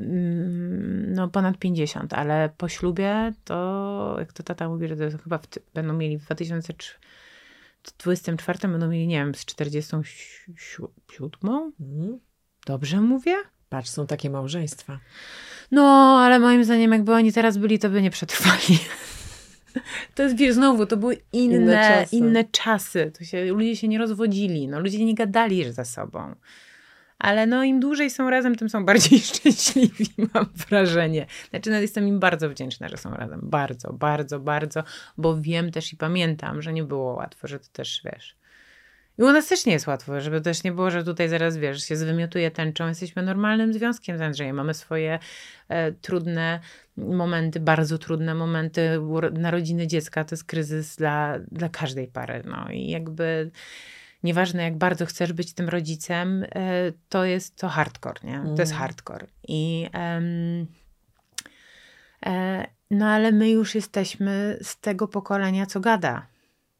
Mm, 0.00 1.14
no 1.14 1.28
ponad 1.28 1.58
50, 1.58 2.12
ale 2.12 2.50
po 2.56 2.68
ślubie 2.68 3.32
to, 3.44 4.16
jak 4.18 4.32
to 4.32 4.42
tata 4.42 4.68
mówi, 4.68 4.88
że 4.88 4.96
to 4.96 5.18
chyba 5.18 5.38
w, 5.38 5.46
będą 5.74 5.92
mieli 5.92 6.18
w 6.18 6.24
2024 6.24 8.68
będą 8.68 8.88
mieli, 8.88 9.06
nie 9.06 9.16
wiem, 9.16 9.34
z 9.34 9.44
47? 9.44 11.72
Mhm. 11.80 12.20
Dobrze 12.66 13.00
mówię? 13.00 13.34
Patrz, 13.68 13.90
są 13.90 14.06
takie 14.06 14.30
małżeństwa. 14.30 15.00
No, 15.70 15.82
ale 16.24 16.38
moim 16.38 16.64
zdaniem, 16.64 16.92
jakby 16.92 17.14
oni 17.14 17.32
teraz 17.32 17.58
byli, 17.58 17.78
to 17.78 17.90
by 17.90 18.02
nie 18.02 18.10
przetrwali. 18.10 18.78
To 20.14 20.22
jest, 20.22 20.36
wiesz, 20.36 20.54
znowu, 20.54 20.86
to 20.86 20.96
były 20.96 21.16
inne, 21.32 21.56
inne 21.56 21.88
czasy. 21.88 22.16
Inne 22.16 22.44
czasy. 22.44 23.12
To 23.18 23.24
się, 23.24 23.44
ludzie 23.44 23.76
się 23.76 23.88
nie 23.88 23.98
rozwodzili, 23.98 24.68
no, 24.68 24.80
ludzie 24.80 25.04
nie 25.04 25.14
gadali 25.14 25.72
ze 25.72 25.84
sobą. 25.84 26.34
Ale 27.18 27.46
no, 27.46 27.64
im 27.64 27.80
dłużej 27.80 28.10
są 28.10 28.30
razem, 28.30 28.54
tym 28.54 28.68
są 28.68 28.84
bardziej 28.84 29.20
szczęśliwi, 29.34 30.06
mam 30.34 30.46
wrażenie. 30.68 31.26
Znaczy, 31.50 31.70
no, 31.70 31.76
jestem 31.76 32.08
im 32.08 32.20
bardzo 32.20 32.50
wdzięczna, 32.50 32.88
że 32.88 32.96
są 32.96 33.10
razem. 33.10 33.40
Bardzo, 33.42 33.92
bardzo, 33.92 34.40
bardzo, 34.40 34.82
bo 35.18 35.40
wiem 35.40 35.70
też 35.70 35.92
i 35.92 35.96
pamiętam, 35.96 36.62
że 36.62 36.72
nie 36.72 36.84
było 36.84 37.12
łatwo, 37.14 37.48
że 37.48 37.58
to 37.58 37.66
też, 37.72 38.00
wiesz, 38.04 38.36
i 39.18 39.22
u 39.22 39.32
nas 39.32 39.46
też 39.46 39.66
nie 39.66 39.72
jest 39.72 39.86
łatwo, 39.86 40.20
żeby 40.20 40.40
też 40.40 40.64
nie 40.64 40.72
było, 40.72 40.90
że 40.90 41.04
tutaj 41.04 41.28
zaraz, 41.28 41.56
wiesz, 41.56 41.84
się 41.84 41.96
zwymiotuje 41.96 42.50
tęczą. 42.50 42.88
Jesteśmy 42.88 43.22
normalnym 43.22 43.72
związkiem 43.72 44.18
z 44.18 44.20
Andrzejem. 44.20 44.56
Mamy 44.56 44.74
swoje 44.74 45.18
e, 45.68 45.92
trudne 45.92 46.60
momenty, 46.96 47.60
bardzo 47.60 47.98
trudne 47.98 48.34
momenty. 48.34 49.00
Narodziny 49.32 49.86
dziecka 49.86 50.24
to 50.24 50.34
jest 50.34 50.44
kryzys 50.44 50.96
dla, 50.96 51.38
dla 51.38 51.68
każdej 51.68 52.08
pary. 52.08 52.42
No 52.46 52.66
i 52.72 52.90
jakby 52.90 53.50
nieważne 54.22 54.62
jak 54.62 54.78
bardzo 54.78 55.06
chcesz 55.06 55.32
być 55.32 55.52
tym 55.52 55.68
rodzicem, 55.68 56.44
e, 56.44 56.48
to 57.08 57.24
jest 57.24 57.56
to 57.56 57.68
hardcore, 57.68 58.20
nie? 58.24 58.42
To 58.56 58.62
jest 58.62 58.72
mm. 58.72 58.80
hardcore. 58.80 59.26
I... 59.48 59.88
Um, 59.94 60.66
e, 62.26 62.66
no 62.90 63.06
ale 63.06 63.32
my 63.32 63.50
już 63.50 63.74
jesteśmy 63.74 64.58
z 64.62 64.80
tego 64.80 65.08
pokolenia, 65.08 65.66
co 65.66 65.80
gada 65.80 66.26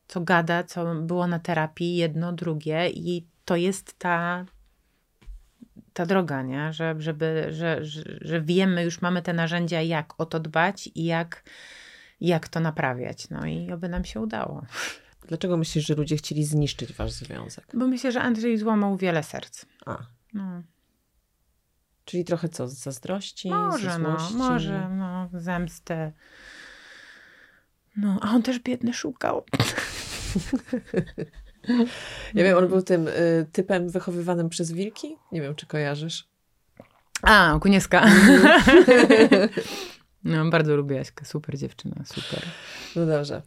co 0.08 0.20
gada, 0.20 0.64
co 0.64 0.94
było 0.94 1.26
na 1.26 1.38
terapii, 1.38 1.96
jedno, 1.96 2.32
drugie 2.32 2.90
i 2.90 3.26
to 3.44 3.56
jest 3.56 3.98
ta, 3.98 4.44
ta 5.92 6.06
droga, 6.06 6.42
nie? 6.42 6.72
Że, 6.72 6.94
żeby, 6.98 7.46
że, 7.50 7.84
że, 7.84 8.02
że 8.20 8.40
wiemy, 8.40 8.84
już 8.84 9.00
mamy 9.00 9.22
te 9.22 9.32
narzędzia, 9.32 9.82
jak 9.82 10.20
o 10.20 10.26
to 10.26 10.40
dbać 10.40 10.90
i 10.94 11.04
jak, 11.04 11.42
jak 12.20 12.48
to 12.48 12.60
naprawiać. 12.60 13.30
No 13.30 13.46
i 13.46 13.72
oby 13.72 13.88
nam 13.88 14.04
się 14.04 14.20
udało. 14.20 14.66
Dlaczego 15.28 15.56
myślisz, 15.56 15.86
że 15.86 15.94
ludzie 15.94 16.16
chcieli 16.16 16.44
zniszczyć 16.44 16.92
wasz 16.92 17.12
związek? 17.12 17.66
Bo 17.74 17.86
myślę, 17.86 18.12
że 18.12 18.22
Andrzej 18.22 18.58
złamał 18.58 18.96
wiele 18.96 19.22
serc. 19.22 19.64
A. 19.86 19.98
No. 20.34 20.62
Czyli 22.04 22.24
trochę 22.24 22.48
co, 22.48 22.68
z 22.68 22.74
zazdrości? 22.74 23.50
Może, 23.50 23.98
no, 23.98 24.30
może, 24.34 24.88
no, 24.88 25.28
zemsty. 25.32 26.12
No, 27.96 28.18
a 28.22 28.30
on 28.30 28.42
też 28.42 28.58
biedny 28.58 28.92
szukał. 28.92 29.44
Ja 32.34 32.44
wiem, 32.44 32.56
on 32.56 32.68
był 32.68 32.82
tym 32.82 33.08
y, 33.08 33.46
typem 33.52 33.88
wychowywanym 33.88 34.48
przez 34.48 34.72
wilki? 34.72 35.16
Nie 35.32 35.40
wiem, 35.40 35.54
czy 35.54 35.66
kojarzysz. 35.66 36.28
A, 37.22 37.58
Kunieska. 37.62 38.06
no, 40.24 40.50
bardzo 40.50 40.76
lubię 40.76 40.96
Jaśkę. 40.96 41.24
Super 41.24 41.58
dziewczyna, 41.58 42.04
super. 42.04 42.42
No 42.96 43.06
dobrze. 43.06 43.42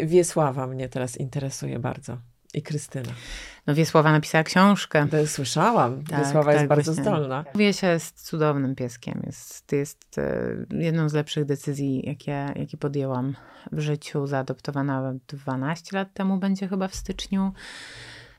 Wiesława 0.00 0.66
mnie 0.66 0.88
teraz 0.88 1.16
interesuje 1.16 1.78
bardzo. 1.78 2.18
I 2.54 2.62
Krystyna. 2.62 3.12
No 3.66 3.74
Wiesława 3.74 4.12
napisała 4.12 4.44
książkę. 4.44 5.06
To 5.10 5.26
słyszałam. 5.26 6.04
Tak, 6.04 6.18
Wiesława 6.18 6.52
tak, 6.52 6.54
jest 6.54 6.68
bardzo 6.68 6.92
właśnie. 6.92 7.12
zdolna. 7.12 7.44
Wiesia 7.54 7.92
jest 7.92 8.26
cudownym 8.26 8.74
pieskiem. 8.74 9.22
Jest, 9.26 9.72
jest 9.72 10.18
e, 10.18 10.56
jedną 10.70 11.08
z 11.08 11.12
lepszych 11.12 11.44
decyzji, 11.44 12.02
jakie, 12.06 12.52
jakie 12.56 12.76
podjęłam 12.76 13.34
w 13.72 13.80
życiu. 13.80 14.26
Zaadoptowana 14.26 15.14
12 15.28 15.96
lat 15.96 16.14
temu 16.14 16.38
będzie 16.38 16.68
chyba 16.68 16.88
w 16.88 16.94
styczniu. 16.94 17.52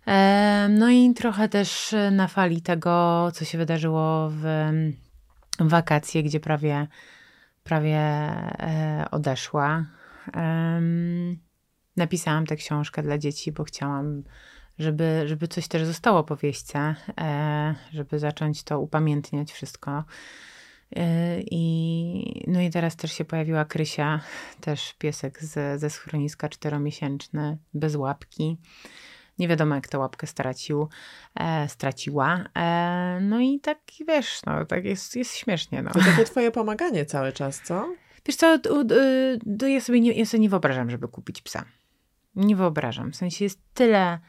E, 0.08 0.68
no 0.70 0.90
i 0.90 1.14
trochę 1.14 1.50
też 1.50 1.96
na 2.12 2.28
fali 2.28 2.62
tego, 2.62 3.28
co 3.34 3.46
się 3.46 3.58
wydarzyło 3.58 4.30
w 4.30 4.44
wakacje, 5.60 6.24
gdzie 6.24 6.40
prawie, 6.40 6.88
prawie 7.64 7.98
e, 7.98 9.06
odeszła 9.12 9.86
napisałam 11.98 12.46
tę 12.46 12.56
książkę 12.56 13.04
dla 13.04 13.18
dzieci, 13.18 13.52
bo 13.52 13.64
chciałam, 13.64 14.24
żeby, 14.80 15.24
żeby 15.26 15.48
coś 15.48 15.68
też 15.68 15.86
zostało 15.86 16.24
po 16.24 16.36
wieśce, 16.36 16.96
e, 17.18 17.76
żeby 17.92 18.20
zacząć 18.20 18.64
to 18.64 18.80
upamiętniać 18.80 19.52
wszystko. 19.52 20.04
E, 20.96 21.40
I, 21.42 22.44
no 22.48 22.62
i 22.62 22.70
teraz 22.70 22.96
też 22.96 23.12
się 23.12 23.26
pojawiła 23.26 23.66
Krysia, 23.66 24.22
też 24.62 24.94
piesek 24.94 25.44
z, 25.44 25.80
ze 25.80 25.90
schroniska 25.90 26.50
czteromiesięczny, 26.50 27.58
bez 27.74 27.96
łapki. 27.96 28.58
Nie 29.40 29.48
wiadomo, 29.48 29.76
jak 29.76 29.88
tę 29.88 30.00
łapkę 30.00 30.28
stracił, 30.28 30.90
e, 31.36 31.70
straciła. 31.70 32.44
E, 32.58 33.20
no 33.22 33.40
i 33.40 33.60
tak, 33.60 33.78
wiesz, 34.08 34.40
no, 34.46 34.66
tak 34.66 34.86
jest, 34.86 35.16
jest 35.16 35.36
śmiesznie. 35.36 35.82
No. 35.82 35.92
To 35.92 36.00
takie 36.00 36.24
twoje 36.26 36.52
pomaganie 36.52 37.06
cały 37.06 37.34
czas, 37.34 37.62
co? 37.64 37.96
Wiesz 38.26 38.36
co, 38.36 38.58
ja 39.68 39.82
sobie 39.82 40.02
nie, 40.02 40.12
ja 40.12 40.26
sobie 40.26 40.42
nie 40.42 40.50
wyobrażam, 40.50 40.90
żeby 40.90 41.08
kupić 41.08 41.42
psa. 41.42 41.66
Nie 42.36 42.56
wyobrażam. 42.56 43.12
W 43.12 43.16
sensie 43.16 43.46
jest 43.46 43.60
tyle 43.74 44.20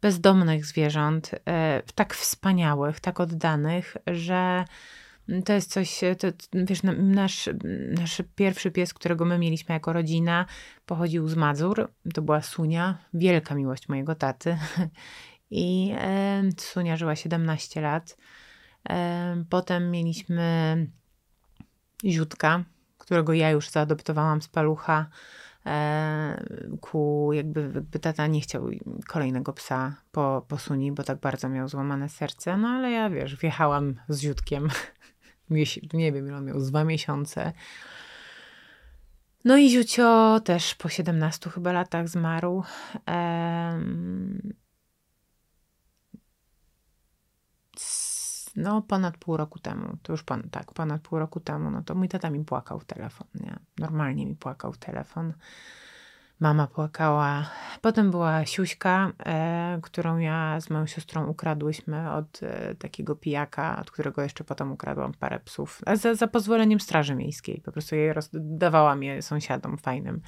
bezdomnych 0.00 0.66
zwierząt, 0.66 1.30
e, 1.48 1.82
tak 1.94 2.14
wspaniałych, 2.14 3.00
tak 3.00 3.20
oddanych, 3.20 3.96
że 4.06 4.64
to 5.44 5.52
jest 5.52 5.72
coś, 5.72 6.00
to, 6.18 6.28
wiesz, 6.52 6.82
nasz, 6.98 7.48
nasz 7.90 8.22
pierwszy 8.36 8.70
pies, 8.70 8.94
którego 8.94 9.24
my 9.24 9.38
mieliśmy 9.38 9.72
jako 9.72 9.92
rodzina, 9.92 10.46
pochodził 10.86 11.28
z 11.28 11.36
Mazur. 11.36 11.88
To 12.14 12.22
była 12.22 12.42
Sunia, 12.42 12.98
wielka 13.14 13.54
miłość 13.54 13.88
mojego 13.88 14.14
taty. 14.14 14.58
I 15.50 15.94
e, 15.98 16.42
Sunia 16.58 16.96
żyła 16.96 17.16
17 17.16 17.80
lat. 17.80 18.16
E, 18.88 19.44
potem 19.50 19.90
mieliśmy 19.90 20.76
Ziutka, 22.04 22.64
którego 22.98 23.32
ja 23.32 23.50
już 23.50 23.70
zaadoptowałam 23.70 24.42
z 24.42 24.48
palucha. 24.48 25.06
E, 25.66 26.44
ku 26.80 27.30
jakby, 27.32 27.70
jakby 27.74 27.98
tata 27.98 28.26
nie 28.26 28.40
chciał 28.40 28.68
kolejnego 29.08 29.52
psa 29.52 29.96
po, 30.12 30.44
po 30.48 30.58
Suni, 30.58 30.92
bo 30.92 31.02
tak 31.02 31.18
bardzo 31.20 31.48
miał 31.48 31.68
złamane 31.68 32.08
serce, 32.08 32.56
no 32.56 32.68
ale 32.68 32.90
ja 32.90 33.10
wiesz, 33.10 33.36
wjechałam 33.36 33.94
z 34.08 34.20
Ziutkiem, 34.20 34.68
nie 35.92 36.12
wiem 36.12 36.26
ile 36.26 36.36
on 36.36 36.44
miał, 36.44 36.60
dwa 36.60 36.84
miesiące. 36.84 37.52
No 39.44 39.56
i 39.56 39.70
Ziucio 39.70 40.40
też 40.44 40.74
po 40.74 40.88
17 40.88 41.50
chyba 41.50 41.72
latach 41.72 42.08
zmarł. 42.08 42.62
Um, 43.08 44.54
no 48.56 48.82
ponad 48.82 49.18
pół 49.18 49.36
roku 49.36 49.58
temu, 49.58 49.96
to 50.02 50.12
już 50.12 50.22
pan, 50.22 50.42
tak, 50.50 50.72
ponad 50.72 51.02
pół 51.02 51.18
roku 51.18 51.40
temu, 51.40 51.70
no 51.70 51.82
to 51.82 51.94
mój 51.94 52.08
tata 52.08 52.30
mi 52.30 52.44
płakał 52.44 52.80
w 52.80 52.84
telefon, 52.84 53.26
nie? 53.34 53.56
Normalnie 53.78 54.26
mi 54.26 54.36
płakał 54.36 54.72
w 54.72 54.78
telefon. 54.78 55.32
Mama 56.40 56.66
płakała. 56.66 57.50
Potem 57.80 58.10
była 58.10 58.46
siuśka, 58.46 59.12
e, 59.26 59.78
którą 59.82 60.18
ja 60.18 60.60
z 60.60 60.70
moją 60.70 60.86
siostrą 60.86 61.26
ukradłyśmy 61.26 62.12
od 62.12 62.42
e, 62.42 62.74
takiego 62.74 63.16
pijaka, 63.16 63.80
od 63.80 63.90
którego 63.90 64.22
jeszcze 64.22 64.44
potem 64.44 64.72
ukradłam 64.72 65.12
parę 65.14 65.40
psów. 65.40 65.80
A 65.86 65.96
za, 65.96 66.14
za 66.14 66.26
pozwoleniem 66.26 66.80
Straży 66.80 67.14
Miejskiej. 67.14 67.60
Po 67.64 67.72
prostu 67.72 67.94
jej 67.96 68.12
rozdawałam 68.12 69.02
je 69.02 69.22
sąsiadom 69.22 69.78
fajnym. 69.78 70.20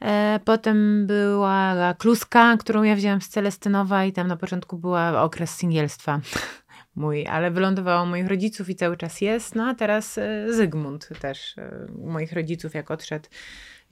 E, 0.00 0.40
potem 0.44 1.06
była 1.06 1.74
kluska, 1.98 2.56
którą 2.56 2.82
ja 2.82 2.96
wzięłam 2.96 3.20
z 3.20 3.28
Celestynowa 3.28 4.04
i 4.04 4.12
tam 4.12 4.26
na 4.26 4.36
początku 4.36 4.78
była 4.78 5.22
okres 5.22 5.56
singielstwa. 5.56 6.20
mój, 6.98 7.26
ale 7.26 7.50
wylądowało 7.50 8.06
moich 8.06 8.26
rodziców 8.26 8.70
i 8.70 8.74
cały 8.74 8.96
czas 8.96 9.20
jest. 9.20 9.54
No 9.54 9.66
a 9.66 9.74
teraz 9.74 10.18
e, 10.18 10.52
Zygmunt 10.52 11.08
też 11.20 11.58
e, 11.58 11.86
moich 11.98 12.32
rodziców, 12.32 12.74
jak 12.74 12.90
odszedł 12.90 13.28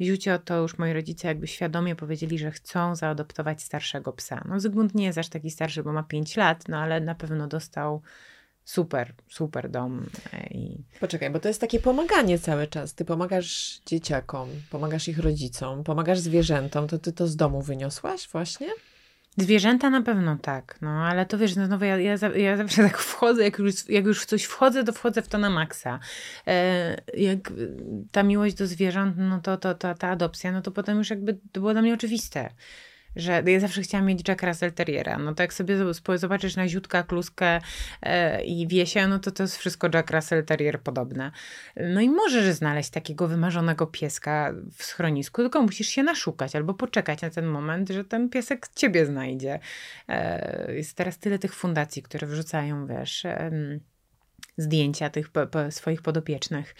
Ziucio, 0.00 0.38
to 0.38 0.56
już 0.56 0.78
moi 0.78 0.92
rodzice 0.92 1.28
jakby 1.28 1.46
świadomie 1.46 1.96
powiedzieli, 1.96 2.38
że 2.38 2.50
chcą 2.50 2.96
zaadoptować 2.96 3.62
starszego 3.62 4.12
psa. 4.12 4.44
No 4.48 4.60
Zygmunt 4.60 4.94
nie 4.94 5.04
jest 5.04 5.18
aż 5.18 5.28
taki 5.28 5.50
starszy, 5.50 5.82
bo 5.82 5.92
ma 5.92 6.02
5 6.02 6.36
lat, 6.36 6.68
no 6.68 6.78
ale 6.78 7.00
na 7.00 7.14
pewno 7.14 7.46
dostał 7.46 8.02
super, 8.64 9.14
super 9.28 9.70
dom. 9.70 10.06
E, 10.32 10.46
I... 10.46 10.84
Poczekaj, 11.00 11.30
bo 11.30 11.40
to 11.40 11.48
jest 11.48 11.60
takie 11.60 11.80
pomaganie 11.80 12.38
cały 12.38 12.66
czas. 12.66 12.94
Ty 12.94 13.04
pomagasz 13.04 13.80
dzieciakom, 13.86 14.48
pomagasz 14.70 15.08
ich 15.08 15.18
rodzicom, 15.18 15.84
pomagasz 15.84 16.18
zwierzętom. 16.18 16.88
To 16.88 16.98
ty 16.98 17.12
to 17.12 17.26
z 17.26 17.36
domu 17.36 17.62
wyniosłaś 17.62 18.28
właśnie? 18.28 18.68
Zwierzęta 19.38 19.90
na 19.90 20.02
pewno 20.02 20.36
tak, 20.42 20.78
no 20.80 20.90
ale 20.90 21.26
to 21.26 21.38
wiesz, 21.38 21.56
no, 21.56 21.68
no 21.68 21.84
ja, 21.84 21.96
ja, 21.96 22.16
ja 22.36 22.56
zawsze 22.56 22.82
tak 22.82 22.98
wchodzę, 22.98 23.44
jak 23.44 23.58
już, 23.58 23.88
jak 23.88 24.04
już 24.04 24.22
w 24.22 24.26
coś 24.26 24.44
wchodzę, 24.44 24.84
to 24.84 24.92
wchodzę 24.92 25.22
w 25.22 25.28
to 25.28 25.38
na 25.38 25.50
maksa. 25.50 25.98
E, 26.46 26.96
jak 27.14 27.52
ta 28.12 28.22
miłość 28.22 28.54
do 28.54 28.66
zwierząt, 28.66 29.14
no 29.18 29.40
to, 29.40 29.56
to, 29.56 29.74
to 29.74 29.94
ta 29.94 30.08
adopcja, 30.08 30.52
no 30.52 30.62
to 30.62 30.70
potem 30.70 30.98
już 30.98 31.10
jakby 31.10 31.34
to 31.52 31.60
było 31.60 31.72
dla 31.72 31.82
mnie 31.82 31.94
oczywiste 31.94 32.50
że 33.16 33.42
ja 33.46 33.60
zawsze 33.60 33.82
chciałam 33.82 34.06
mieć 34.06 34.28
Jack 34.28 34.42
Russell 34.42 34.72
Terriera. 34.72 35.18
No 35.18 35.34
to 35.34 35.42
jak 35.42 35.52
sobie 35.52 35.76
zobaczysz 36.16 36.56
na 36.56 36.68
ziutka, 36.68 37.02
kluskę 37.02 37.60
e, 38.02 38.44
i 38.44 38.68
wiesia, 38.68 39.08
no 39.08 39.18
to 39.18 39.30
to 39.30 39.42
jest 39.42 39.56
wszystko 39.56 39.88
Jack 39.94 40.10
Russell 40.10 40.44
Terrier 40.44 40.80
podobne. 40.80 41.30
No 41.76 42.00
i 42.00 42.10
możesz 42.10 42.54
znaleźć 42.54 42.90
takiego 42.90 43.28
wymarzonego 43.28 43.86
pieska 43.86 44.52
w 44.76 44.84
schronisku, 44.84 45.42
tylko 45.42 45.62
musisz 45.62 45.88
się 45.88 46.02
naszukać 46.02 46.56
albo 46.56 46.74
poczekać 46.74 47.22
na 47.22 47.30
ten 47.30 47.46
moment, 47.46 47.88
że 47.88 48.04
ten 48.04 48.28
piesek 48.28 48.68
ciebie 48.74 49.06
znajdzie. 49.06 49.58
E, 50.08 50.74
jest 50.74 50.96
teraz 50.96 51.18
tyle 51.18 51.38
tych 51.38 51.54
fundacji, 51.54 52.02
które 52.02 52.26
wrzucają, 52.26 52.86
wiesz... 52.86 53.26
Zdjęcia 54.58 55.10
tych 55.10 55.28
po, 55.28 55.46
po 55.46 55.70
swoich 55.70 56.02
podopiecznych. 56.02 56.74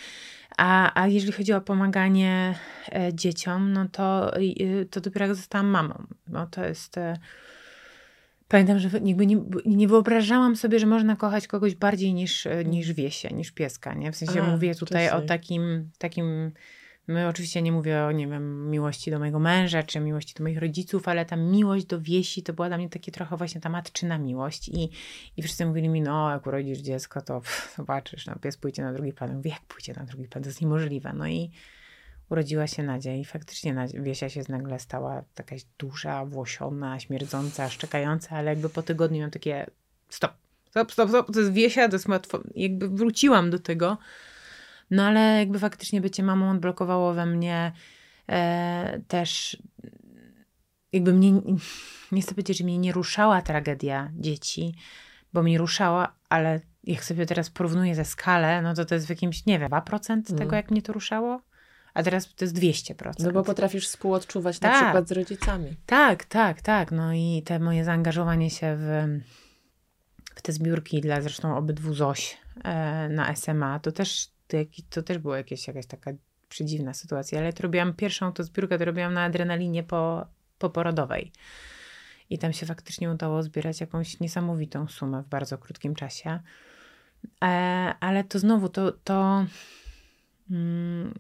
A, 0.57 1.03
a 1.03 1.07
jeżeli 1.07 1.33
chodzi 1.33 1.53
o 1.53 1.61
pomaganie 1.61 2.55
e, 2.93 3.15
dzieciom, 3.15 3.73
no 3.73 3.89
to, 3.89 4.33
to 4.91 5.01
dopiero 5.01 5.27
jak 5.27 5.35
zostałam 5.35 5.67
mamą. 5.67 6.07
No 6.29 6.47
to 6.47 6.65
jest. 6.65 6.99
E, 6.99 7.19
pamiętam, 8.49 8.79
że 8.79 8.89
jakby 9.05 9.27
nie, 9.27 9.37
nie 9.67 9.89
wyobrażałam 9.89 10.57
sobie, 10.57 10.79
że 10.79 10.87
można 10.87 11.17
kochać 11.17 11.47
kogoś 11.47 11.75
bardziej 11.75 12.15
niż, 12.15 12.47
e, 12.47 12.65
niż 12.65 12.93
wiesie, 12.93 13.29
niż 13.29 13.53
pieska. 13.53 13.95
Nie? 13.95 14.13
W 14.13 14.17
sensie 14.17 14.43
mówię 14.43 14.75
tutaj 14.75 15.11
o 15.11 15.21
takim, 15.21 15.91
takim 15.99 16.53
My 17.09 17.29
oczywiście 17.29 17.63
nie 17.63 17.73
mówię 17.73 18.05
o, 18.05 18.13
nie 18.13 18.29
wiem, 18.29 18.71
miłości 18.71 19.11
do 19.11 19.19
mojego 19.19 19.39
męża, 19.39 19.83
czy 19.83 20.01
miłości 20.01 20.35
do 20.35 20.45
moich 20.45 20.59
rodziców, 20.59 21.09
ale 21.09 21.25
ta 21.25 21.37
miłość 21.37 21.87
do 21.87 22.01
wiesi 22.01 22.43
to 22.43 22.53
była 22.53 22.69
dla 22.69 22.79
mnie 22.79 22.89
takie 22.89 23.13
trochę 23.13 23.37
właśnie 23.37 23.61
ta 23.61 23.69
matczyna 23.69 24.19
miłość. 24.19 24.69
I, 24.69 24.91
i 25.37 25.43
wszyscy 25.43 25.67
mówili 25.67 25.89
mi, 25.89 26.03
no 26.03 26.31
jak 26.31 26.47
urodzisz 26.47 26.79
dziecko, 26.79 27.23
to 27.23 27.41
pff, 27.41 27.75
zobaczysz, 27.77 28.27
no 28.27 28.37
pies 28.37 28.57
pójdzie 28.57 28.83
na 28.83 28.93
drugi 28.93 29.13
plan. 29.13 29.37
Mówię, 29.37 29.51
jak 29.51 29.63
pójdzie 29.63 29.93
na 29.93 30.05
drugi 30.05 30.29
plan? 30.29 30.43
To 30.43 30.49
jest 30.49 30.61
niemożliwe. 30.61 31.13
No 31.13 31.27
i 31.27 31.51
urodziła 32.31 32.67
się 32.67 32.83
Nadzia 32.83 33.15
i 33.15 33.25
faktycznie 33.25 33.87
Wiesia 33.95 34.29
się 34.29 34.43
nagle 34.49 34.79
stała 34.79 35.25
jakaś 35.39 35.65
duża, 35.79 36.25
włosiona, 36.25 37.01
śmierdząca, 37.01 37.69
szczekająca, 37.69 38.37
ale 38.37 38.51
jakby 38.51 38.69
po 38.69 38.83
tygodniu 38.83 39.19
miałam 39.19 39.31
takie 39.31 39.67
stop, 40.09 40.33
stop, 40.71 40.93
stop, 40.93 41.09
stop, 41.09 41.33
to 41.33 41.41
jest 41.41 41.53
Wiesia, 41.53 41.89
to 41.89 41.95
jest 41.95 42.09
łatwo. 42.09 42.41
Jakby 42.55 42.89
wróciłam 42.89 43.51
do 43.51 43.59
tego, 43.59 43.99
no 44.91 45.03
ale 45.03 45.21
jakby 45.21 45.59
faktycznie 45.59 46.01
bycie 46.01 46.23
mamą 46.23 46.51
odblokowało 46.51 47.15
we 47.15 47.27
mnie 47.27 47.73
e, 48.29 49.01
też 49.09 49.59
jakby 50.93 51.13
mnie, 51.13 51.33
nie 52.13 52.23
chcę 52.23 52.31
powiedzieć, 52.31 52.59
że 52.59 52.65
mnie 52.65 52.79
nie 52.79 52.93
ruszała 52.93 53.43
tragedia 53.43 54.11
dzieci, 54.15 54.75
bo 55.33 55.43
mnie 55.43 55.59
ruszała, 55.59 56.15
ale 56.29 56.61
jak 56.85 57.05
sobie 57.05 57.27
teraz 57.27 57.51
porównuję 57.51 57.95
ze 57.95 58.05
skalę, 58.05 58.63
no 58.63 58.75
to 58.75 58.85
to 58.85 58.95
jest 58.95 59.07
w 59.07 59.11
jakimś, 59.11 59.47
nie 59.47 59.59
wiem, 59.59 59.71
2% 59.71 60.11
mm. 60.11 60.23
tego, 60.23 60.57
jak 60.57 60.71
mnie 60.71 60.83
to 60.83 60.93
ruszało. 60.93 61.41
A 61.95 62.03
teraz 62.03 62.35
to 62.35 62.45
jest 62.45 62.57
200%. 62.57 63.13
No 63.19 63.33
bo 63.33 63.43
potrafisz 63.43 63.89
współodczuwać 63.89 64.59
tak. 64.59 64.73
na 64.73 64.83
przykład 64.83 65.09
z 65.09 65.13
rodzicami. 65.13 65.77
Tak, 65.87 66.25
tak, 66.25 66.63
tak. 66.63 66.93
No 66.93 67.13
i 67.13 67.43
te 67.45 67.59
moje 67.59 67.85
zaangażowanie 67.85 68.51
się 68.51 68.77
w, 68.79 69.09
w 70.35 70.43
te 70.43 70.53
zbiórki 70.53 71.01
dla 71.01 71.21
zresztą 71.21 71.57
obydwu 71.57 71.95
ZOŚ 71.95 72.37
e, 72.65 73.09
na 73.09 73.37
SMA, 73.37 73.79
to 73.79 73.93
też 73.93 74.29
to, 74.49 74.57
to 74.91 75.03
też 75.03 75.19
była 75.19 75.37
jakieś, 75.37 75.67
jakaś 75.67 75.87
taka 75.87 76.11
przedziwna 76.49 76.95
sytuacja, 76.95 77.39
ale 77.39 77.53
to 77.53 77.63
robiłam 77.63 77.95
pierwszą 77.95 78.33
to 78.33 78.45
zbiórkę, 78.45 78.79
to 78.79 78.85
robiłam 78.85 79.15
na 79.15 79.25
adrenalinie 79.25 79.83
po, 79.83 80.27
poporodowej. 80.59 81.33
I 82.31 82.39
tam 82.39 82.53
się 82.53 82.67
faktycznie 82.67 83.11
udało 83.11 83.43
zbierać 83.43 83.81
jakąś 83.81 84.21
niesamowitą 84.21 84.89
sumę 84.89 85.23
w 85.23 85.29
bardzo 85.29 85.59
krótkim 85.59 85.95
czasie. 85.95 86.41
E, 87.45 87.47
ale 88.01 88.25
to 88.25 88.39
znowu, 88.39 88.69
to, 88.69 88.93
to, 88.93 89.47
mm, 90.51 91.15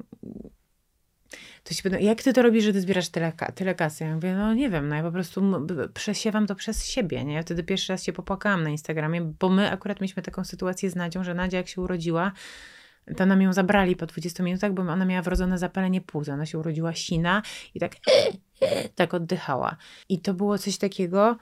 to 1.65 1.75
się 1.75 1.83
pyta, 1.83 1.99
jak 1.99 2.23
ty 2.23 2.33
to 2.33 2.43
robisz, 2.43 2.65
że 2.65 2.73
ty 2.73 2.81
zbierasz 2.81 3.09
tyle, 3.09 3.33
tyle 3.55 3.75
kasy? 3.75 4.05
Ja 4.05 4.15
mówię, 4.15 4.35
no 4.35 4.55
nie 4.55 4.71
wiem, 4.71 4.89
no 4.89 4.97
ja 4.97 5.03
po 5.03 5.13
prostu 5.13 5.43
przesiewam 5.95 6.47
to 6.47 6.55
przez 6.55 6.87
siebie, 6.87 7.25
nie? 7.25 7.35
Ja 7.35 7.43
wtedy 7.43 7.63
pierwszy 7.65 7.93
raz 7.93 8.03
się 8.03 8.13
popłakałam 8.13 8.63
na 8.63 8.71
Instagramie, 8.71 9.21
bo 9.41 9.49
my 9.49 9.71
akurat 9.71 10.01
mieliśmy 10.01 10.23
taką 10.23 10.45
sytuację 10.45 10.91
z 10.91 10.97
Nadzią, 10.97 11.25
że 11.25 11.35
Nadzia 11.35 11.59
jak 11.59 11.69
się 11.69 11.81
urodziła, 11.81 12.33
to 13.17 13.27
nam 13.27 13.43
ją 13.43 13.53
zabrali 13.53 13.97
po 13.97 14.07
20 14.07 14.43
minutach, 14.43 14.73
bo 14.73 14.83
ona 14.83 15.05
miała 15.05 15.23
wrodzone 15.23 15.59
zapalenie 15.59 16.01
płuc. 16.01 16.29
Ona 16.29 16.47
się 16.47 16.59
urodziła 16.59 16.95
sina 16.95 17.43
i 17.75 17.81
tak, 17.81 17.97
tak 18.95 19.15
oddychała. 19.15 19.77
I 20.09 20.21
to 20.21 20.35
było 20.35 20.59
coś 20.59 20.79
takiego, 20.79 21.37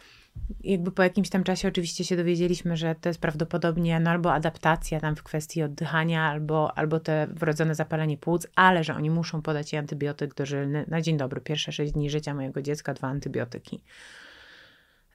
jakby 0.64 0.92
po 0.92 1.02
jakimś 1.02 1.28
tam 1.28 1.44
czasie 1.44 1.68
oczywiście 1.68 2.04
się 2.04 2.16
dowiedzieliśmy, 2.16 2.76
że 2.76 2.94
to 2.94 3.08
jest 3.08 3.20
prawdopodobnie 3.20 4.00
no 4.00 4.10
albo 4.10 4.32
adaptacja 4.32 5.00
tam 5.00 5.16
w 5.16 5.22
kwestii 5.22 5.62
oddychania, 5.62 6.22
albo, 6.22 6.78
albo 6.78 7.00
te 7.00 7.26
wrodzone 7.30 7.74
zapalenie 7.74 8.18
płuc, 8.18 8.46
ale 8.54 8.84
że 8.84 8.94
oni 8.94 9.10
muszą 9.10 9.42
podać 9.42 9.72
jej 9.72 9.80
antybiotyk 9.80 10.34
dożylny 10.34 10.84
na 10.88 11.00
dzień 11.00 11.16
dobry. 11.16 11.40
Pierwsze 11.40 11.72
6 11.72 11.92
dni 11.92 12.10
życia 12.10 12.34
mojego 12.34 12.62
dziecka, 12.62 12.94
dwa 12.94 13.08
antybiotyki. 13.08 13.82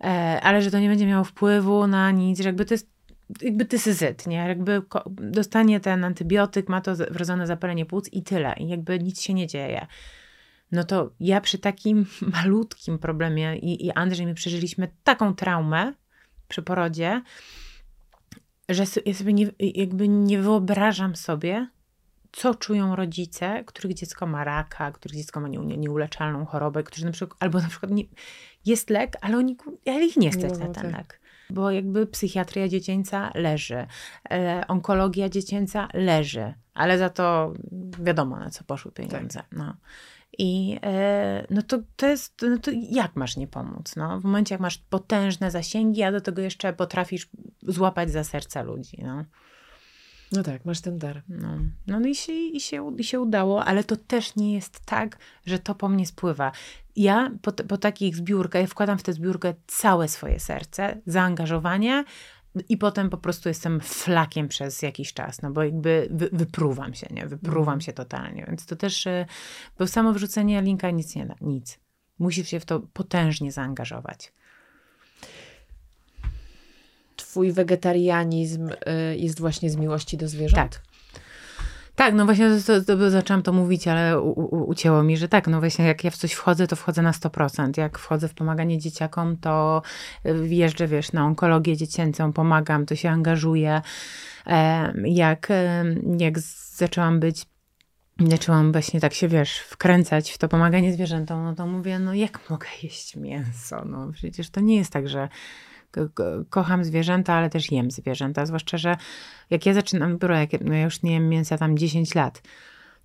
E, 0.01 0.39
ale 0.43 0.61
że 0.61 0.71
to 0.71 0.79
nie 0.79 0.89
będzie 0.89 1.05
miało 1.05 1.23
wpływu 1.23 1.87
na 1.87 2.11
nic, 2.11 2.39
że 2.39 2.49
jakby 2.49 2.65
to 2.65 2.73
jest 2.73 2.98
jakby 3.41 3.65
tysyzyt, 3.65 4.27
nie? 4.27 4.37
Jakby 4.37 4.81
dostanie 5.09 5.79
ten 5.79 6.03
antybiotyk, 6.03 6.69
ma 6.69 6.81
to 6.81 6.95
wrodzone 6.95 7.47
zapalenie 7.47 7.85
płuc 7.85 8.09
i 8.13 8.23
tyle. 8.23 8.53
I 8.57 8.67
jakby 8.67 8.99
nic 8.99 9.21
się 9.21 9.33
nie 9.33 9.47
dzieje. 9.47 9.87
No 10.71 10.83
to 10.83 11.11
ja 11.19 11.41
przy 11.41 11.57
takim 11.57 12.05
malutkim 12.35 12.99
problemie 12.99 13.57
i, 13.57 13.85
i 13.85 13.91
Andrzej 13.91 14.25
my 14.25 14.33
przeżyliśmy 14.33 14.87
taką 15.03 15.35
traumę 15.35 15.93
przy 16.47 16.61
porodzie, 16.61 17.21
że 18.69 18.83
ja 19.05 19.13
sobie 19.13 19.33
nie, 19.33 19.51
jakby 19.59 20.07
nie 20.07 20.41
wyobrażam 20.41 21.15
sobie, 21.15 21.69
co 22.31 22.55
czują 22.55 22.95
rodzice, 22.95 23.63
których 23.65 23.93
dziecko 23.93 24.25
ma 24.25 24.43
raka, 24.43 24.91
których 24.91 25.17
dziecko 25.17 25.39
ma 25.39 25.47
nieuleczalną 25.47 26.45
chorobę, 26.45 26.83
którzy 26.83 27.05
na 27.05 27.11
przykład, 27.11 27.43
albo 27.43 27.59
na 27.59 27.67
przykład 27.67 27.91
nie, 27.91 28.03
jest 28.65 28.89
lek, 28.89 29.17
ale 29.21 29.37
oni, 29.37 29.57
ale 29.85 30.05
ich 30.05 30.17
nie 30.17 30.33
stać 30.33 30.51
na 30.51 30.67
ten 30.67 30.73
tak. 30.73 30.97
lek 30.97 31.18
bo 31.49 31.71
jakby 31.71 32.07
psychiatria 32.07 32.67
dziecięca 32.67 33.31
leży, 33.35 33.87
e, 34.31 34.63
onkologia 34.67 35.29
dziecięca 35.29 35.87
leży, 35.93 36.53
ale 36.73 36.97
za 36.97 37.09
to 37.09 37.53
wiadomo, 37.99 38.39
na 38.39 38.49
co 38.49 38.63
poszły 38.63 38.91
pieniądze. 38.91 39.39
Tak. 39.39 39.51
No. 39.51 39.75
I 40.37 40.79
e, 40.83 41.47
no 41.49 41.61
to, 41.61 41.79
to 41.95 42.07
jest, 42.07 42.41
no 42.41 42.57
to 42.57 42.71
jak 42.89 43.15
masz 43.15 43.37
nie 43.37 43.47
pomóc? 43.47 43.95
No? 43.95 44.19
W 44.19 44.23
momencie, 44.23 44.55
jak 44.55 44.61
masz 44.61 44.77
potężne 44.77 45.51
zasięgi, 45.51 46.03
a 46.03 46.11
do 46.11 46.21
tego 46.21 46.41
jeszcze 46.41 46.73
potrafisz 46.73 47.29
złapać 47.61 48.11
za 48.11 48.23
serca 48.23 48.61
ludzi. 48.61 48.97
No. 49.03 49.25
No 50.31 50.43
tak, 50.43 50.65
masz 50.65 50.81
ten 50.81 50.99
dar. 50.99 51.23
No, 51.29 51.57
no 51.87 52.07
i, 52.07 52.15
się, 52.15 52.33
i, 52.33 52.59
się, 52.59 52.95
i 52.97 53.03
się 53.03 53.19
udało, 53.19 53.65
ale 53.65 53.83
to 53.83 53.95
też 53.95 54.35
nie 54.35 54.53
jest 54.53 54.79
tak, 54.79 55.17
że 55.45 55.59
to 55.59 55.75
po 55.75 55.89
mnie 55.89 56.07
spływa. 56.07 56.51
Ja 56.95 57.31
po, 57.41 57.51
po 57.51 57.77
takich 57.77 58.15
zbiórkach, 58.15 58.61
ja 58.61 58.67
wkładam 58.67 58.97
w 58.97 59.03
tę 59.03 59.13
zbiórkę 59.13 59.53
całe 59.67 60.07
swoje 60.07 60.39
serce, 60.39 61.01
zaangażowanie 61.05 62.03
i 62.69 62.77
potem 62.77 63.09
po 63.09 63.17
prostu 63.17 63.49
jestem 63.49 63.81
flakiem 63.81 64.47
przez 64.47 64.81
jakiś 64.81 65.13
czas, 65.13 65.41
no 65.41 65.51
bo 65.51 65.63
jakby 65.63 66.07
wy, 66.11 66.29
wypruwam 66.31 66.93
się, 66.93 67.07
nie? 67.11 67.27
Wypruwam 67.27 67.81
się 67.81 67.93
totalnie, 67.93 68.45
więc 68.47 68.65
to 68.65 68.75
też, 68.75 69.05
y, 69.05 69.25
bo 69.79 69.87
samo 69.87 70.13
wrzucenie 70.13 70.61
linka 70.61 70.91
nic 70.91 71.15
nie 71.15 71.25
da, 71.25 71.35
nic. 71.41 71.79
Musisz 72.19 72.47
się 72.47 72.59
w 72.59 72.65
to 72.65 72.79
potężnie 72.79 73.51
zaangażować 73.51 74.33
twój 77.29 77.51
wegetarianizm 77.51 78.69
y, 78.69 79.17
jest 79.17 79.39
właśnie 79.39 79.69
z 79.69 79.75
miłości 79.75 80.17
do 80.17 80.27
zwierząt? 80.27 80.71
Tak. 80.71 80.81
Tak, 81.95 82.13
no 82.13 82.25
właśnie 82.25 82.49
to, 82.67 82.81
to, 82.83 83.09
zaczęłam 83.09 83.43
to 83.43 83.53
mówić, 83.53 83.87
ale 83.87 84.21
u, 84.21 84.29
u, 84.29 84.69
ucięło 84.69 85.03
mi, 85.03 85.17
że 85.17 85.27
tak, 85.27 85.47
no 85.47 85.59
właśnie 85.59 85.85
jak 85.85 86.03
ja 86.03 86.11
w 86.11 86.17
coś 86.17 86.33
wchodzę, 86.33 86.67
to 86.67 86.75
wchodzę 86.75 87.01
na 87.01 87.11
100%. 87.11 87.77
Jak 87.77 87.99
wchodzę 87.99 88.27
w 88.27 88.33
pomaganie 88.33 88.77
dzieciakom, 88.77 89.37
to 89.37 89.81
wjeżdżę, 90.43 90.87
wiesz, 90.87 91.11
na 91.11 91.25
onkologię 91.25 91.77
dziecięcą, 91.77 92.33
pomagam, 92.33 92.85
to 92.85 92.95
się 92.95 93.09
angażuję. 93.09 93.81
Jak, 95.03 95.47
jak 96.17 96.39
zaczęłam 96.75 97.19
być 97.19 97.45
zaczęłam 98.27 98.71
właśnie 98.71 98.99
tak 98.99 99.13
się, 99.13 99.27
wiesz, 99.27 99.59
wkręcać 99.59 100.31
w 100.31 100.37
to 100.37 100.47
pomaganie 100.47 100.93
zwierzętom, 100.93 101.43
no 101.43 101.55
to 101.55 101.67
mówię, 101.67 101.99
no 101.99 102.13
jak 102.13 102.49
mogę 102.49 102.67
jeść 102.83 103.15
mięso? 103.15 103.85
No 103.85 104.11
przecież 104.13 104.49
to 104.49 104.61
nie 104.61 104.75
jest 104.75 104.93
tak, 104.93 105.09
że 105.09 105.29
kocham 106.49 106.83
zwierzęta, 106.83 107.33
ale 107.33 107.49
też 107.49 107.71
jem 107.71 107.91
zwierzęta. 107.91 108.45
Zwłaszcza, 108.45 108.77
że 108.77 108.97
jak 109.49 109.65
ja 109.65 109.73
zaczynam, 109.73 110.17
biuro, 110.17 110.37
jak 110.37 110.53
ja 110.53 110.81
już 110.81 111.03
nie 111.03 111.13
jem 111.13 111.29
mięsa 111.29 111.57
tam 111.57 111.77
10 111.77 112.15
lat. 112.15 112.41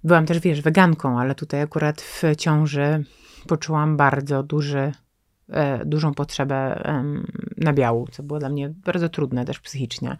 Byłam 0.04 0.26
też, 0.26 0.40
wiesz, 0.40 0.62
weganką, 0.62 1.20
ale 1.20 1.34
tutaj 1.34 1.62
akurat 1.62 2.00
w 2.00 2.22
ciąży 2.38 3.04
poczułam 3.46 3.96
bardzo 3.96 4.42
duży, 4.42 4.92
e, 5.50 5.84
dużą 5.84 6.14
potrzebę 6.14 6.82
nabiału, 7.56 8.08
co 8.12 8.22
było 8.22 8.38
dla 8.38 8.48
mnie 8.48 8.68
bardzo 8.68 9.08
trudne 9.08 9.44
też 9.44 9.60
psychicznie. 9.60 10.16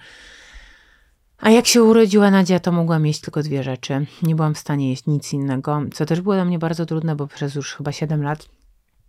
A 1.39 1.51
jak 1.51 1.67
się 1.67 1.83
urodziła 1.83 2.31
Nadzia, 2.31 2.61
to 2.61 2.73
mogłam 2.73 3.07
jeść 3.07 3.21
tylko 3.21 3.43
dwie 3.43 3.63
rzeczy. 3.63 4.07
Nie 4.23 4.35
byłam 4.35 4.55
w 4.55 4.59
stanie 4.59 4.91
jeść 4.91 5.07
nic 5.07 5.33
innego, 5.33 5.83
co 5.93 6.07
też 6.07 6.21
było 6.21 6.35
dla 6.35 6.45
mnie 6.45 6.59
bardzo 6.59 6.87
trudne, 6.87 7.17
bo 7.17 7.27
przez 7.27 7.55
już 7.55 7.75
chyba 7.75 7.93
7 7.93 8.23
lat 8.23 8.49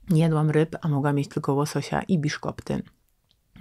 jadłam 0.10 0.50
ryb, 0.50 0.76
a 0.82 0.88
mogłam 0.88 1.18
jeść 1.18 1.30
tylko 1.30 1.54
łososia 1.54 2.02
i 2.02 2.20
biszkopty. 2.20 2.82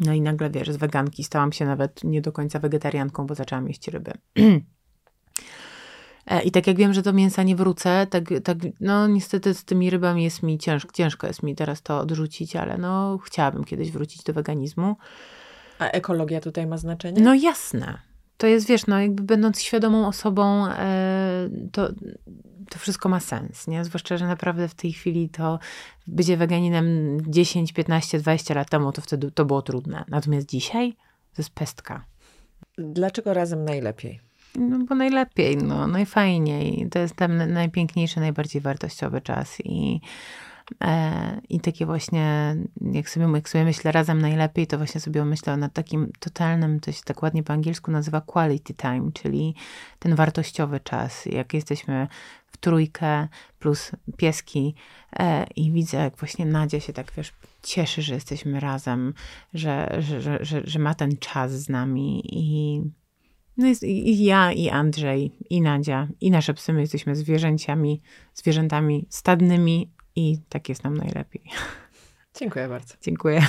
No 0.00 0.12
i 0.12 0.20
nagle, 0.20 0.50
wiesz, 0.50 0.70
z 0.70 0.76
weganki 0.76 1.24
stałam 1.24 1.52
się 1.52 1.66
nawet 1.66 2.04
nie 2.04 2.22
do 2.22 2.32
końca 2.32 2.58
wegetarianką, 2.58 3.26
bo 3.26 3.34
zaczęłam 3.34 3.68
jeść 3.68 3.88
ryby. 3.88 4.12
E, 6.26 6.42
I 6.42 6.50
tak 6.50 6.66
jak 6.66 6.76
wiem, 6.76 6.94
że 6.94 7.02
do 7.02 7.12
mięsa 7.12 7.42
nie 7.42 7.56
wrócę, 7.56 8.06
tak, 8.10 8.24
tak 8.44 8.58
no 8.80 9.06
niestety 9.06 9.54
z 9.54 9.64
tymi 9.64 9.90
rybami 9.90 10.24
jest 10.24 10.42
mi 10.42 10.58
ciężko, 10.58 10.92
ciężko 10.92 11.26
jest 11.26 11.42
mi 11.42 11.54
teraz 11.54 11.82
to 11.82 11.98
odrzucić, 11.98 12.56
ale 12.56 12.78
no 12.78 13.18
chciałabym 13.18 13.64
kiedyś 13.64 13.90
wrócić 13.90 14.22
do 14.22 14.32
weganizmu. 14.32 14.96
A 15.78 15.86
ekologia 15.86 16.40
tutaj 16.40 16.66
ma 16.66 16.76
znaczenie? 16.76 17.22
No 17.22 17.34
jasne. 17.34 17.98
To 18.36 18.46
jest, 18.46 18.66
wiesz, 18.66 18.86
no 18.86 19.00
jakby 19.00 19.22
będąc 19.22 19.60
świadomą 19.60 20.06
osobą, 20.06 20.66
e, 20.66 21.48
to, 21.72 21.88
to 22.70 22.78
wszystko 22.78 23.08
ma 23.08 23.20
sens, 23.20 23.68
nie? 23.68 23.84
Zwłaszcza, 23.84 24.16
że 24.16 24.26
naprawdę 24.26 24.68
w 24.68 24.74
tej 24.74 24.92
chwili 24.92 25.28
to 25.28 25.58
bycie 26.06 26.36
weganinem 26.36 27.18
10, 27.26 27.72
15, 27.72 28.18
20 28.18 28.54
lat 28.54 28.70
temu, 28.70 28.92
to 28.92 29.02
wtedy 29.02 29.30
to 29.30 29.44
było 29.44 29.62
trudne. 29.62 30.04
Natomiast 30.08 30.46
dzisiaj 30.46 30.92
to 31.34 31.42
jest 31.42 31.50
pestka. 31.50 32.04
Dlaczego 32.78 33.34
razem 33.34 33.64
najlepiej? 33.64 34.20
No 34.56 34.78
bo 34.88 34.94
najlepiej, 34.94 35.56
no, 35.56 35.86
najfajniej. 35.86 36.88
To 36.90 36.98
jest 36.98 37.16
ten 37.16 37.52
najpiękniejszy, 37.52 38.20
najbardziej 38.20 38.62
wartościowy 38.62 39.20
czas 39.20 39.58
i 39.64 40.00
I 41.48 41.60
takie 41.60 41.86
właśnie, 41.86 42.56
jak 42.92 43.10
sobie, 43.10 43.26
jak 43.34 43.48
sobie 43.48 43.64
myślę 43.64 43.92
razem 43.92 44.20
najlepiej, 44.22 44.66
to 44.66 44.78
właśnie 44.78 45.00
sobie 45.00 45.24
myślę 45.24 45.56
nad 45.56 45.72
takim 45.72 46.12
totalnym, 46.18 46.80
to 46.80 46.92
się 46.92 47.02
tak 47.04 47.22
ładnie 47.22 47.42
po 47.42 47.52
angielsku 47.52 47.90
nazywa 47.90 48.20
quality 48.20 48.74
time, 48.74 49.10
czyli 49.12 49.54
ten 49.98 50.14
wartościowy 50.14 50.80
czas. 50.80 51.26
Jak 51.26 51.54
jesteśmy 51.54 52.08
w 52.46 52.56
trójkę 52.56 53.28
plus 53.58 53.92
pieski 54.16 54.74
e, 55.12 55.46
i 55.56 55.72
widzę, 55.72 55.98
jak 55.98 56.16
właśnie 56.16 56.46
Nadia 56.46 56.80
się 56.80 56.92
tak, 56.92 57.12
wiesz, 57.16 57.32
cieszy, 57.62 58.02
że 58.02 58.14
jesteśmy 58.14 58.60
razem, 58.60 59.14
że, 59.54 59.96
że, 59.98 60.20
że, 60.20 60.38
że, 60.44 60.62
że 60.64 60.78
ma 60.78 60.94
ten 60.94 61.16
czas 61.16 61.52
z 61.52 61.68
nami 61.68 62.22
i 62.24 62.82
no 63.56 63.66
jest 63.66 63.82
i 63.82 64.24
ja, 64.24 64.52
i 64.52 64.68
Andrzej, 64.68 65.32
i 65.50 65.60
Nadia, 65.60 66.08
i 66.20 66.30
nasze 66.30 66.54
psy, 66.54 66.72
my 66.72 66.80
jesteśmy 66.80 67.16
zwierzęciami, 67.16 68.02
zwierzętami 68.34 69.06
stadnymi, 69.10 69.90
i 70.16 70.38
tak 70.48 70.68
jest 70.68 70.84
nam 70.84 70.96
najlepiej. 70.96 71.42
Dziękuję 72.38 72.68
bardzo. 72.68 72.94
Dziękuję. 73.02 73.46